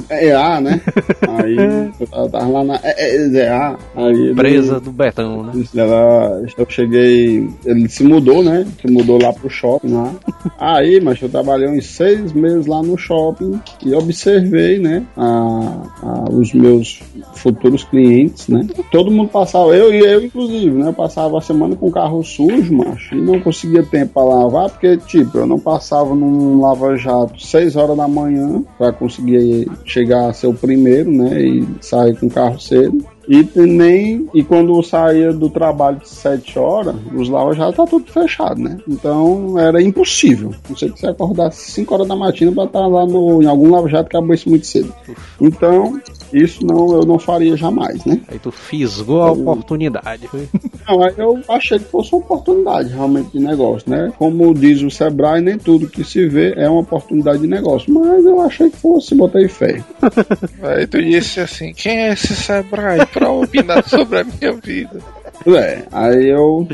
EA, 0.10 0.62
né? 0.62 0.80
Aí 1.28 1.58
eu 2.00 2.30
tava, 2.30 2.48
lá 2.48 2.64
na 2.64 2.76
EA. 2.86 3.76
Aí 3.94 4.14
ele- 4.28 4.34
Presa 4.34 4.80
do 4.80 4.94
Betão, 4.94 5.44
né? 5.44 5.52
Ela, 5.76 6.42
eu 6.58 6.66
cheguei. 6.70 7.50
Ele 7.66 7.90
se 7.90 8.06
mudou, 8.06 8.42
né? 8.42 8.66
Se 8.80 8.90
mudou 8.90 9.22
lá 9.22 9.34
pro 9.34 9.50
shopping 9.50 9.92
lá. 9.92 10.10
Aí, 10.58 11.02
mas 11.02 11.22
eu 11.22 11.28
trabalhei 11.28 11.68
uns 11.68 11.86
seis 11.86 12.32
meses 12.32 12.66
lá 12.66 12.82
no 12.82 12.98
shopping 12.98 13.60
e 13.86 13.94
observei, 13.94 14.80
né? 14.80 15.04
A, 15.18 15.82
a- 16.02 16.30
os 16.32 16.54
meus 16.54 17.02
futuros 17.36 17.84
clientes, 17.84 18.48
né? 18.48 18.66
Todo 18.90 19.12
mundo 19.12 19.28
passava, 19.28 19.76
eu 19.76 19.94
e 19.94 20.00
eu 20.00 20.24
inclusive, 20.24 20.72
né? 20.78 20.88
Eu 20.88 20.94
passava 20.94 21.38
a 21.38 21.42
semana 21.42 21.76
com 21.76 21.88
o 21.88 21.92
carro 21.92 22.24
sujo, 22.24 22.74
macho, 22.74 23.16
e 23.16 23.22
não 23.22 23.42
conseguia 23.42 23.84
tempo 23.84 24.14
pra 24.14 24.24
lavar, 24.24 24.70
porque, 24.70 24.96
tipo, 24.96 25.40
eu 25.40 25.46
não 25.46 25.60
passava 25.60 26.16
num 26.16 26.62
lava-jato 26.62 27.38
seis 27.46 27.76
horas 27.76 27.81
da 27.88 28.08
manhã 28.08 28.64
pra 28.78 28.92
conseguir 28.92 29.70
chegar 29.86 30.30
a 30.30 30.34
ser 30.34 30.48
o 30.48 30.54
primeiro, 30.54 31.12
né? 31.12 31.42
E 31.42 31.68
sair 31.82 32.18
com 32.20 32.28
o 32.28 32.32
carro 32.32 32.60
cedo. 32.60 33.04
E 33.28 33.48
nem. 33.56 34.28
E 34.34 34.44
quando 34.44 34.76
eu 34.76 34.84
saía 34.84 35.32
do 35.32 35.50
trabalho 35.50 35.98
de 35.98 36.10
7 36.10 36.58
horas, 36.58 36.96
os 37.14 37.30
lavas 37.30 37.58
já 37.58 37.72
tá 37.72 37.86
tudo 37.86 38.12
fechado, 38.12 38.60
né? 38.60 38.78
Então 38.88 39.58
era 39.58 39.82
impossível. 39.82 40.54
Não 40.70 40.76
sei 40.76 40.90
que 40.90 41.00
você 41.00 41.08
acordasse 41.08 41.72
5 41.72 41.94
horas 41.94 42.08
da 42.08 42.16
matina 42.16 42.52
pra 42.52 42.66
estar 42.66 42.88
lá 42.88 43.06
no, 43.06 43.42
em 43.42 43.46
algum 43.46 43.70
lava-jato 43.70 44.10
que 44.10 44.18
abrisse 44.18 44.50
muito 44.50 44.66
cedo. 44.66 44.94
Então, 45.40 46.00
isso 46.34 46.66
não, 46.66 46.94
eu 46.94 47.06
não 47.06 47.20
faria 47.20 47.56
jamais, 47.58 48.04
né? 48.06 48.22
Aí 48.28 48.40
tu 48.40 48.52
fisgou 48.52 49.22
a 49.22 49.32
oportunidade. 49.32 50.28
foi? 50.28 50.48
Não, 50.88 51.04
aí 51.04 51.14
eu 51.18 51.40
achei 51.48 51.78
que 51.78 51.86
fosse 51.86 52.12
uma 52.12 52.22
oportunidade 52.22 52.90
realmente 52.90 53.32
de 53.32 53.40
negócio, 53.40 53.90
né? 53.90 54.12
Como 54.18 54.54
diz 54.54 54.82
o 54.82 54.90
Sebrae, 54.90 55.40
nem 55.40 55.58
tudo 55.58 55.88
que 55.88 56.04
se 56.04 56.28
vê 56.28 56.54
é 56.58 56.68
uma 56.68 56.82
oportunidade 56.82 57.40
de 57.40 57.48
negócio. 57.48 57.94
Mas 57.94 58.26
eu 58.26 58.42
achei 58.42 58.70
que 58.70 58.78
fosse, 58.78 59.14
botei 59.14 59.48
fé. 59.48 59.84
Aí 60.64 60.88
tu 60.88 61.02
disse 61.02 61.40
assim: 61.40 61.72
quem 61.74 61.98
é 61.98 62.14
esse 62.14 62.36
Sebrae 62.36 63.06
pra 63.14 63.30
opinar 63.32 63.88
sobre 63.88 64.20
a 64.20 64.24
minha 64.24 64.54
vida? 64.54 65.00
Pois 65.44 65.56
é, 65.58 65.86
aí 65.92 66.30
eu. 66.30 66.68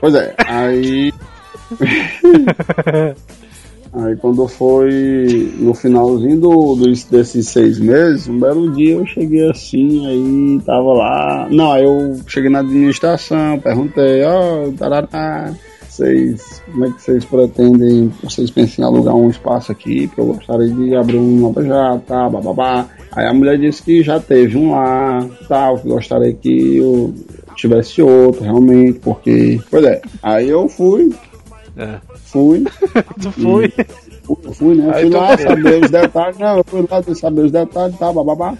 Pois 0.00 0.14
é, 0.14 0.34
aí. 0.46 1.12
aí 3.92 4.16
quando 4.20 4.46
foi 4.48 5.52
no 5.58 5.74
finalzinho 5.74 6.38
do, 6.40 6.74
dos- 6.76 7.04
desses 7.04 7.48
seis 7.48 7.78
meses, 7.78 8.28
um 8.28 8.38
belo 8.38 8.70
dia 8.72 8.94
eu 8.94 9.06
cheguei 9.06 9.48
assim, 9.50 10.06
aí 10.06 10.60
tava 10.64 10.92
lá. 10.92 11.48
Não, 11.50 11.72
aí 11.72 11.84
eu 11.84 12.16
cheguei 12.26 12.50
na 12.50 12.60
administração, 12.60 13.58
perguntei, 13.58 14.22
ó, 14.24 14.70
tarará, 14.78 15.52
vocês, 15.96 16.62
como 16.70 16.84
é 16.84 16.90
que 16.90 17.02
vocês 17.02 17.24
pretendem, 17.24 18.12
vocês 18.22 18.50
pensam 18.50 18.84
em 18.84 18.88
alugar 18.88 19.14
um 19.14 19.30
espaço 19.30 19.72
aqui, 19.72 20.06
porque 20.06 20.20
eu 20.20 20.26
gostaria 20.26 20.68
de 20.68 20.94
abrir 20.94 21.16
um 21.16 21.40
nova 21.40 21.64
já, 21.64 21.98
tá, 22.06 22.28
bababá. 22.28 22.86
Aí 23.12 23.26
a 23.26 23.32
mulher 23.32 23.58
disse 23.58 23.82
que 23.82 24.02
já 24.02 24.20
teve 24.20 24.56
um 24.58 24.72
lá, 24.72 25.26
tal, 25.48 25.78
que 25.78 25.88
gostaria 25.88 26.32
que 26.34 26.76
eu 26.76 27.14
tivesse 27.56 28.02
outro, 28.02 28.44
realmente, 28.44 28.98
porque. 28.98 29.58
Pois 29.70 29.84
é, 29.84 30.02
aí 30.22 30.48
eu 30.48 30.68
fui, 30.68 31.14
É. 31.76 31.98
fui, 32.24 32.64
Tu 33.20 33.32
eu 34.28 34.52
fui, 34.52 34.74
né? 34.74 34.90
Aí 34.92 35.02
fui 35.02 35.10
tu 35.10 35.16
lá 35.16 35.38
saber 35.38 35.84
os 35.84 35.90
detalhes, 35.90 36.38
não, 36.38 36.56
eu 36.58 36.64
fui 36.64 36.84
lá 36.90 37.14
saber 37.14 37.40
os 37.42 37.52
detalhes, 37.52 37.96
tá, 37.96 38.12
bababá. 38.12 38.54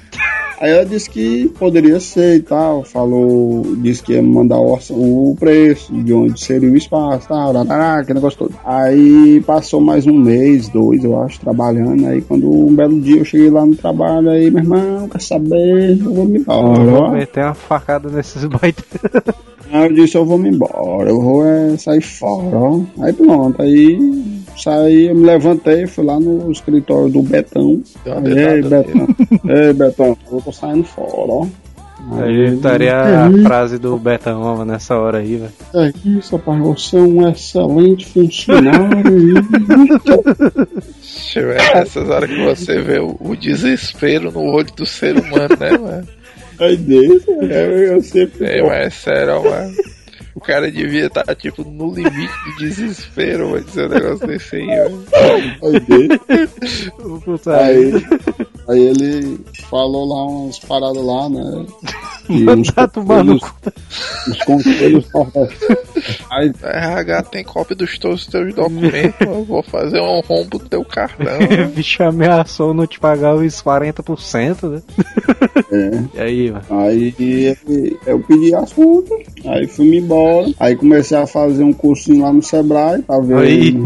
Aí 0.59 0.71
ela 0.73 0.87
disse 0.87 1.11
que 1.11 1.49
poderia 1.59 2.01
ser 2.01 2.37
e 2.37 2.41
tal, 2.41 2.83
falou, 2.83 3.63
disse 3.77 4.03
que 4.03 4.15
ia 4.15 4.23
mandar 4.23 4.59
o, 4.59 5.37
preço, 5.39 5.93
de 5.93 6.15
onde 6.15 6.43
seria 6.43 6.71
o 6.71 6.77
espaço, 6.77 7.29
tal, 7.29 7.53
tarará, 7.53 8.01
aquele 8.01 8.15
negócio 8.15 8.39
todo. 8.39 8.55
Aí 8.65 9.43
passou 9.47 9.81
mais 9.81 10.07
um 10.07 10.15
mês, 10.15 10.69
dois, 10.69 11.05
eu 11.05 11.21
acho, 11.23 11.41
trabalhando, 11.41 12.07
aí 12.07 12.23
quando 12.23 12.51
um 12.51 12.75
belo 12.75 13.01
dia 13.01 13.19
eu 13.19 13.25
cheguei 13.25 13.51
lá 13.51 13.67
no 13.67 13.77
trabalho, 13.77 14.31
aí, 14.31 14.51
meu 14.51 14.63
irmão, 14.63 15.09
quer 15.09 15.21
saber, 15.21 15.99
eu 16.01 16.15
vou 16.15 16.25
me 16.25 16.39
embora. 16.39 16.85
Vou 16.85 17.03
ó. 17.03 17.11
meter 17.11 17.45
uma 17.45 17.55
facada 17.55 18.09
nesses 18.09 18.45
baiteiros. 18.45 19.35
Aí 19.71 19.85
eu 19.85 19.93
disse, 19.93 20.17
eu 20.17 20.25
vou 20.25 20.39
me 20.39 20.49
embora, 20.49 21.11
eu 21.11 21.21
vou 21.21 21.45
é, 21.45 21.77
sair 21.77 22.01
fora, 22.01 22.57
ó. 22.57 22.81
Aí 23.01 23.13
pronto, 23.13 23.61
aí 23.61 23.99
saí, 24.57 25.09
eu 25.09 25.15
me 25.15 25.27
levantei, 25.27 25.87
fui 25.87 26.05
lá 26.05 26.19
no 26.19 26.51
escritório 26.51 27.11
do 27.11 27.23
Betão. 27.23 27.83
Ei, 28.05 28.63
Betão, 28.63 29.09
ei, 29.49 29.73
Betão, 29.73 30.17
eu 30.31 30.41
tô 30.41 30.53
saindo 30.53 30.85
fora, 30.85 31.33
ó. 31.33 31.47
Aí 32.13 32.55
estaria 32.55 32.95
a 32.97 33.31
frase 33.43 33.79
do 33.79 33.99
Betão 33.99 34.65
nessa 34.65 34.97
hora 34.97 35.19
aí, 35.19 35.37
velho. 35.37 35.53
É 35.75 35.93
isso, 36.09 36.37
rapaz, 36.37 36.61
você 36.61 36.97
é 36.97 37.01
um 37.01 37.29
excelente 37.29 38.07
funcionário. 38.07 39.43
Deixa 41.03 41.41
eu 41.41 41.49
ver, 41.49 41.75
nessas 41.75 42.09
horas 42.09 42.31
que 42.31 42.45
você 42.45 42.81
vê 42.81 43.01
o, 43.01 43.17
o 43.19 43.35
desespero 43.35 44.31
no 44.31 44.43
olho 44.43 44.73
do 44.77 44.87
ser 44.87 45.19
humano, 45.19 45.57
né, 45.59 45.77
mano? 45.77 46.09
Aí 46.61 46.77
desse, 46.77 47.31
é, 47.31 47.95
eu 47.95 48.03
sempre. 48.03 48.47
É, 48.47 48.63
mas 48.63 48.87
é 48.87 48.91
sério, 48.91 49.43
mano. 49.43 49.73
O 50.37 50.41
cara 50.41 50.71
devia 50.71 51.07
estar, 51.07 51.25
tipo, 51.35 51.65
no 51.65 51.95
limite 51.95 52.35
do 52.45 52.57
desespero, 52.59 53.53
vai 53.53 53.63
dizer 53.63 53.87
um 53.87 53.89
negócio 53.89 54.27
desse 54.27 54.57
aí, 54.57 54.67
velho. 54.67 55.05
Aí 55.63 55.81
Aí, 57.57 57.93
aí 58.69 58.81
ele 58.81 59.41
falou 59.71 60.07
lá 60.07 60.25
umas 60.27 60.59
paradas 60.59 61.03
lá, 61.03 61.31
né? 61.31 61.67
E 62.29 62.49
uns 62.49 62.71
Manda 62.71 62.89
tomar 62.89 63.25
no 63.25 63.39
conselhos. 64.45 65.07
Aí 66.31 66.53
RH 66.63 67.23
tem 67.25 67.45
cópia 67.45 67.77
dos 67.77 67.99
todos 67.99 68.23
os 68.23 68.27
teus 68.27 68.55
documentos, 68.55 69.21
eu 69.21 69.45
vou 69.45 69.63
fazer 69.63 70.01
um 70.01 70.21
rombo 70.21 70.59
do 70.59 70.69
teu 70.69 70.85
cartão. 70.85 71.27
O 71.67 71.69
bicho 71.69 72.03
ameaçou 72.03 72.73
não 72.73 72.87
te 72.87 72.99
pagar 72.99 73.35
os 73.35 73.63
40%, 73.63 74.71
né? 74.71 74.83
É. 75.73 76.17
E 76.17 76.21
aí, 76.21 76.51
mano? 76.51 76.65
Aí 76.71 77.57
eu 78.07 78.21
pedi 78.21 78.55
as 78.55 78.73
contas, 78.73 79.19
aí 79.45 79.67
fui 79.67 79.97
embora. 79.97 80.49
Aí 80.59 80.77
comecei 80.77 81.17
a 81.17 81.27
fazer 81.27 81.65
um 81.65 81.73
cursinho 81.73 82.23
lá 82.23 82.33
no 82.33 82.43
Sebrae 82.43 83.03
pra 83.03 83.19
ver 83.21 83.37
Aí. 83.37 83.77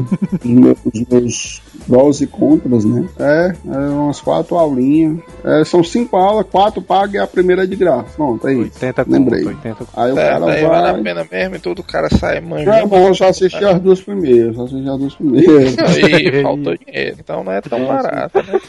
os 0.44 0.44
meus, 0.44 0.78
os 0.84 1.08
meus 1.08 1.62
prós 1.86 2.20
e 2.20 2.26
contras, 2.26 2.84
né? 2.84 3.08
É, 3.18 3.52
é 3.66 3.78
umas 3.90 4.20
quatro 4.20 4.56
aulinhas. 4.56 5.18
É, 5.44 5.64
são 5.64 5.82
cinco 5.82 6.16
aulas, 6.16 6.46
quatro 6.50 6.80
pagas 6.82 7.14
e 7.14 7.18
a 7.18 7.26
primeira 7.26 7.64
é 7.64 7.66
de 7.66 7.76
graça. 7.76 8.10
É 8.44 8.52
isso. 8.52 8.62
80 8.62 9.04
conto, 9.04 9.12
Lembrei. 9.12 9.44
80 9.46 9.74
conto. 9.76 9.88
Aí 9.96 10.12
o 10.12 10.18
É, 10.18 10.30
cara 10.30 10.46
daí 10.46 10.62
vale 10.66 10.88
a 10.88 10.92
vai. 10.92 11.02
pena 11.02 11.26
mesmo 11.30 11.56
e 11.56 11.58
tudo, 11.58 11.78
o 11.80 11.84
cara 11.84 12.08
sai 12.10 12.40
Não, 12.40 12.48
manjando. 12.50 12.88
mas 12.88 13.06
eu 13.06 13.14
só 13.14 13.28
assisti 13.28 13.64
as 13.64 13.80
duas 13.80 14.00
primeiras, 14.00 14.56
só 14.56 14.64
assisti 14.64 14.88
as 14.88 14.98
duas 14.98 15.14
primeiras. 15.14 15.78
Aí 15.78 16.42
faltou 16.42 16.76
dinheiro, 16.76 17.16
então 17.18 17.44
não 17.44 17.52
é 17.52 17.60
tão 17.60 17.86
barato, 17.86 18.38
né? 18.42 18.60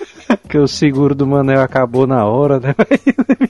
Porque 0.42 0.58
o 0.58 0.68
seguro 0.68 1.14
do 1.16 1.26
Manel 1.28 1.62
acabou 1.62 2.06
na 2.08 2.26
hora, 2.26 2.60
né? 2.60 2.76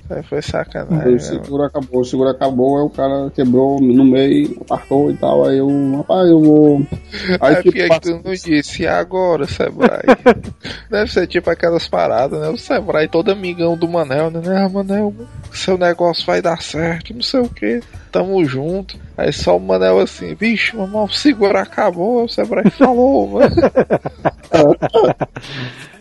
Aí 0.09 0.23
foi 0.23 0.41
sacanagem. 0.41 1.07
o 1.07 1.11
né? 1.13 1.19
seguro 1.19 1.63
acabou, 1.63 2.01
o 2.01 2.05
seguro 2.05 2.29
acabou, 2.29 2.77
aí 2.77 2.83
o 2.83 2.89
cara 2.89 3.31
quebrou 3.33 3.79
no 3.81 4.03
meio, 4.05 4.57
apartou 4.61 5.09
e 5.09 5.15
tal, 5.15 5.45
aí 5.45 5.57
eu, 5.57 5.67
rapaz, 5.97 6.29
eu 6.29 6.41
vou. 6.41 6.81
Aí 7.39 7.53
É 7.55 7.61
tipo, 7.63 7.71
que 7.71 7.99
tu 8.01 8.11
não 8.23 8.33
disse, 8.33 8.83
e 8.83 8.87
agora, 8.87 9.47
Sebrae? 9.47 10.01
Deve 10.89 11.11
ser 11.11 11.27
tipo 11.27 11.49
aquelas 11.49 11.87
paradas, 11.87 12.39
né? 12.41 12.49
O 12.49 12.57
Sebrae 12.57 13.07
todo 13.07 13.31
amigão 13.31 13.77
do 13.77 13.87
Manel, 13.87 14.29
né? 14.29 14.41
Ah, 14.45 14.69
Manel, 14.69 15.13
seu 15.51 15.77
negócio 15.77 16.00
vai 16.25 16.41
dar 16.41 16.61
certo, 16.61 17.13
não 17.13 17.21
sei 17.21 17.39
o 17.41 17.49
que. 17.49 17.81
Tamo 18.11 18.43
junto. 18.45 18.97
Aí 19.17 19.31
só 19.31 19.55
o 19.57 19.59
Manel 19.59 19.99
assim, 19.99 20.35
bicho, 20.35 20.77
mamão, 20.77 21.05
o 21.05 21.13
seguro 21.13 21.57
acabou, 21.57 22.25
o 22.25 22.29
Sebrae 22.29 22.69
falou, 22.71 23.27
mano. 23.27 23.55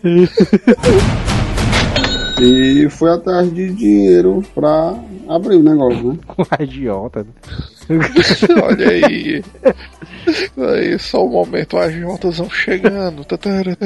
E 2.43 2.89
fui 2.89 3.11
atrás 3.11 3.53
de 3.53 3.71
dinheiro 3.71 4.43
pra 4.55 4.95
abrir 5.29 5.57
o 5.57 5.63
negócio, 5.63 6.13
né? 6.13 6.19
Com 6.25 6.43
a 6.49 6.63
idiota. 6.63 7.23
né? 7.23 7.29
Olha 8.63 8.89
aí. 8.89 9.43
Aí, 10.57 10.97
só 10.97 11.23
o 11.23 11.29
momento, 11.29 11.77
as 11.77 11.93
juntas 11.93 12.39
vão 12.39 12.49
chegando. 12.49 13.23
Tatarara. 13.25 13.77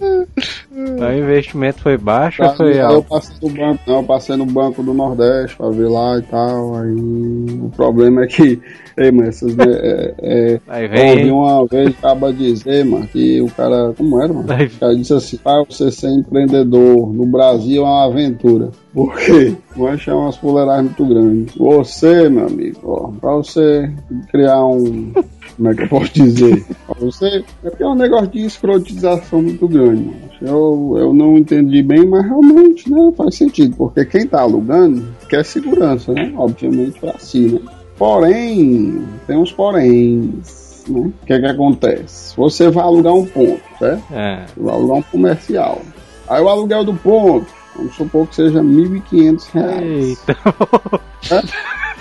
O 0.00 1.12
investimento 1.12 1.80
foi 1.82 1.96
baixo 1.96 2.42
ou 2.42 2.50
Aí 2.50 2.56
foi 2.56 2.78
eu 2.80 2.86
alto? 2.86 3.08
passei 3.08 3.36
no 3.42 3.48
banco, 3.50 3.80
não, 3.86 3.96
eu 3.96 4.02
passei 4.04 4.36
no 4.36 4.46
banco 4.46 4.82
do 4.82 4.92
Nordeste 4.94 5.56
pra 5.56 5.70
ver 5.70 5.88
lá 5.88 6.18
e 6.18 6.22
tal. 6.22 6.76
Aí 6.76 6.90
o 6.94 7.70
problema 7.74 8.24
é 8.24 8.26
que, 8.26 8.60
ei, 8.98 9.10
mano, 9.10 9.28
essas, 9.28 9.56
é, 9.58 10.14
é, 10.18 10.60
Aí 10.68 10.84
eu 10.84 10.90
vem, 10.90 11.10
ouvi 11.10 11.22
hein? 11.22 11.30
uma 11.30 11.66
vez 11.66 11.88
acaba 11.98 12.32
dizer, 12.32 12.84
mano, 12.84 13.06
que 13.06 13.40
o 13.40 13.50
cara, 13.50 13.92
como 13.96 14.20
era, 14.22 14.32
mano? 14.32 14.52
Aí- 14.52 14.66
O 14.66 14.78
cara 14.78 14.94
disse 14.96 15.14
assim, 15.14 15.36
para 15.38 15.62
você 15.64 15.90
ser 15.90 16.10
empreendedor 16.10 17.12
no 17.12 17.26
Brasil 17.26 17.82
é 17.82 17.86
uma 17.86 18.04
aventura. 18.06 18.70
Por 18.92 19.14
quê? 19.16 19.54
Vai 19.76 19.94
achar 19.94 20.16
umas 20.16 20.36
fuleiragens 20.36 20.86
muito 20.96 21.06
grandes. 21.06 21.54
Você, 21.56 22.28
meu 22.28 22.46
amigo, 22.46 22.78
ó, 22.84 23.08
pra 23.20 23.32
você 23.34 23.90
criar 24.30 24.64
um. 24.64 25.12
Como 25.56 25.70
é 25.70 25.74
que 25.74 25.82
eu 25.82 25.88
posso 25.88 26.12
dizer? 26.12 26.64
Você. 26.98 27.44
É 27.64 27.82
é 27.82 27.86
um 27.86 27.94
negócio 27.94 28.28
de 28.28 28.44
escrotização 28.44 29.42
muito 29.42 29.68
grande. 29.68 30.04
mano. 30.04 30.26
Eu, 30.40 30.94
eu 30.98 31.12
não 31.14 31.36
entendi 31.36 31.82
bem, 31.82 32.06
mas 32.06 32.24
realmente 32.24 32.90
né, 32.90 33.12
faz 33.16 33.36
sentido. 33.36 33.76
Porque 33.76 34.04
quem 34.04 34.26
tá 34.26 34.40
alugando 34.40 35.06
quer 35.28 35.44
segurança, 35.44 36.12
né? 36.12 36.32
Obviamente 36.36 36.98
pra 36.98 37.18
si, 37.18 37.52
né? 37.52 37.60
Porém, 37.98 39.02
tem 39.26 39.36
uns 39.36 39.52
poréns. 39.52 40.84
Né? 40.88 41.00
O 41.22 41.26
que 41.26 41.32
é 41.32 41.40
que 41.40 41.46
acontece? 41.46 42.36
Você 42.36 42.70
vai 42.70 42.84
alugar 42.84 43.14
um 43.14 43.24
ponto, 43.26 43.62
certo? 43.78 44.04
É. 44.12 44.44
Você 44.46 44.60
vai 44.60 44.74
alugar 44.74 44.98
um 44.98 45.02
comercial. 45.02 45.80
Aí 46.28 46.42
o 46.42 46.48
aluguel 46.48 46.84
do 46.84 46.94
ponto, 46.94 47.46
vamos 47.74 47.94
supor 47.94 48.26
que 48.26 48.36
seja 48.36 48.60
1.500 48.60 49.50
reais. 49.52 50.18
Eita, 50.18 51.46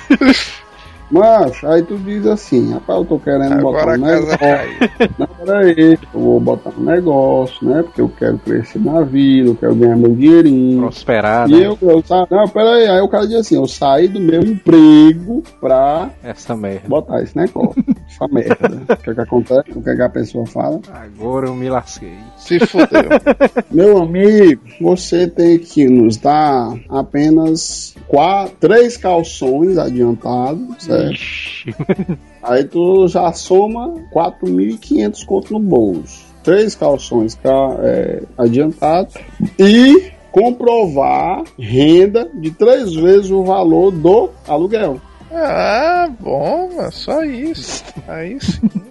Mas, 1.11 1.63
aí 1.63 1.83
tu 1.83 1.97
diz 1.97 2.25
assim, 2.25 2.73
rapaz, 2.73 2.99
eu 2.99 3.05
tô 3.05 3.19
querendo 3.19 3.61
botar 3.61 3.81
Agora 3.81 3.99
um 3.99 4.05
a 4.05 4.07
casa 4.09 4.37
negócio. 4.37 5.09
Não, 5.19 5.27
peraí, 5.27 5.97
eu 6.13 6.19
vou 6.19 6.39
botar 6.39 6.71
um 6.77 6.83
negócio, 6.83 7.67
né? 7.67 7.83
Porque 7.83 8.01
eu 8.01 8.09
quero 8.09 8.37
crescer 8.39 8.79
na 8.79 9.01
vida, 9.01 9.49
eu 9.49 9.55
quero 9.55 9.75
ganhar 9.75 9.95
meu 9.95 10.15
dinheirinho. 10.15 10.81
prosperar, 10.81 11.49
E 11.49 11.53
né? 11.59 11.67
eu, 11.67 11.77
eu 11.81 12.03
sa... 12.05 12.25
Não, 12.29 12.47
peraí, 12.47 12.87
aí 12.87 13.01
o 13.01 13.07
cara 13.07 13.27
diz 13.27 13.37
assim, 13.37 13.55
eu 13.55 13.67
saí 13.67 14.07
do 14.07 14.19
meu 14.19 14.41
emprego 14.41 15.43
pra 15.61 16.09
Essa 16.23 16.55
merda. 16.55 16.87
botar 16.87 17.21
esse 17.21 17.35
negócio. 17.37 17.83
essa 18.09 18.27
merda. 18.31 18.81
o 18.93 18.97
que 18.97 19.09
é 19.09 19.13
que 19.13 19.21
acontece? 19.21 19.71
O 19.75 19.81
que 19.81 19.89
é 19.89 19.95
que 19.95 20.01
a 20.01 20.09
pessoa 20.09 20.45
fala? 20.45 20.79
Agora 20.91 21.47
eu 21.47 21.55
me 21.55 21.69
lasquei. 21.69 22.17
Se 22.37 22.59
fudeu. 22.59 22.85
Meu 23.71 24.01
amigo, 24.01 24.61
você 24.81 25.27
tem 25.27 25.59
que 25.59 25.87
nos 25.87 26.17
dar 26.17 26.73
apenas 26.89 27.95
quatro, 28.07 28.55
três 28.59 28.97
calções 28.97 29.77
adiantados, 29.77 30.65
certo? 30.79 30.94
Ixi. 31.11 31.75
Aí 32.43 32.63
tu 32.63 33.07
já 33.07 33.31
soma 33.33 33.93
4.500 34.13 35.25
conto 35.25 35.53
no 35.53 35.59
bolso. 35.59 36.25
Três 36.43 36.75
calções 36.75 37.35
ca- 37.35 37.75
é, 37.81 38.23
adiantados 38.37 39.15
e 39.59 40.11
comprovar 40.31 41.43
renda 41.57 42.29
de 42.33 42.51
três 42.51 42.93
vezes 42.93 43.31
o 43.31 43.43
valor 43.43 43.91
do 43.91 44.29
aluguel. 44.47 44.99
Ah, 45.37 46.09
bom, 46.19 46.69
mas 46.77 46.95
só 46.95 47.23
isso. 47.23 47.83
Aí 48.07 48.39
sim. 48.39 48.61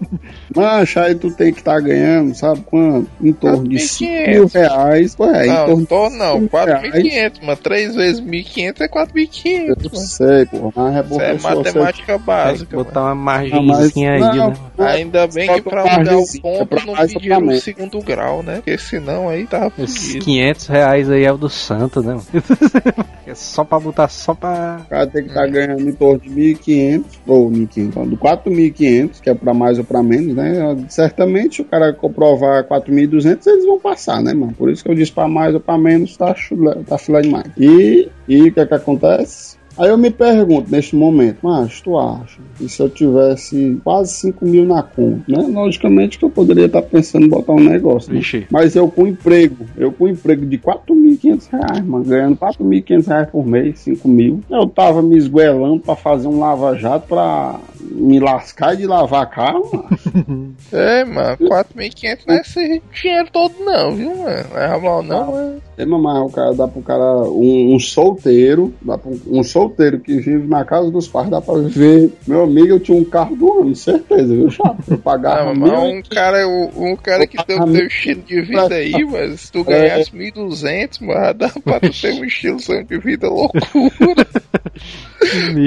Mas 0.55 0.97
aí 0.97 1.15
tu 1.17 1.31
tem 1.33 1.53
que 1.53 1.59
estar 1.59 1.81
ganhando, 1.81 2.33
sabe 2.35 2.61
quanto? 2.61 3.11
Em 3.21 3.33
torno 3.33 3.69
de 3.69 3.79
5 3.79 4.13
4.500. 4.13 4.29
mil 4.29 4.47
reais. 4.47 5.17
Ué, 5.19 5.47
em 5.47 5.49
não, 5.49 5.67
torno 5.67 5.87
tô 5.87 6.11
não, 6.11 6.35
de 6.39 6.45
5 6.45 6.57
reais. 6.57 6.93
4.500, 6.95 7.33
mas 7.43 7.59
3 7.59 7.95
vezes 7.97 8.21
1.500 8.21 8.81
é 8.81 8.89
4.500. 8.89 9.67
Eu 9.67 9.77
mano. 9.77 9.97
sei, 9.97 10.47
pô. 10.47 10.73
Mas 10.77 10.95
é 10.95 11.01
Isso 11.01 11.09
porque 11.09 11.25
é 11.25 11.35
você 11.39 11.55
matemática 11.55 12.07
Tem 12.07 12.19
que 12.19 12.25
básica. 12.25 12.77
botar 12.77 13.03
uma 13.03 13.15
margenzinha 13.15 14.13
aí, 14.13 14.21
não, 14.21 14.51
né? 14.51 14.57
Ainda 14.79 15.27
bem 15.27 15.53
que 15.53 15.63
pra 15.63 15.81
alugar 15.81 16.01
o 16.01 16.05
margenzinha, 16.05 16.43
ponto 16.43 16.87
não 16.87 16.95
pediram 16.95 17.47
o 17.49 17.59
segundo 17.59 18.01
grau, 18.01 18.43
né? 18.43 18.57
Porque 18.57 18.79
senão 18.79 19.29
aí 19.29 19.47
tava 19.47 19.73
Esses 19.79 19.99
fudido. 20.07 20.25
500 20.25 20.67
reais 20.69 21.11
aí 21.11 21.25
é 21.25 21.33
o 21.33 21.37
do 21.37 21.49
santo, 21.49 22.01
né? 22.01 22.15
mano? 22.15 22.27
É 23.27 23.35
só 23.35 23.65
pra 23.65 23.81
botar, 23.81 24.07
só 24.09 24.35
pra... 24.35 24.83
O 24.85 24.89
cara 24.91 25.07
tem 25.07 25.23
que 25.23 25.29
estar 25.31 25.47
ganhando 25.47 25.81
em 25.89 25.93
torno 25.93 26.21
de 26.21 26.29
1.500, 26.35 27.05
ou 27.26 27.51
1.500, 27.51 27.97
não, 27.97 28.07
do 28.07 28.16
4.500, 28.16 29.20
que 29.20 29.30
é 29.30 29.35
pra 29.35 29.55
mais 29.55 29.78
ou 29.78 29.85
pra 29.85 30.03
menos, 30.03 30.35
né? 30.35 30.85
Certamente, 30.89 31.62
o 31.62 31.64
cara 31.64 31.93
comprovar 31.93 32.66
4.200, 32.66 33.47
eles 33.47 33.64
vão 33.64 33.78
passar, 33.78 34.22
né, 34.22 34.35
mano? 34.35 34.53
Por 34.53 34.70
isso 34.70 34.82
que 34.82 34.91
eu 34.91 34.95
disse 34.95 35.12
pra 35.12 35.28
mais 35.28 35.55
ou 35.55 35.61
pra 35.61 35.78
menos, 35.78 36.16
tá, 36.16 36.35
chulé, 36.35 36.74
tá 36.87 36.99
filé 36.99 37.22
demais. 37.22 37.47
E, 37.59 38.09
e 38.28 38.43
o 38.43 38.53
que 38.53 38.61
é 38.61 38.66
que 38.66 38.74
acontece? 38.74 39.57
Aí 39.79 39.89
eu 39.89 39.99
me 39.99 40.11
pergunto 40.11 40.70
neste 40.70 40.95
momento, 40.95 41.39
mas 41.43 41.81
tu 41.81 41.99
acha 41.99 42.41
que 42.57 42.68
se 42.68 42.81
eu 42.81 42.89
tivesse 42.89 43.81
quase 43.83 44.12
5 44.14 44.45
mil 44.45 44.64
na 44.64 44.83
conta, 44.83 45.25
né? 45.27 45.47
Logicamente 45.49 46.18
que 46.18 46.25
eu 46.25 46.31
poderia 46.31 46.66
estar 46.66 46.83
pensando 46.83 47.27
em 47.27 47.29
botar 47.29 47.53
um 47.53 47.61
negócio. 47.61 48.12
né? 48.12 48.18
Vixe. 48.20 48.47
Mas 48.51 48.77
eu 48.77 48.89
com 48.89 49.07
emprego, 49.07 49.66
eu 49.77 49.91
com 49.91 50.07
emprego 50.09 50.47
de 50.47 50.59
4.500 50.59 51.49
reais, 51.51 51.85
mano, 51.85 52.05
ganhando 52.05 52.37
4.500 52.37 53.07
reais 53.07 53.31
por 53.31 53.47
mês, 53.47 53.79
5 53.81 54.09
mil. 54.09 54.41
Eu 54.51 54.66
tava 54.68 55.03
me 55.03 55.16
esguelando 55.16 55.81
pra 55.81 55.97
fazer 55.97 56.29
um 56.29 56.39
lava-jato 56.39 57.09
pra 57.09 57.59
me 57.81 58.18
lascar 58.20 58.77
de 58.77 58.87
lavar 58.87 59.29
carro, 59.31 59.68
mano. 59.72 60.55
É, 60.72 61.05
mano, 61.05 61.37
4.500 61.39 62.18
não 62.27 62.35
é 62.35 62.41
esse 62.41 62.83
dinheiro 62.93 63.29
todo 63.33 63.55
não, 63.61 63.95
viu, 63.95 64.16
mano? 64.16 64.45
Não 64.53 64.59
é 64.61 64.81
mal 64.81 65.03
não, 65.03 65.33
mano. 65.33 65.57
É, 65.77 65.85
mas 65.85 66.22
o 66.22 66.29
cara 66.31 66.55
dá 66.55 66.66
pro 66.66 66.83
cara, 66.83 67.22
um, 67.22 67.75
um 67.75 67.79
solteiro, 67.79 68.72
dá 68.83 68.97
pra 68.99 69.11
um, 69.11 69.39
um 69.39 69.43
solteiro 69.65 69.99
que 70.01 70.17
vive 70.17 70.47
na 70.47 70.65
casa 70.65 70.91
dos 70.91 71.09
pais, 71.09 71.29
dá 71.29 71.41
pra 71.41 71.55
viver. 71.55 72.12
Meu 72.27 72.45
amigo, 72.45 72.69
eu 72.69 72.81
tinha 72.81 72.99
um 72.99 73.05
carro 73.05 73.35
do 73.37 73.61
ano, 73.61 73.75
certeza, 73.75 74.35
viu, 74.35 74.51
chato? 74.51 74.77
Eu 74.89 74.99
pagava 74.99 75.55
Não, 75.55 75.55
mil 75.55 75.73
mas 75.73 75.95
um 75.95 76.03
cara, 76.03 76.49
um, 76.49 76.93
um 76.93 76.97
cara 76.97 77.27
que 77.27 77.43
tem 77.45 77.61
o 77.61 77.73
teu 77.73 77.87
estilo 77.87 78.23
de 78.23 78.41
vida 78.43 78.75
aí, 78.75 79.05
mas 79.05 79.41
se 79.41 79.53
tu 79.53 79.65
ganhasse 79.65 80.11
1.200, 80.11 81.05
mano, 81.05 81.35
dá 81.35 81.49
pra 81.49 81.81
tu 81.81 82.01
ter 82.01 82.12
um 82.12 82.25
estilo 82.25 82.59
de 82.59 82.99
vida 82.99 83.29
loucura. 83.29 84.27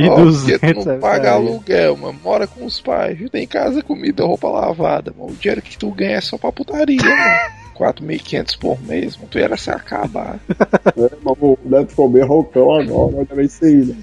Ó, 0.09 0.25
porque 0.31 0.59
tu 0.59 0.75
1.200 0.75 0.85
não 0.85 0.91
é 0.93 0.97
paga 0.97 1.29
aí. 1.31 1.35
aluguel, 1.35 1.97
mano, 1.97 2.19
mora 2.23 2.47
com 2.47 2.65
os 2.65 2.79
pais, 2.79 3.17
tem 3.31 3.47
casa, 3.47 3.81
comida, 3.81 4.23
roupa 4.23 4.47
lavada, 4.49 5.13
mano. 5.17 5.31
O 5.31 5.35
dinheiro 5.35 5.61
que 5.61 5.77
tu 5.77 5.89
ganha 5.91 6.17
é 6.17 6.21
só 6.21 6.37
pra 6.37 6.51
putaria, 6.51 6.97
mano. 7.03 7.66
4.500 7.77 8.57
por 8.57 8.81
mês, 8.81 9.15
mano, 9.15 9.29
tu 9.29 9.39
ia 9.39 9.57
se 9.57 9.69
acabar. 9.69 10.39
É, 10.97 11.09
Neto 11.69 11.89
ficou 11.89 12.09
bem 12.09 12.23
roncão 12.23 12.73
agora, 12.73 13.43
isso 13.43 13.63
aí, 13.63 13.85
né? 13.85 13.95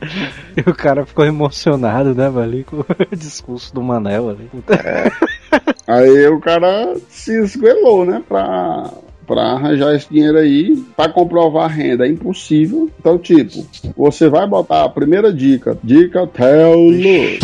E 0.56 0.68
o 0.68 0.74
cara 0.74 1.06
ficou 1.06 1.24
emocionado, 1.24 2.14
né, 2.14 2.28
velho, 2.28 2.40
ali 2.40 2.64
com 2.64 2.78
o 2.82 3.16
discurso 3.16 3.72
do 3.74 3.82
Manel 3.82 4.30
ali. 4.30 4.50
Aí 5.86 6.26
o 6.28 6.40
cara 6.40 6.96
se 7.08 7.38
esguelou, 7.40 8.04
né, 8.04 8.22
pra, 8.26 8.90
pra 9.26 9.42
arranjar 9.52 9.94
esse 9.94 10.08
dinheiro 10.10 10.38
aí, 10.38 10.76
pra 10.96 11.08
comprovar 11.08 11.64
a 11.64 11.72
renda. 11.72 12.06
É 12.06 12.10
impossível. 12.10 12.90
Então, 12.98 13.16
tipo, 13.18 13.64
você 13.96 14.28
vai 14.28 14.46
botar 14.46 14.84
a 14.84 14.88
primeira 14.88 15.32
dica. 15.32 15.78
Dica 15.84 16.28
Luz. 16.74 17.38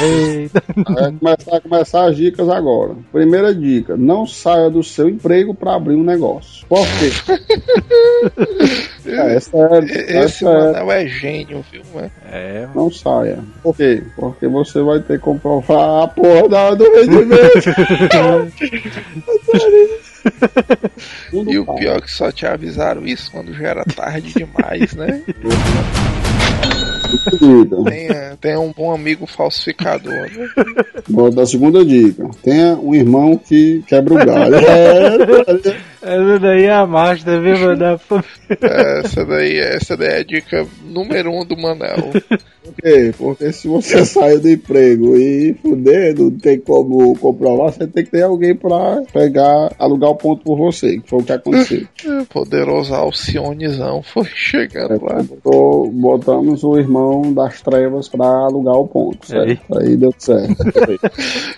Eita. 0.00 0.62
Vai 0.76 1.12
começar, 1.12 1.60
começar 1.60 2.04
as 2.08 2.16
dicas 2.16 2.48
agora. 2.48 2.94
Primeira 3.12 3.54
dica: 3.54 3.96
não 3.96 4.26
saia 4.26 4.70
do 4.70 4.82
seu 4.82 5.08
emprego 5.08 5.54
para 5.54 5.74
abrir 5.74 5.94
um 5.96 6.02
negócio. 6.04 6.66
Por 6.68 6.86
quê? 6.98 7.10
é, 9.06 9.36
é 9.36 9.40
sério. 9.40 9.88
É 9.92 10.24
Esse. 10.24 10.44
Manel 10.44 10.90
é 10.92 11.06
gênio, 11.06 11.64
viu, 11.70 11.82
mano? 11.94 12.10
É. 12.30 12.66
Não 12.74 12.90
saia. 12.90 13.38
Por 13.62 13.76
quê? 13.76 14.02
Porque 14.16 14.46
você 14.48 14.80
vai 14.82 15.00
ter 15.00 15.18
que 15.18 15.24
comprovar 15.24 16.04
a 16.04 16.08
porra 16.08 16.48
da- 16.48 16.74
do 16.74 16.84
rendimento. 16.84 17.70
E 21.32 21.58
o 21.58 21.66
pior 21.74 21.96
é 21.96 22.00
que 22.00 22.10
só 22.10 22.30
te 22.30 22.46
avisaram 22.46 23.04
isso 23.04 23.28
quando 23.32 23.52
já 23.52 23.68
era 23.70 23.84
tarde 23.84 24.32
demais, 24.32 24.94
né? 24.94 25.20
Dica. 27.42 27.76
Tenha, 27.84 28.36
tenha 28.40 28.60
um 28.60 28.72
bom 28.72 28.94
amigo 28.94 29.26
falsificador, 29.26 30.12
né? 30.12 30.28
Vou 31.08 31.30
dar 31.30 31.42
a 31.42 31.46
segunda 31.46 31.84
dica. 31.84 32.28
Tenha 32.42 32.74
um 32.76 32.94
irmão 32.94 33.36
que 33.36 33.82
quebra 33.86 34.14
o 34.14 34.16
galho. 34.24 34.56
É, 36.04 36.16
Essa 36.16 36.38
daí 36.40 36.64
é 36.64 36.72
a 36.72 36.84
marcha, 36.84 37.24
deve 37.24 37.54
mandar 37.64 37.96
pra... 37.96 38.24
Essa 39.04 39.24
daí, 39.24 39.56
essa 39.56 39.96
daí 39.96 40.08
é 40.08 40.16
a 40.18 40.24
dica 40.24 40.66
número 40.84 41.30
um 41.30 41.44
do 41.46 41.56
Manel. 41.56 42.10
Por 42.64 42.74
quê? 42.82 43.14
Porque 43.16 43.52
se 43.52 43.68
você 43.68 44.02
sair 44.06 44.40
do 44.40 44.50
emprego 44.50 45.16
e 45.16 45.54
fuder, 45.62 46.18
não 46.18 46.28
tem 46.32 46.58
como 46.58 47.16
comprovar, 47.16 47.72
você 47.72 47.86
tem 47.86 48.02
que 48.04 48.10
ter 48.10 48.22
alguém 48.22 48.52
pra 48.52 49.00
pegar, 49.12 49.72
alugar 49.78 50.10
o 50.10 50.16
ponto 50.16 50.42
por 50.42 50.56
você, 50.58 50.98
que 50.98 51.08
foi 51.08 51.20
o 51.20 51.24
que 51.24 51.32
aconteceu. 51.32 51.86
Poderoso 52.30 52.92
Alcionezão 52.94 54.02
foi 54.02 54.24
chegando 54.34 55.04
lá. 55.04 55.22
Botou- 55.22 55.88
botamos 55.88 56.64
o 56.64 56.76
irmão 56.76 57.31
das 57.32 57.60
trevas 57.60 58.08
pra 58.08 58.26
alugar 58.26 58.74
o 58.74 58.86
ponto, 58.86 59.26
certo? 59.26 59.78
Aí 59.78 59.96
deu 59.96 60.12
certo. 60.18 60.56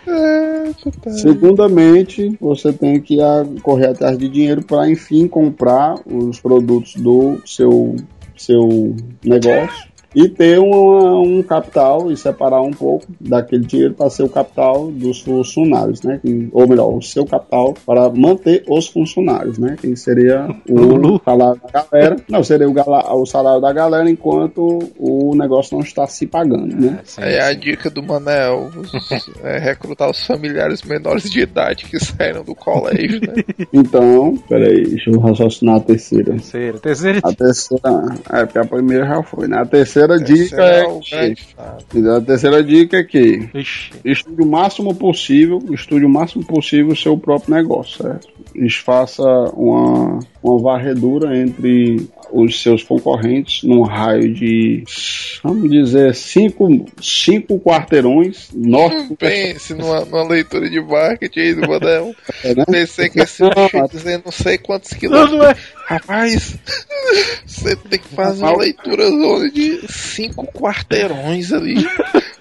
É. 0.07 1.11
Segundamente, 1.11 2.37
você 2.41 2.73
tem 2.73 3.01
que 3.01 3.19
correr 3.63 3.89
atrás 3.89 4.17
de 4.17 4.29
dinheiro 4.29 4.63
para, 4.63 4.89
enfim, 4.89 5.29
comprar 5.29 5.95
os 6.07 6.41
produtos 6.41 6.95
do 6.97 7.41
seu, 7.45 7.97
seu 8.37 8.97
negócio 9.23 9.94
e 10.15 10.29
ter 10.29 10.59
uma- 10.59 11.19
um 11.21 11.43
capital 11.43 12.11
e 12.11 12.17
separar 12.17 12.61
um 12.63 12.71
pouco 12.71 13.07
daquele 13.21 13.65
dinheiro 13.65 13.95
para 13.95 14.11
ser 14.11 14.23
o 14.23 14.29
capital 14.29 14.91
dos 14.91 15.21
funcionários, 15.21 16.03
né? 16.03 16.21
Ou 16.53 16.69
melhor, 16.69 16.97
o 16.97 17.03
seu 17.03 17.25
capital 17.27 17.75
para 17.87 18.09
manter 18.11 18.65
os 18.69 18.87
funcionários, 18.89 19.59
né? 19.59 19.77
Que 19.81 19.95
seria 19.97 20.47
o 20.69 21.19
salário 21.25 21.61
da 21.73 21.83
galera. 21.83 22.17
Não, 22.29 22.43
seria 22.45 22.69
o, 22.69 22.73
gala- 22.73 23.15
o 23.15 23.27
salário 23.27 23.61
da 23.61 23.73
galera 23.73 24.09
enquanto 24.11 24.79
o 24.99 25.35
negócio 25.35 25.77
não 25.77 25.85
está 25.85 26.07
se 26.07 26.27
pagando, 26.27 26.75
né? 26.77 27.01
Aí 27.19 27.39
a 27.39 27.53
dica 27.53 27.91
do 27.91 28.03
Manel 28.03 28.71
é 29.43 29.59
recrutar 29.59 30.11
os 30.11 30.25
familiares 30.27 30.83
menores 30.83 31.25
de 31.31 31.41
idade 31.41 31.85
que 31.87 31.99
saíram 31.99 32.45
do 32.45 32.55
colégio, 32.55 33.21
né? 33.21 33.43
Então, 33.73 34.37
peraí, 34.49 34.85
deixa 34.87 35.11
eu 35.11 35.19
raciocinar 35.19 35.77
a 35.77 35.81
terceira. 35.81 36.33
Terceira, 36.35 36.79
terceira 36.79 37.21
A 37.23 37.33
terceira, 37.33 38.05
é, 38.33 38.45
porque 38.45 38.59
a 38.59 38.65
primeira 38.65 39.07
já 39.07 39.23
foi, 39.23 39.49
né? 39.49 39.59
A 39.59 39.65
terceira 39.67 40.04
dica 40.19 40.35
Esse 40.35 40.55
é, 40.61 40.87
o 40.87 41.01
que, 41.01 42.09
a 42.09 42.21
terceira 42.21 42.63
dica 42.63 42.99
é 42.99 43.05
que 43.05 43.49
Ixi. 43.55 43.93
estude 44.05 44.43
o 44.43 44.47
máximo 44.47 44.95
possível, 44.95 45.59
estude 45.73 46.05
o 46.05 46.09
máximo 46.09 46.45
possível 46.45 46.93
o 46.93 46.97
seu 46.97 47.17
próprio 47.19 47.55
negócio, 47.55 48.03
certo? 48.03 48.29
E 48.55 48.71
faça 48.71 49.23
uma, 49.55 50.19
uma 50.43 50.63
varredura 50.63 51.37
entre 51.37 52.09
os 52.35 52.61
seus 52.61 52.83
concorrentes 52.83 53.63
num 53.63 53.83
raio 53.83 54.35
de, 54.35 54.83
vamos 55.43 55.71
dizer, 55.71 56.15
cinco, 56.15 56.69
cinco 57.01 57.61
quarteirões 57.61 58.49
norte 58.53 59.09
do 59.09 59.17
Pense 59.17 59.73
numa, 59.73 60.05
numa 60.05 60.27
leitura 60.27 60.69
de 60.69 60.81
marketing 60.81 61.41
aí 61.41 61.55
do 61.55 61.69
Manel. 61.69 62.15
É, 62.43 62.55
né? 62.55 62.65
Pensei 62.67 63.09
que 63.09 63.21
esse 63.21 63.45
bicho 63.45 63.77
ia 63.77 63.87
dizer 63.87 64.23
não 64.25 64.33
sei 64.33 64.59
quantos 64.59 64.93
quilômetros. 64.93 65.33
Não, 65.33 65.39
não 65.39 65.51
é. 65.51 65.57
Rapaz, 65.87 66.57
você 67.47 67.77
tem 67.77 67.99
que 67.99 68.09
fazer 68.09 68.43
uma 68.43 68.57
leitura 68.57 69.07
zona 69.07 69.51
de 69.51 69.81
cinco 69.87 70.47
quarteirões 70.47 71.53
ali. 71.53 71.87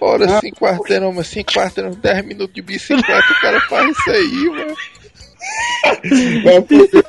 Ora, 0.00 0.40
cinco 0.40 0.60
quarteirões, 0.60 1.14
mas 1.14 1.26
cinco 1.28 1.52
quarteirões, 1.52 1.96
10 1.96 2.26
minutos 2.26 2.54
de 2.54 2.62
bicicleta, 2.62 3.32
o 3.32 3.40
cara 3.40 3.60
faz 3.68 3.90
isso 3.90 4.10
aí, 4.10 4.50
mano. 4.50 4.74
É 6.46 6.60
porque 6.60 7.04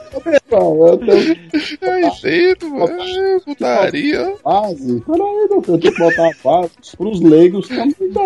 Eu 0.51 0.97
tenho 0.97 1.35
É 1.81 2.07
isso, 2.07 2.69
mano. 2.69 3.01
É 3.01 3.39
putaria. 3.39 4.33
base. 4.43 5.01
Peraí, 5.01 5.47
doutor, 5.49 5.73
eu 5.75 5.79
tenho 5.79 5.93
que 5.93 5.99
botar 5.99 6.27
a 6.27 6.31
base 6.43 6.71
pros 6.97 7.21
leigos 7.21 7.67
também 7.67 7.93
dá. 8.11 8.21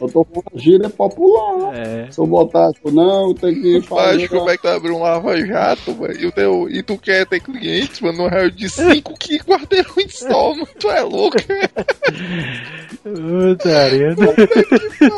Eu 0.00 0.08
tô 0.08 0.24
com 0.24 0.40
uma 0.40 0.60
gíria 0.60 0.88
popular. 0.90 1.74
É. 1.76 2.10
Se 2.10 2.18
eu 2.20 2.26
botar, 2.26 2.70
tipo, 2.72 2.90
não, 2.90 3.34
tem 3.34 3.54
que 3.60 3.74
Mas 3.78 3.86
fazer. 3.86 4.28
como 4.28 4.50
é 4.50 4.56
que 4.56 4.62
tu 4.62 4.68
abre 4.68 4.90
um 4.92 5.02
lava-jato, 5.02 5.94
mano? 5.94 6.14
E, 6.14 6.26
o 6.26 6.32
teu, 6.32 6.68
e 6.70 6.82
tu 6.82 6.96
quer 6.98 7.26
ter 7.26 7.40
clientes, 7.40 8.00
mano, 8.00 8.18
no 8.18 8.28
raio 8.28 8.50
de 8.50 8.68
5 8.68 9.14
que 9.18 9.38
quarteirões 9.40 10.18
só, 10.18 10.50
mano. 10.54 10.68
Tu 10.78 10.90
é 10.90 11.00
louco, 11.02 11.36
Putaria. 13.02 14.14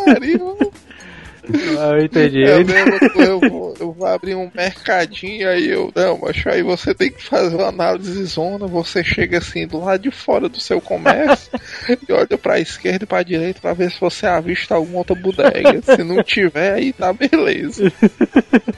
pariu. 0.04 0.56
Ah, 1.78 1.98
eu 1.98 2.04
entendi. 2.04 2.42
É 2.44 2.58
mesmo, 2.64 3.20
eu, 3.22 3.40
vou, 3.40 3.74
eu 3.78 3.92
vou 3.92 4.06
abrir 4.06 4.34
um 4.34 4.50
mercadinho, 4.54 5.48
aí 5.48 5.68
eu. 5.68 5.92
Não, 5.94 6.18
mas 6.18 6.42
aí 6.46 6.62
você 6.62 6.94
tem 6.94 7.10
que 7.10 7.22
fazer 7.22 7.54
uma 7.56 7.68
análise 7.68 8.24
zona, 8.24 8.66
você 8.66 9.02
chega 9.04 9.38
assim 9.38 9.66
do 9.66 9.78
lado 9.84 10.02
de 10.02 10.10
fora 10.10 10.48
do 10.48 10.60
seu 10.60 10.80
comércio 10.80 11.50
e 12.08 12.12
olha 12.12 12.38
pra 12.38 12.58
esquerda 12.60 13.04
e 13.04 13.06
pra 13.06 13.22
direita 13.22 13.60
pra 13.60 13.72
ver 13.74 13.90
se 13.90 14.00
você 14.00 14.26
avista 14.26 14.74
alguma 14.74 14.98
outra 14.98 15.14
bodega. 15.14 15.80
Se 15.96 16.02
não 16.02 16.22
tiver, 16.22 16.74
aí 16.74 16.92
tá 16.92 17.12
beleza. 17.12 17.92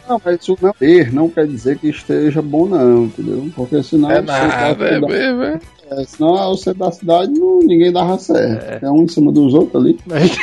Não, 0.08 0.20
mas 0.24 0.40
isso 0.40 0.56
não 0.60 0.72
ter 0.72 1.12
não 1.12 1.28
quer 1.28 1.46
dizer 1.46 1.78
que 1.78 1.88
esteja 1.88 2.42
bom, 2.42 2.66
não, 2.66 3.04
entendeu? 3.04 3.50
Porque 3.54 3.82
senão. 3.82 4.10
É 4.10 4.16
você 4.20 4.26
nada, 4.26 4.74
tá- 4.76 4.94
é 4.94 5.00
mesmo, 5.00 5.42
é. 5.42 5.60
É, 5.90 6.04
senão 6.04 6.34
o 6.50 6.56
centro 6.56 6.80
da 6.80 6.92
cidade 6.92 7.32
não, 7.32 7.60
ninguém 7.60 7.90
dava 7.90 8.18
certo. 8.18 8.84
É. 8.84 8.90
um 8.90 9.04
em 9.04 9.08
cima 9.08 9.32
dos 9.32 9.54
outros 9.54 9.82
ali. 9.82 9.98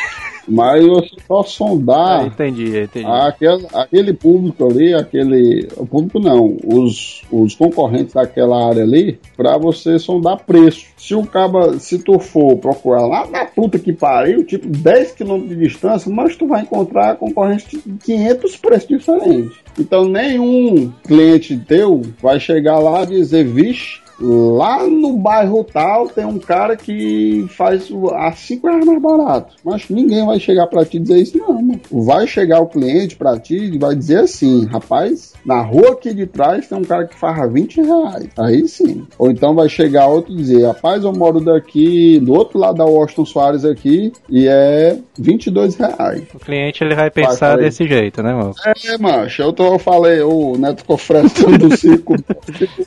Mas 0.47 0.85
você 0.85 1.15
só 1.27 1.39
Ah, 1.39 1.43
sondar 1.43 2.27
entendi, 2.27 2.77
entendi. 2.77 3.05
aquele, 3.05 3.65
aquele 3.73 4.13
público 4.13 4.65
ali, 4.69 4.93
aquele. 4.93 5.67
O 5.77 5.85
público 5.85 6.19
não, 6.19 6.57
os, 6.63 7.23
os 7.31 7.55
concorrentes 7.55 8.13
daquela 8.13 8.67
área 8.69 8.83
ali, 8.83 9.19
pra 9.35 9.57
você 9.57 9.97
sondar 9.97 10.43
preço. 10.45 10.85
Se 10.97 11.15
o 11.15 11.25
caba, 11.25 11.77
se 11.79 11.99
tu 11.99 12.19
for 12.19 12.57
procurar 12.57 13.05
lá 13.05 13.27
na 13.27 13.45
puta 13.45 13.79
que 13.79 13.93
pariu, 13.93 14.43
tipo 14.43 14.67
10 14.67 15.11
km 15.13 15.47
de 15.47 15.55
distância, 15.55 16.11
mas 16.11 16.35
tu 16.35 16.47
vai 16.47 16.61
encontrar 16.61 17.15
concorrente 17.15 17.77
de 17.85 17.93
500 18.05 18.57
preços 18.57 18.87
diferentes. 18.87 19.57
Então 19.79 20.05
nenhum 20.05 20.91
cliente 21.03 21.57
teu 21.57 22.01
vai 22.21 22.39
chegar 22.39 22.79
lá 22.79 23.03
e 23.03 23.07
dizer, 23.07 23.45
vixe, 23.45 23.99
Lá 24.19 24.87
no 24.87 25.17
bairro 25.17 25.63
tal 25.63 26.07
tem 26.07 26.25
um 26.25 26.39
cara 26.39 26.75
que 26.75 27.45
faz 27.49 27.89
a 28.13 28.31
5 28.31 28.67
reais 28.67 28.85
mais 28.85 29.01
barato. 29.01 29.55
Mas 29.63 29.89
ninguém 29.89 30.25
vai 30.25 30.39
chegar 30.39 30.67
pra 30.67 30.85
ti 30.85 30.97
e 30.97 30.99
dizer 30.99 31.17
isso, 31.17 31.37
não. 31.37 31.53
Mano. 31.53 31.79
Vai 31.91 32.27
chegar 32.27 32.61
o 32.61 32.67
cliente 32.67 33.15
pra 33.15 33.37
ti 33.39 33.55
e 33.55 33.77
vai 33.77 33.95
dizer 33.95 34.19
assim: 34.19 34.65
rapaz, 34.65 35.33
na 35.45 35.61
rua 35.61 35.91
aqui 35.91 36.13
de 36.13 36.25
trás 36.25 36.67
tem 36.67 36.77
um 36.77 36.83
cara 36.83 37.05
que 37.05 37.15
faz 37.15 37.51
20 37.51 37.81
reais. 37.81 38.29
Aí 38.37 38.67
sim. 38.67 39.05
Ou 39.17 39.29
então 39.29 39.53
vai 39.53 39.67
chegar 39.69 40.07
outro 40.07 40.33
e 40.33 40.37
dizer: 40.37 40.65
rapaz, 40.65 41.03
eu 41.03 41.11
moro 41.11 41.39
daqui, 41.39 42.19
do 42.19 42.33
outro 42.33 42.59
lado 42.59 42.77
da 42.77 42.85
Washington 42.85 43.25
Soares 43.25 43.65
aqui, 43.65 44.11
e 44.29 44.47
é 44.47 44.97
22 45.17 45.75
reais. 45.75 46.23
O 46.33 46.39
cliente 46.39 46.83
ele 46.83 46.95
vai 46.95 47.09
pensar 47.11 47.57
desse 47.57 47.87
jeito, 47.87 48.21
né, 48.23 48.33
mano? 48.33 48.53
É, 48.65 48.97
macho, 48.97 49.41
eu, 49.41 49.53
tô, 49.53 49.73
eu 49.73 49.79
falei, 49.79 50.21
o 50.21 50.57
Neto 50.57 50.85
fretando 50.97 51.69
do 51.69 51.75
cinco 51.77 52.15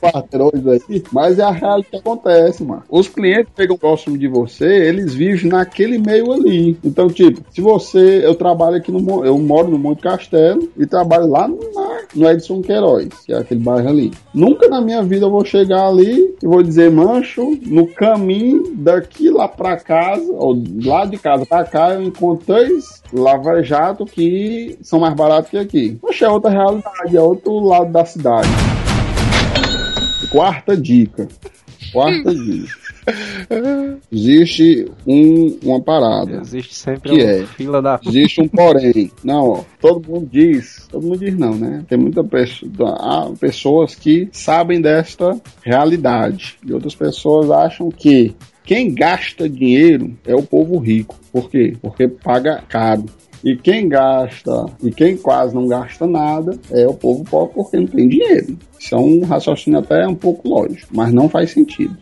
quarteirões 0.01 0.67
aí, 0.67 1.03
mas 1.19 1.37
é 1.41 1.43
a 1.43 1.51
realidade 1.51 1.89
que 1.91 1.97
acontece, 1.97 2.63
mano. 2.63 2.85
Os 2.89 3.09
clientes 3.09 3.47
que 3.53 3.63
chegam 3.63 3.77
próximo 3.77 4.17
de 4.17 4.29
você, 4.29 4.65
eles 4.65 5.13
vivem 5.13 5.51
naquele 5.51 5.99
meio 5.99 6.33
ali. 6.33 6.79
Então, 6.85 7.09
tipo, 7.09 7.43
se 7.51 7.61
você, 7.61 8.25
eu 8.25 8.37
trabalho 8.37 8.77
aqui 8.77 8.93
no, 8.93 9.27
eu 9.27 9.37
moro 9.37 9.67
no 9.67 9.77
Monte 9.77 10.01
Castelo 10.01 10.71
e 10.77 10.87
trabalho 10.87 11.27
lá 11.27 11.49
no, 11.49 11.59
no 12.15 12.31
Edson 12.31 12.63
Queiroz, 12.63 13.09
que 13.27 13.33
é 13.33 13.39
aquele 13.39 13.59
bairro 13.59 13.89
ali. 13.89 14.13
Nunca 14.33 14.69
na 14.69 14.81
minha 14.81 15.03
vida 15.03 15.27
eu 15.27 15.31
vou 15.31 15.45
chegar 15.45 15.89
ali 15.89 16.37
e 16.41 16.47
vou 16.47 16.63
dizer, 16.63 16.89
mancho, 16.89 17.59
no 17.67 17.89
caminho 17.89 18.73
daqui 18.77 19.29
lá 19.29 19.49
pra 19.49 19.77
casa, 19.77 20.33
ou 20.33 20.63
lá 20.85 21.05
de 21.05 21.19
casa 21.19 21.45
pra 21.45 21.65
cá, 21.65 21.95
eu 21.95 22.03
encontro 22.05 22.47
três 22.47 23.03
lava-jato 23.13 24.05
que 24.05 24.79
são 24.83 25.01
mais 25.01 25.15
baratos 25.15 25.51
que 25.51 25.59
aqui. 25.59 25.99
Poxa, 26.01 26.27
é 26.27 26.29
outra 26.29 26.51
realidade, 26.51 27.17
é 27.17 27.21
outro 27.21 27.59
lado 27.59 27.91
da 27.91 28.05
cidade. 28.05 28.49
Quarta 30.31 30.77
dica. 30.77 31.29
Quarta 31.93 32.35
dica. 32.35 32.89
Existe 34.13 34.87
um, 35.07 35.59
uma 35.63 35.81
parada. 35.81 36.41
Existe 36.43 36.75
sempre 36.75 37.11
Que 37.11 37.23
uma 37.23 37.31
é? 37.31 37.47
fila 37.47 37.81
da 37.81 37.99
Existe 38.05 38.43
um 38.43 38.49
porém. 38.49 39.11
Não, 39.25 39.49
ó, 39.49 39.65
todo 39.81 40.07
mundo 40.07 40.29
diz, 40.31 40.87
todo 40.91 41.07
mundo 41.07 41.19
diz 41.19 41.35
não, 41.35 41.55
né? 41.55 41.85
Tem 41.89 41.99
muita 41.99 42.23
pessoa, 42.23 42.97
há 42.99 43.31
pessoas 43.39 43.95
que 43.95 44.29
sabem 44.33 44.81
desta 44.81 45.41
realidade. 45.65 46.59
E 46.67 46.73
outras 46.73 46.95
pessoas 46.95 47.51
acham 47.51 47.91
que 47.91 48.35
quem 48.65 48.93
gasta 48.95 49.49
dinheiro 49.49 50.15
é 50.27 50.35
o 50.35 50.43
povo 50.43 50.79
rico. 50.79 51.17
Por 51.33 51.49
quê? 51.51 51.75
Porque 51.81 52.07
paga 52.07 52.63
caro. 52.69 53.07
E 53.45 53.57
quem 53.57 53.89
gasta, 53.89 54.67
e 54.83 54.91
quem 54.91 55.17
quase 55.17 55.55
não 55.55 55.67
gasta 55.67 56.07
nada, 56.07 56.59
é 56.71 56.87
o 56.87 56.95
povo 56.95 57.25
pobre 57.25 57.55
porque 57.55 57.77
não 57.77 57.87
tem 57.87 58.09
dinheiro. 58.09 58.59
Isso 58.79 58.95
é 58.95 58.99
um 58.99 59.25
raciocínio 59.25 59.79
até 59.79 60.07
um 60.07 60.15
pouco 60.15 60.49
lógico, 60.49 60.89
mas 60.93 61.13
não 61.13 61.29
faz 61.29 61.51
sentido. 61.51 61.97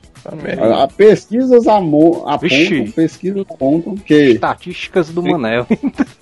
A, 0.60 0.82
a 0.84 0.88
pesquisas 0.88 1.66
apontam, 1.66 2.38
pesquisas 2.94 3.44
apontam 3.48 3.94
que 3.94 4.14
estatísticas 4.32 5.10
do 5.10 5.22
Manel. 5.22 5.66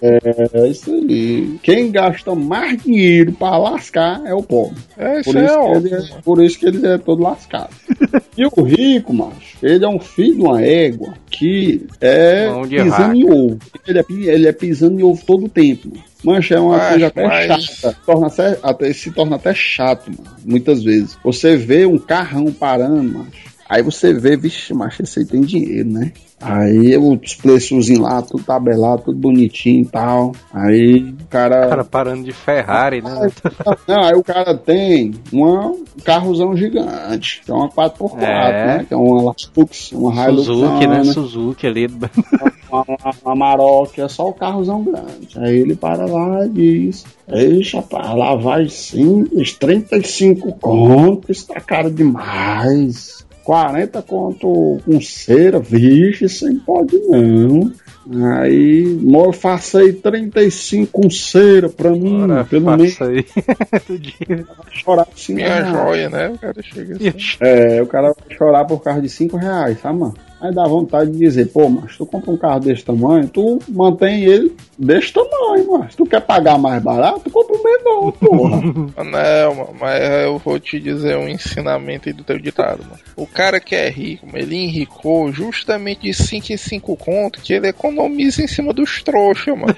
é 0.02 0.68
isso 0.68 0.92
aí. 0.92 1.58
Quem 1.62 1.90
gasta 1.90 2.34
mais 2.34 2.82
dinheiro 2.82 3.32
pra 3.32 3.56
lascar 3.56 4.20
é 4.24 4.34
o 4.34 4.42
pobre. 4.42 4.78
É, 4.98 5.20
isso 5.20 5.30
Por 5.32 5.36
é 5.38 5.44
isso, 5.44 5.54
que 5.54 5.60
óbvio. 5.60 5.86
ele 5.86 5.94
é, 5.94 6.08
por 6.24 6.42
isso 6.44 6.58
que 6.58 6.66
ele 6.66 6.86
é 6.86 6.98
todo 6.98 7.22
lascado. 7.22 7.70
e 8.36 8.44
o 8.46 8.62
rico, 8.62 9.12
macho, 9.12 9.56
ele 9.62 9.84
é 9.84 9.88
um 9.88 9.98
filho 10.00 10.34
de 10.36 10.40
uma 10.42 10.62
égua 10.62 11.14
que 11.30 11.86
é 12.00 12.48
pisando 12.68 13.14
em 13.14 13.24
ovo. 13.30 13.58
Ele 13.86 13.98
é, 13.98 14.04
ele 14.34 14.48
é 14.48 14.52
pisando 14.52 15.00
em 15.00 15.02
ovo 15.02 15.22
todo 15.24 15.46
o 15.46 15.48
tempo. 15.48 15.88
Mancha, 16.22 16.54
é 16.54 16.60
uma 16.60 16.78
Mas- 16.78 16.88
coisa 16.90 17.06
até 17.08 17.26
mas- 17.26 17.64
chata. 17.64 17.96
Torna 18.06 18.26
até, 18.28 18.58
até- 18.62 18.92
se 18.94 19.10
torna 19.10 19.36
até 19.36 19.54
chato, 19.54 20.06
mano, 20.10 20.36
muitas 20.44 20.82
vezes. 20.82 21.18
Você 21.22 21.56
vê 21.56 21.84
um 21.84 21.98
carrão 21.98 22.50
parando, 22.50 23.18
macho. 23.18 23.53
Aí 23.68 23.82
você 23.82 24.12
vê, 24.12 24.36
vixe, 24.36 24.74
macho, 24.74 25.02
esse 25.02 25.20
aí 25.20 25.26
tem 25.26 25.40
dinheiro, 25.40 25.88
né? 25.90 26.12
Aí 26.40 26.96
os 26.98 27.34
preços 27.34 27.88
lá, 27.98 28.20
tudo 28.20 28.42
tabelado, 28.44 29.02
tudo 29.06 29.18
bonitinho 29.18 29.82
e 29.82 29.86
tal. 29.86 30.32
Aí 30.52 31.02
o 31.02 31.22
O 31.66 31.68
cara 31.70 31.84
parando 31.84 32.24
de 32.24 32.32
Ferrari, 32.32 33.00
né? 33.00 33.30
não, 33.88 34.02
aí 34.02 34.14
o 34.14 34.22
cara 34.22 34.54
tem 34.54 35.12
uma, 35.32 35.68
um 35.68 35.84
carrozão 36.04 36.54
gigante, 36.54 37.40
que 37.44 37.50
é 37.50 37.54
uma 37.54 37.68
4x4, 37.70 38.22
É. 38.22 38.66
né? 38.66 38.84
Que 38.86 38.92
é 38.92 38.96
uma 38.96 39.34
Lux, 39.56 39.92
uma 39.92 40.28
Hilux. 40.28 40.44
Suzuki, 40.46 40.86
né? 40.86 41.04
Suzuki 41.04 41.66
ali. 41.66 41.86
Uma, 42.70 42.82
uma, 42.88 43.14
uma 43.24 43.34
Maroc, 43.36 43.96
é 43.98 44.08
só 44.08 44.28
o 44.28 44.34
carrozão 44.34 44.82
grande. 44.82 45.38
Aí 45.38 45.56
ele 45.56 45.74
para 45.76 46.04
lá 46.04 46.44
e 46.44 46.48
diz: 46.50 47.04
Eixa, 47.28 47.78
rapaz, 47.78 48.14
lavagem 48.16 48.68
simples, 48.68 49.54
35 49.54 50.52
conto, 50.54 51.30
isso 51.32 51.46
tá 51.46 51.60
caro 51.60 51.90
demais. 51.90 53.23
40 53.44 54.02
conto 54.02 54.80
com 54.84 55.00
cera, 55.00 55.60
vixe, 55.60 56.24
isso 56.24 56.46
aí 56.46 56.54
pode 56.56 56.96
não. 57.08 57.70
Aí, 58.38 58.84
mo, 59.00 59.32
faça 59.32 59.78
aí 59.78 59.92
35 59.92 60.90
com 60.92 61.08
cera 61.08 61.68
pra 61.70 61.90
mim, 61.90 62.22
Ora, 62.22 62.44
pelo 62.44 62.66
menos 62.66 62.94
faça 62.94 63.10
aí. 63.10 63.24
Chorar 64.72 65.06
por 65.06 65.18
5 65.18 65.36
Minha 65.36 65.48
reais. 65.48 65.72
joia, 65.72 66.10
né? 66.10 66.28
O 66.28 66.38
cara 66.38 66.62
chega 66.62 66.96
assim. 66.96 67.12
É, 67.40 67.82
o 67.82 67.86
cara 67.86 68.12
vai 68.12 68.36
chorar 68.36 68.64
por 68.66 68.82
causa 68.82 69.00
de 69.00 69.08
5 69.08 69.36
reais, 69.36 69.80
tá, 69.80 69.92
mano? 69.92 70.14
Aí 70.44 70.54
dá 70.54 70.64
vontade 70.64 71.10
de 71.10 71.18
dizer, 71.18 71.46
pô, 71.46 71.70
mas 71.70 71.96
tu 71.96 72.04
compra 72.04 72.30
um 72.30 72.36
carro 72.36 72.60
desse 72.60 72.84
tamanho, 72.84 73.26
tu 73.28 73.58
mantém 73.68 74.24
ele 74.24 74.54
desse 74.78 75.10
tamanho, 75.10 75.70
mano. 75.70 75.90
Se 75.90 75.96
tu 75.96 76.04
quer 76.04 76.20
pagar 76.20 76.58
mais 76.58 76.82
barato, 76.82 77.20
tu 77.20 77.30
compra 77.30 77.56
o 77.56 77.62
menor, 77.64 78.12
porra. 78.12 78.60
Não, 79.04 79.54
mano, 79.54 79.74
mas 79.80 80.02
eu 80.24 80.36
vou 80.38 80.58
te 80.60 80.78
dizer 80.78 81.16
um 81.16 81.26
ensinamento 81.28 82.10
aí 82.10 82.12
do 82.12 82.22
teu 82.24 82.38
ditado, 82.38 82.82
mano. 82.84 82.98
O 83.16 83.26
cara 83.26 83.58
que 83.58 83.74
é 83.74 83.88
rico, 83.88 84.26
ele 84.34 84.56
enricou 84.56 85.32
justamente 85.32 86.02
de 86.02 86.12
5 86.12 86.52
em 86.52 86.56
5 86.58 86.94
conto 86.96 87.40
que 87.40 87.54
ele 87.54 87.68
economiza 87.68 88.42
em 88.42 88.46
cima 88.46 88.74
dos 88.74 89.02
trouxas, 89.02 89.56
mano. 89.56 89.74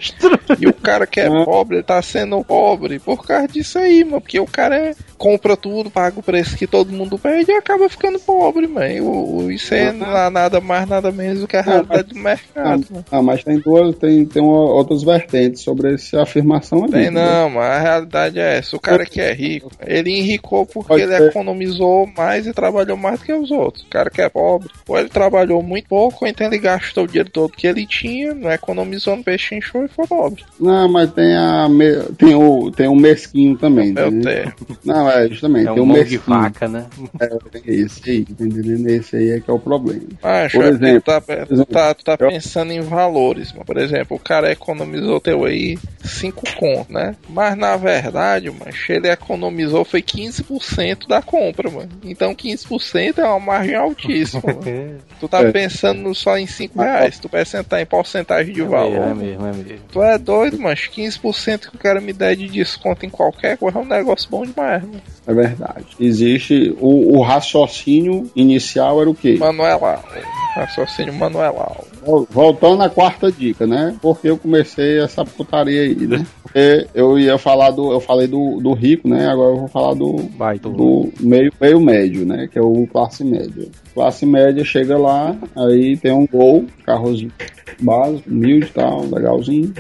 E 0.59 0.67
o 0.67 0.73
cara 0.75 1.07
que 1.07 1.21
é 1.21 1.27
Ah. 1.29 1.45
pobre, 1.45 1.77
ele 1.77 1.83
tá 1.85 2.03
sendo 2.03 2.43
pobre 2.45 2.99
por 2.99 3.25
causa 3.25 3.47
disso 3.47 3.79
aí, 3.79 4.03
mano. 4.03 4.21
Porque 4.21 4.41
o 4.41 4.47
cara 4.47 4.75
é- 4.77 4.95
compra 5.17 5.57
tudo, 5.57 5.91
paga 5.91 6.19
o 6.19 6.23
preço 6.23 6.57
que 6.57 6.67
todo 6.67 6.93
mundo 6.93 7.17
pede 7.19 7.53
e 7.53 7.55
acaba 7.55 7.89
ficando 7.89 8.19
pobre, 8.19 8.67
mano. 8.67 9.51
Isso 9.53 9.73
é 9.75 9.93
na- 9.93 10.31
nada 10.57 10.61
mais, 10.61 10.89
nada 10.89 11.13
menos 11.13 11.41
do 11.41 11.47
que 11.49 11.57
a 11.57 11.63
realidade 11.63 12.09
do 12.15 12.19
mercado, 12.19 12.85
mano. 12.91 13.05
Ah, 13.11 13.23
mas 13.23 13.45
tem 13.45 13.59
duas, 13.59 13.95
tem, 13.97 14.25
tem 14.25 14.43
uma- 14.43 14.71
outras 14.73 15.03
vertentes 15.03 15.63
sobre 15.63 15.95
essa 15.95 16.23
afirmação 16.23 16.85
ali. 16.85 16.93
Tem 16.93 17.03
entendeu? 17.07 17.23
não, 17.25 17.51
mas 17.51 17.65
a 17.71 17.79
realidade 17.81 18.39
é 18.39 18.59
essa. 18.59 18.77
O 18.77 18.81
cara 18.81 19.05
que 19.05 19.21
é 19.21 19.33
rico, 19.33 19.71
ele 19.87 20.11
enricou 20.19 20.65
porque 20.67 20.89
Pode 20.89 21.03
ele 21.03 21.17
ser. 21.17 21.29
economizou 21.29 22.07
mais 22.17 22.47
e 22.47 22.53
trabalhou 22.53 22.97
mais 22.97 23.19
do 23.21 23.25
que 23.27 23.33
os 23.33 23.51
outros. 23.51 23.85
O 23.85 23.89
cara 23.89 24.11
que 24.11 24.21
é 24.23 24.29
pobre, 24.29 24.69
ou 24.89 24.99
ele 24.99 25.09
trabalhou 25.09 25.63
muito 25.63 25.89
pouco, 25.89 26.25
ou 26.25 26.29
então 26.29 26.47
ele 26.47 26.59
gastou 26.59 27.05
o 27.05 27.07
dinheiro 27.07 27.31
todo 27.31 27.53
que 27.53 27.67
ele 27.67 27.87
tinha, 27.87 28.35
não 28.35 28.51
economizou 28.51 29.17
no 29.17 29.25
peixe 29.25 29.55
inchou 29.55 29.85
e 29.85 29.89
foi 29.89 30.07
pobre. 30.07 30.45
Não, 30.61 30.89
mas 30.89 31.11
tem 31.13 31.35
a 31.37 31.69
me- 31.69 32.03
tem 32.19 32.35
o 32.35 32.71
tem 32.71 32.89
o 32.89 32.95
mesquinho 32.97 33.57
também. 33.57 33.93
Eu 33.97 34.11
né? 34.11 34.23
tenho. 34.23 34.77
Não, 34.85 35.11
é, 35.11 35.29
justamente. 35.29 35.69
É 35.69 35.73
tem 35.73 35.81
um 35.81 35.85
o 35.85 35.87
mão 35.87 35.97
de 35.97 36.03
mesquinho. 36.03 36.23
vaca, 36.27 36.69
né? 36.69 36.87
É, 37.21 37.37
esse 37.67 38.11
aí, 38.11 38.19
entendendo? 38.29 38.89
Esse 38.89 39.17
aí 39.17 39.31
é 39.31 39.41
que 39.41 39.51
é 39.51 39.55
o 39.55 39.59
problema. 39.59 40.03
Macho, 40.47 40.57
Por 40.59 40.65
é, 40.65 40.69
exemplo, 40.69 41.01
tu 41.01 41.05
tá, 41.05 41.21
por 41.21 41.47
tu 41.47 41.65
tá, 41.67 41.95
tu 41.95 42.05
tá 42.05 42.17
eu- 42.21 42.29
pensando 42.29 42.73
em 42.73 42.81
valores, 42.81 43.53
mano. 43.53 43.65
Por 43.65 43.77
exemplo, 43.79 44.17
o 44.17 44.21
cara 44.21 44.51
economizou 44.53 45.21
teu 45.21 45.45
aí 45.45 45.79
5 46.05 46.43
conto, 46.57 46.93
né? 46.93 47.15
Mas 47.29 47.57
na 47.57 47.77
verdade, 47.77 48.51
mano, 48.51 48.71
ele 48.89 49.09
economizou 49.11 49.85
foi 49.85 50.03
15% 50.03 51.07
da 51.09 51.21
compra, 51.21 51.71
mano. 51.71 51.89
Então 52.05 52.35
15% 52.35 53.19
é 53.19 53.25
uma 53.25 53.41
margem 53.41 53.75
altíssima, 53.75 54.43
mano. 54.47 54.61
Tu 55.19 55.29
tá 55.29 55.41
É. 55.43 55.51
pensando 55.51 56.15
só 56.15 56.37
em 56.37 56.47
5 56.47 56.79
reais, 56.81 57.19
tu 57.19 57.27
percentar 57.29 57.81
em 57.81 57.87
porcentagem 57.87 58.53
de 58.53 58.63
valor. 58.63 59.09
É 59.11 59.15
mesmo, 59.15 59.47
é 59.47 59.53
mesmo. 59.53 59.79
Tu 59.91 60.03
é 60.03 60.19
doido, 60.19 60.59
mano. 60.59 60.77
15% 60.77 61.71
que 61.71 61.77
o 61.77 61.79
cara 61.79 62.01
me 62.03 62.13
der 62.13 62.37
de 62.37 62.47
desconto 62.49 63.07
em 63.07 63.09
qualquer 63.11 63.57
coisa 63.57 63.79
é 63.79 63.81
um 63.81 63.87
negócio 63.87 64.29
bom 64.31 64.45
demais, 64.45 64.83
mano. 64.83 65.01
É 65.27 65.33
verdade. 65.33 65.87
Existe. 65.99 66.77
O, 66.79 67.17
o 67.19 67.23
raciocínio 67.23 68.31
inicial 68.37 69.01
era 69.01 69.09
o 69.11 69.15
quê? 69.15 69.37
Manuelal. 69.39 70.05
Raciocínio 70.55 71.13
Manuelal. 71.15 71.85
Vol- 72.05 72.27
Voltando 72.31 72.83
à 72.83 72.89
quarta 72.89 73.31
dica, 73.31 73.67
né? 73.67 73.95
Porque 74.01 74.29
eu 74.31 74.39
comecei 74.39 75.01
essa 75.01 75.25
putaria 75.25 75.83
aí, 75.83 75.95
né? 76.07 76.25
Porque 76.43 76.87
eu 76.95 77.19
ia 77.19 77.37
falar 77.37 77.71
do. 77.71 77.93
Eu 77.93 78.01
falei 78.01 78.27
do, 78.27 78.59
do 78.61 78.73
rico, 78.73 79.07
né? 79.09 79.27
Agora 79.29 79.51
eu 79.51 79.59
vou 79.59 79.69
falar 79.69 79.95
do, 79.95 80.17
Vai, 80.39 80.59
do 80.59 81.13
meio, 81.21 81.53
meio 81.61 81.81
médio, 81.81 82.25
né? 82.25 82.49
Que 82.51 82.59
é 82.59 82.63
o 82.63 82.87
classe 82.91 83.23
média. 83.25 83.69
Classe 83.95 84.25
média 84.25 84.65
chega 84.65 84.97
lá, 84.97 85.37
aí 85.55 85.97
tem 85.99 86.13
um 86.13 86.27
gol, 86.27 86.65
carrozinho 86.85 87.33
básico, 87.81 88.31
humilde 88.31 88.67
e 88.67 88.71
tal, 88.71 89.03
legalzinho. 89.05 89.75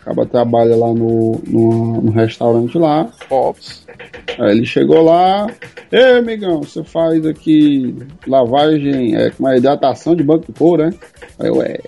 Acaba 0.00 0.26
trabalha 0.26 0.76
lá 0.76 0.92
no, 0.92 1.40
no, 1.46 2.02
no 2.02 2.10
restaurante 2.10 2.78
lá. 2.78 3.10
Ops. 3.28 3.86
Aí 4.38 4.56
ele 4.56 4.64
chegou 4.64 5.02
lá, 5.02 5.46
Ei, 5.92 6.18
amigão, 6.18 6.62
você 6.62 6.84
faz 6.84 7.26
aqui 7.26 7.96
lavagem, 8.24 9.16
é, 9.16 9.30
como 9.30 9.48
é, 9.48 9.56
hidratação 9.56 10.14
de 10.14 10.22
banco 10.22 10.46
de 10.46 10.56
couro, 10.56 10.84
né? 10.84 10.94
Aí 11.36 11.48
eu, 11.48 11.60
é. 11.60 11.80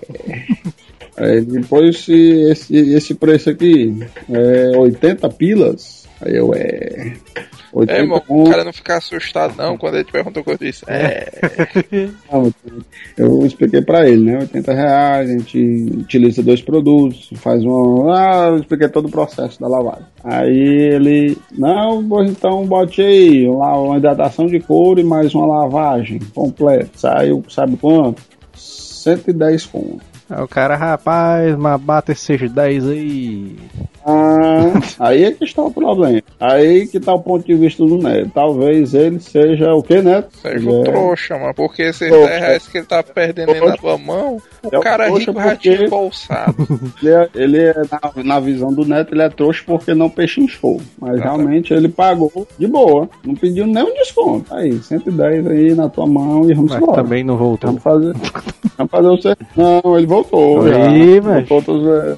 Aí 1.17 1.41
depois 1.43 1.97
esse, 1.97 2.13
esse, 2.51 2.77
esse 2.95 3.15
preço 3.15 3.51
aqui 3.51 3.95
é 4.29 4.77
80 4.77 5.29
pilas. 5.29 6.02
Aí 6.25 6.37
eu, 6.37 6.55
é. 6.55 7.15
80 7.73 7.93
É, 7.93 8.03
irmão, 8.03 8.23
o 8.29 8.51
cara 8.51 8.65
não 8.65 8.73
ficar 8.73 8.99
assustado 8.99 9.57
não 9.57 9.79
quando 9.79 9.95
ele 9.95 10.05
te 10.05 10.13
perguntou 10.13 10.43
o 10.43 10.45
que 10.45 10.51
eu 10.51 10.59
disse. 10.59 10.85
É, 10.87 11.33
Não, 12.31 12.53
Eu 13.17 13.47
expliquei 13.47 13.81
pra 13.81 14.07
ele, 14.07 14.31
né? 14.31 14.39
80 14.41 14.73
reais, 14.75 15.31
a 15.31 15.33
gente 15.33 15.59
utiliza 15.99 16.43
dois 16.43 16.61
produtos, 16.61 17.31
faz 17.37 17.65
um. 17.65 18.13
Ah, 18.13 18.49
eu 18.49 18.59
expliquei 18.59 18.89
todo 18.89 19.07
o 19.07 19.11
processo 19.11 19.59
da 19.59 19.69
lavagem. 19.69 20.05
Aí 20.23 20.93
ele, 20.93 21.39
não, 21.51 22.07
pois 22.07 22.31
então 22.31 22.67
bote 22.67 23.01
aí 23.01 23.47
lá 23.47 23.81
uma 23.81 23.97
hidratação 23.97 24.47
de 24.47 24.61
couro 24.61 25.01
e 25.01 25.05
mais 25.05 25.35
uma 25.35 25.47
lavagem 25.47 26.19
completa. 26.35 26.91
Saiu, 26.95 27.43
sabe 27.49 27.77
quanto? 27.79 28.23
110 28.55 29.67
conto. 29.67 30.13
Aí 30.29 30.43
o 30.43 30.49
cara, 30.49 30.77
rapaz, 30.77 31.57
mas 31.57 31.81
bata 31.81 32.13
esses 32.13 32.51
10 32.51 32.89
aí. 32.89 33.57
Ah, 34.05 34.73
aí 34.99 35.25
é 35.25 35.33
que 35.33 35.45
está 35.45 35.63
o 35.63 35.71
problema. 35.71 36.21
Aí 36.41 36.87
que 36.87 36.99
tá 36.99 37.15
o 37.15 37.21
ponto 37.21 37.47
de 37.47 37.55
vista 37.55 37.85
do 37.85 37.99
Neto. 37.99 38.31
Talvez 38.35 38.95
ele 38.95 39.21
seja 39.21 39.73
o 39.75 39.83
que, 39.83 40.01
Neto? 40.03 40.37
seja 40.37 40.69
um 40.69 40.81
é- 40.81 40.85
trouxa, 40.85 41.39
mano. 41.39 41.55
Porque 41.55 41.83
esses 41.83 42.09
Trouxa. 42.09 42.29
10 42.29 42.41
reais 42.41 42.69
que 42.69 42.79
ele 42.79 42.87
tá 42.87 43.03
perdendo 43.03 43.53
aí 43.53 43.61
na 43.61 43.77
tua 43.77 43.97
mão, 43.99 44.39
o 44.63 44.69
É 44.75 44.79
um 44.79 44.83
cara 44.83 45.09
rico 45.09 45.33
já 45.35 45.57
tinha 45.57 45.85
embolsado. 45.85 46.55
Ele 47.03 47.11
é, 47.13 47.29
ele 47.35 47.59
é, 47.59 47.75
na, 47.91 48.23
na 48.25 48.41
visão 48.41 48.73
do 48.73 48.85
Neto, 48.85 49.13
ele 49.15 49.23
é 49.23 49.29
trouxa 49.29 49.63
porque 49.67 49.93
não 49.95 50.09
pechinchou. 50.09 50.81
Mas 51.01 51.19
Ah, 51.19 51.23
tá. 51.23 51.23
realmente 51.25 51.73
ele 51.75 51.89
pagou 51.89 52.47
de 52.59 52.67
boa. 52.67 53.09
Não 53.25 53.35
pediu 53.35 53.67
nenhum 53.67 53.93
desconto. 53.95 54.55
Aí, 54.55 54.73
110 54.83 55.47
aí 55.47 55.75
na 55.75 55.89
tua 55.89 56.07
mão 56.07 56.49
e 56.51 56.55
vamos 56.55 56.73
Mas 56.73 56.83
embora. 56.83 57.03
também 57.03 57.25
não 57.25 57.37
voltou. 57.37 57.69
Vamos 57.71 57.83
fazer. 57.83 58.15
Vamos 58.77 58.91
fazer 58.91 59.09
o 59.09 59.21
certo. 59.23 59.45
Não, 59.57 59.97
ele 59.99 60.07
voltou. 60.07 60.63
Aí, 60.67 61.21
Voltou 61.49 61.97
é, 61.97 62.17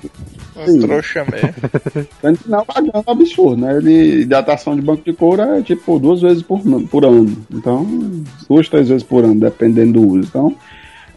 Um 0.56 0.78
trouxa 0.80 1.24
mesmo. 1.24 2.06
Tanto 2.22 2.44
que 2.44 2.50
não 2.50 2.64
pagando 2.64 3.02
absurdo, 3.06 3.56
né? 3.62 3.76
Ele, 3.76 4.20
hidratação 4.22 4.74
de 4.76 4.82
banco 4.82 5.02
de 5.04 5.12
couro 5.12 5.42
é 5.42 5.62
tipo 5.62 5.98
duas 5.98 6.20
vezes 6.20 6.42
por, 6.42 6.60
ano- 6.60 6.86
por 6.86 7.04
ano. 7.04 7.36
Então, 7.52 7.86
duas, 8.48 8.68
três 8.68 8.88
vezes 8.88 9.02
por 9.02 9.24
ano, 9.24 9.40
dependendo 9.40 10.00
do 10.00 10.06
uso. 10.08 10.28
Então, 10.28 10.54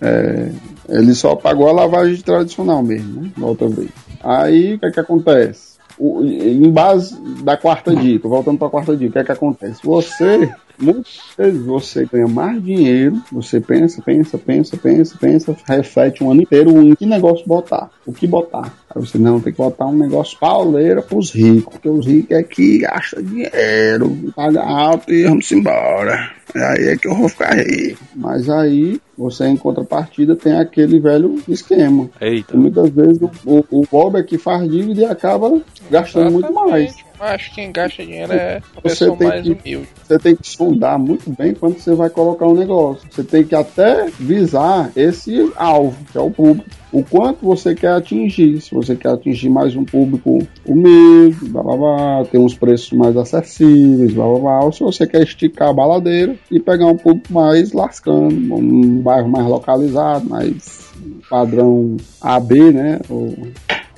é, 0.01 0.51
ele 0.89 1.13
só 1.13 1.35
pagou 1.35 1.67
a 1.67 1.71
lavagem 1.73 2.17
tradicional 2.21 2.81
mesmo, 2.83 3.21
né? 3.21 3.31
Outra 3.41 3.67
vez. 3.67 3.89
Aí, 4.23 4.73
o 4.75 4.79
que 4.79 4.85
é 4.85 4.91
que 4.91 4.99
acontece? 4.99 5.77
O- 5.99 6.23
em 6.23 6.69
base 6.71 7.15
da 7.43 7.57
quarta 7.57 7.95
dica, 7.95 8.27
voltando 8.27 8.57
para 8.57 8.67
a 8.67 8.71
quarta 8.71 8.95
dica, 8.95 9.09
o 9.09 9.13
que 9.13 9.19
é 9.19 9.23
que 9.23 9.31
acontece? 9.31 9.79
Você, 9.83 10.47
muitas 10.79 11.19
vezes 11.35 11.65
você 11.65 12.05
ganha 12.05 12.27
mais 12.27 12.63
dinheiro, 12.63 13.19
você 13.31 13.59
pensa, 13.59 13.99
pensa, 14.03 14.37
pensa, 14.37 14.77
pensa, 14.77 15.17
pensa, 15.19 15.57
reflete 15.67 16.23
um 16.23 16.29
ano 16.31 16.43
inteiro 16.43 16.69
em 16.83 16.93
que 16.93 17.05
negócio 17.07 17.43
botar, 17.47 17.89
o 18.05 18.13
que 18.13 18.27
botar. 18.27 18.71
Aí 18.97 19.05
você 19.05 19.17
não 19.17 19.39
tem 19.39 19.53
que 19.53 19.57
botar 19.57 19.85
um 19.85 19.95
negócio 19.97 20.37
pauleira 20.39 21.01
pros 21.01 21.31
ricos, 21.31 21.73
porque 21.73 21.89
os 21.89 22.05
ricos 22.05 22.31
é 22.37 22.43
que 22.43 22.79
gastam 22.79 23.21
dinheiro, 23.23 24.31
paga 24.35 24.61
alto 24.63 25.11
e 25.13 25.23
vamos 25.23 25.51
embora. 25.51 26.31
Aí 26.55 26.87
é 26.87 26.97
que 26.97 27.07
eu 27.07 27.15
vou 27.15 27.29
ficar 27.29 27.55
rico. 27.55 28.03
Mas 28.15 28.49
aí 28.49 28.99
você 29.17 29.45
em 29.47 29.57
contrapartida 29.57 30.35
tem 30.35 30.57
aquele 30.57 30.99
velho 30.99 31.35
esquema. 31.47 32.09
Eita. 32.21 32.55
E 32.55 32.57
muitas 32.57 32.89
vezes 32.89 33.21
o, 33.21 33.29
o, 33.45 33.65
o 33.81 33.87
Bob 33.91 34.17
é 34.17 34.23
que 34.23 34.37
faz 34.37 34.69
dívida 34.69 35.01
e 35.01 35.05
acaba 35.05 35.61
gastando 35.91 36.31
muito 36.31 36.51
mais. 36.53 36.95
Acho 37.19 37.49
que 37.49 37.55
quem 37.55 37.71
gasta 37.71 38.05
dinheiro 38.05 38.31
é 38.31 38.57
a 38.57 38.61
Você 38.75 38.81
pessoa 38.81 39.17
tem 39.17 39.27
mais 39.27 39.41
que- 39.41 39.51
humilde. 39.51 39.87
Você 40.07 40.19
tem 40.19 40.35
que 40.35 40.47
sondar 40.47 40.99
muito 40.99 41.29
bem 41.31 41.53
quando 41.53 41.79
você 41.79 41.93
vai 41.95 42.09
colocar 42.09 42.45
um 42.47 42.53
negócio. 42.53 43.07
Você 43.11 43.23
tem 43.23 43.43
que 43.43 43.55
até 43.55 44.05
visar 44.19 44.91
esse 44.95 45.51
alvo, 45.55 45.97
que 46.11 46.17
é 46.17 46.21
o 46.21 46.29
público. 46.31 46.69
O 46.91 47.03
quanto 47.03 47.45
você 47.45 47.75
quer 47.75 47.91
atingir. 47.93 48.61
Se 48.61 48.73
você 48.73 48.95
quer 48.95 49.09
atingir 49.09 49.49
mais 49.49 49.75
um 49.75 49.83
público 49.83 50.39
humilde, 50.65 51.37
blá 51.49 51.61
blá 51.61 51.75
blá, 51.77 52.25
ter 52.25 52.37
uns 52.37 52.53
preços 52.55 52.91
mais 52.93 53.15
acessíveis, 53.17 54.13
blá 54.13 54.25
blá 54.25 54.39
blá. 54.39 54.59
Ou 54.63 54.71
se 54.71 54.79
você 54.81 55.05
quer 55.05 55.23
esticar 55.23 55.69
a 55.69 55.73
baladeira 55.73 56.35
e 56.49 56.59
pegar 56.59 56.87
um 56.87 56.95
público 56.97 57.31
mais 57.33 57.73
lascando, 57.73 58.29
um 58.55 58.99
bairro 59.01 59.27
mais 59.29 59.45
localizado, 59.45 60.29
mais 60.29 60.87
padrão 61.29 61.97
AB, 62.21 62.71
né? 62.71 62.99
Ou- 63.09 63.35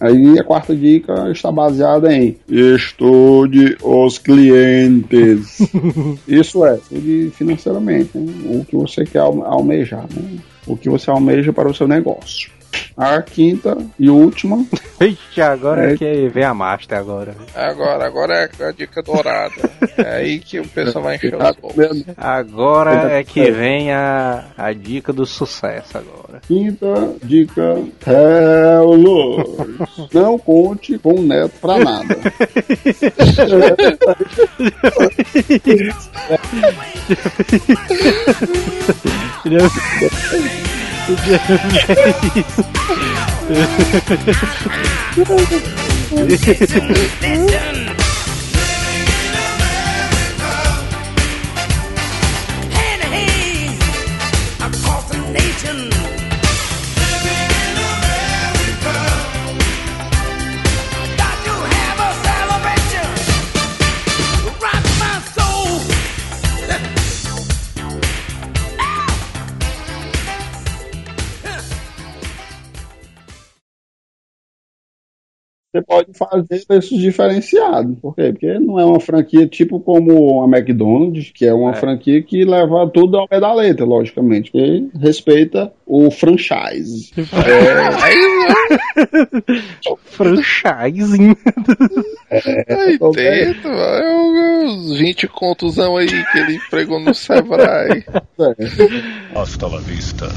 Aí 0.02 0.40
a 0.40 0.44
quarta 0.46 0.74
dica 0.74 1.30
está 1.30 1.52
baseada 1.52 2.14
em 2.14 2.38
estude 2.50 3.76
os 3.84 4.18
clientes. 4.18 5.60
Isso 6.26 6.66
é, 6.66 6.76
estude 6.78 7.32
financeiramente, 7.36 8.18
né? 8.18 8.34
o 8.62 8.64
que 8.64 8.78
você 8.78 9.04
quer 9.04 9.20
alme- 9.20 9.44
almejar, 9.44 10.06
né? 10.16 10.38
o 10.66 10.78
que 10.78 10.90
você 10.90 11.10
almeja 11.12 11.52
para 11.52 11.70
o 11.70 11.74
seu 11.76 11.86
negócio. 11.86 12.50
A 12.98 13.22
quinta 13.22 13.78
e 13.98 14.10
última, 14.10 14.66
Ixi, 15.02 15.42
agora 15.42 15.94
É. 15.94 15.98
que 15.98 16.28
vem 16.28 16.44
a 16.44 16.54
Master 16.54 16.98
agora. 16.98 17.34
Agora, 17.56 18.06
agora 18.06 18.50
é 18.60 18.64
a 18.66 18.72
dica 18.72 19.02
dourada. 19.02 19.54
É 19.98 20.16
aí 20.18 20.40
que 20.40 20.60
o 20.60 20.68
pessoal 20.68 21.04
vai 21.06 21.16
encher 21.16 21.36
os 21.36 21.56
bolsos. 21.56 22.04
Agora 22.18 23.14
é 23.14 23.24
que 23.24 23.40
É. 23.42 23.52
vem 23.52 23.92
a, 23.94 24.44
a 24.58 24.74
dica 24.74 25.14
do 25.14 25.26
sucesso 25.26 25.98
agora. 25.98 26.42
quinta 26.48 27.14
dica, 27.24 27.78
Hello. 28.06 29.78
Não 30.14 30.38
conte 30.38 30.98
com 30.98 31.14
o 31.16 31.22
neto 31.22 31.54
pra 31.62 31.78
nada. 31.78 32.18
hand 47.22 47.99
Você 75.72 75.84
pode 75.84 76.10
fazer 76.18 76.66
preços 76.66 76.98
diferenciados. 77.00 77.96
Por 78.00 78.16
quê? 78.16 78.32
Porque 78.32 78.58
não 78.58 78.80
é 78.80 78.86
uma 78.86 79.00
franquia 79.00 79.46
tipo 79.46 79.80
como 79.80 80.42
a 80.42 80.48
McDonald's, 80.48 81.30
que 81.32 81.46
é 81.46 81.54
uma 81.54 81.70
É. 81.72 81.76
franquia 81.76 82.24
que 82.24 82.44
leva 82.44 82.90
tudo 82.92 83.18
ao 83.18 83.28
pé 83.28 83.40
da 83.40 83.54
letra, 83.54 83.86
logicamente. 83.86 84.52
Porque 84.52 84.86
respeita 85.00 85.72
o 85.86 86.10
franchise. 86.10 87.12
Franchising. 90.06 91.36
É, 92.32 92.74
Aí 92.74 92.98
dentro, 92.98 93.70
eu, 93.70 94.36
eu 94.36 94.66
os 94.66 94.98
20 94.98 95.28
contosão 95.28 95.98
aí 95.98 96.08
que 96.08 96.38
ele 96.40 96.60
pregou 96.72 97.00
no 97.00 97.14
Sebrae. 97.14 98.04
Hasta 99.36 99.68
la 99.68 99.80
vista, 99.82 100.28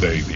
baby. 0.00 0.34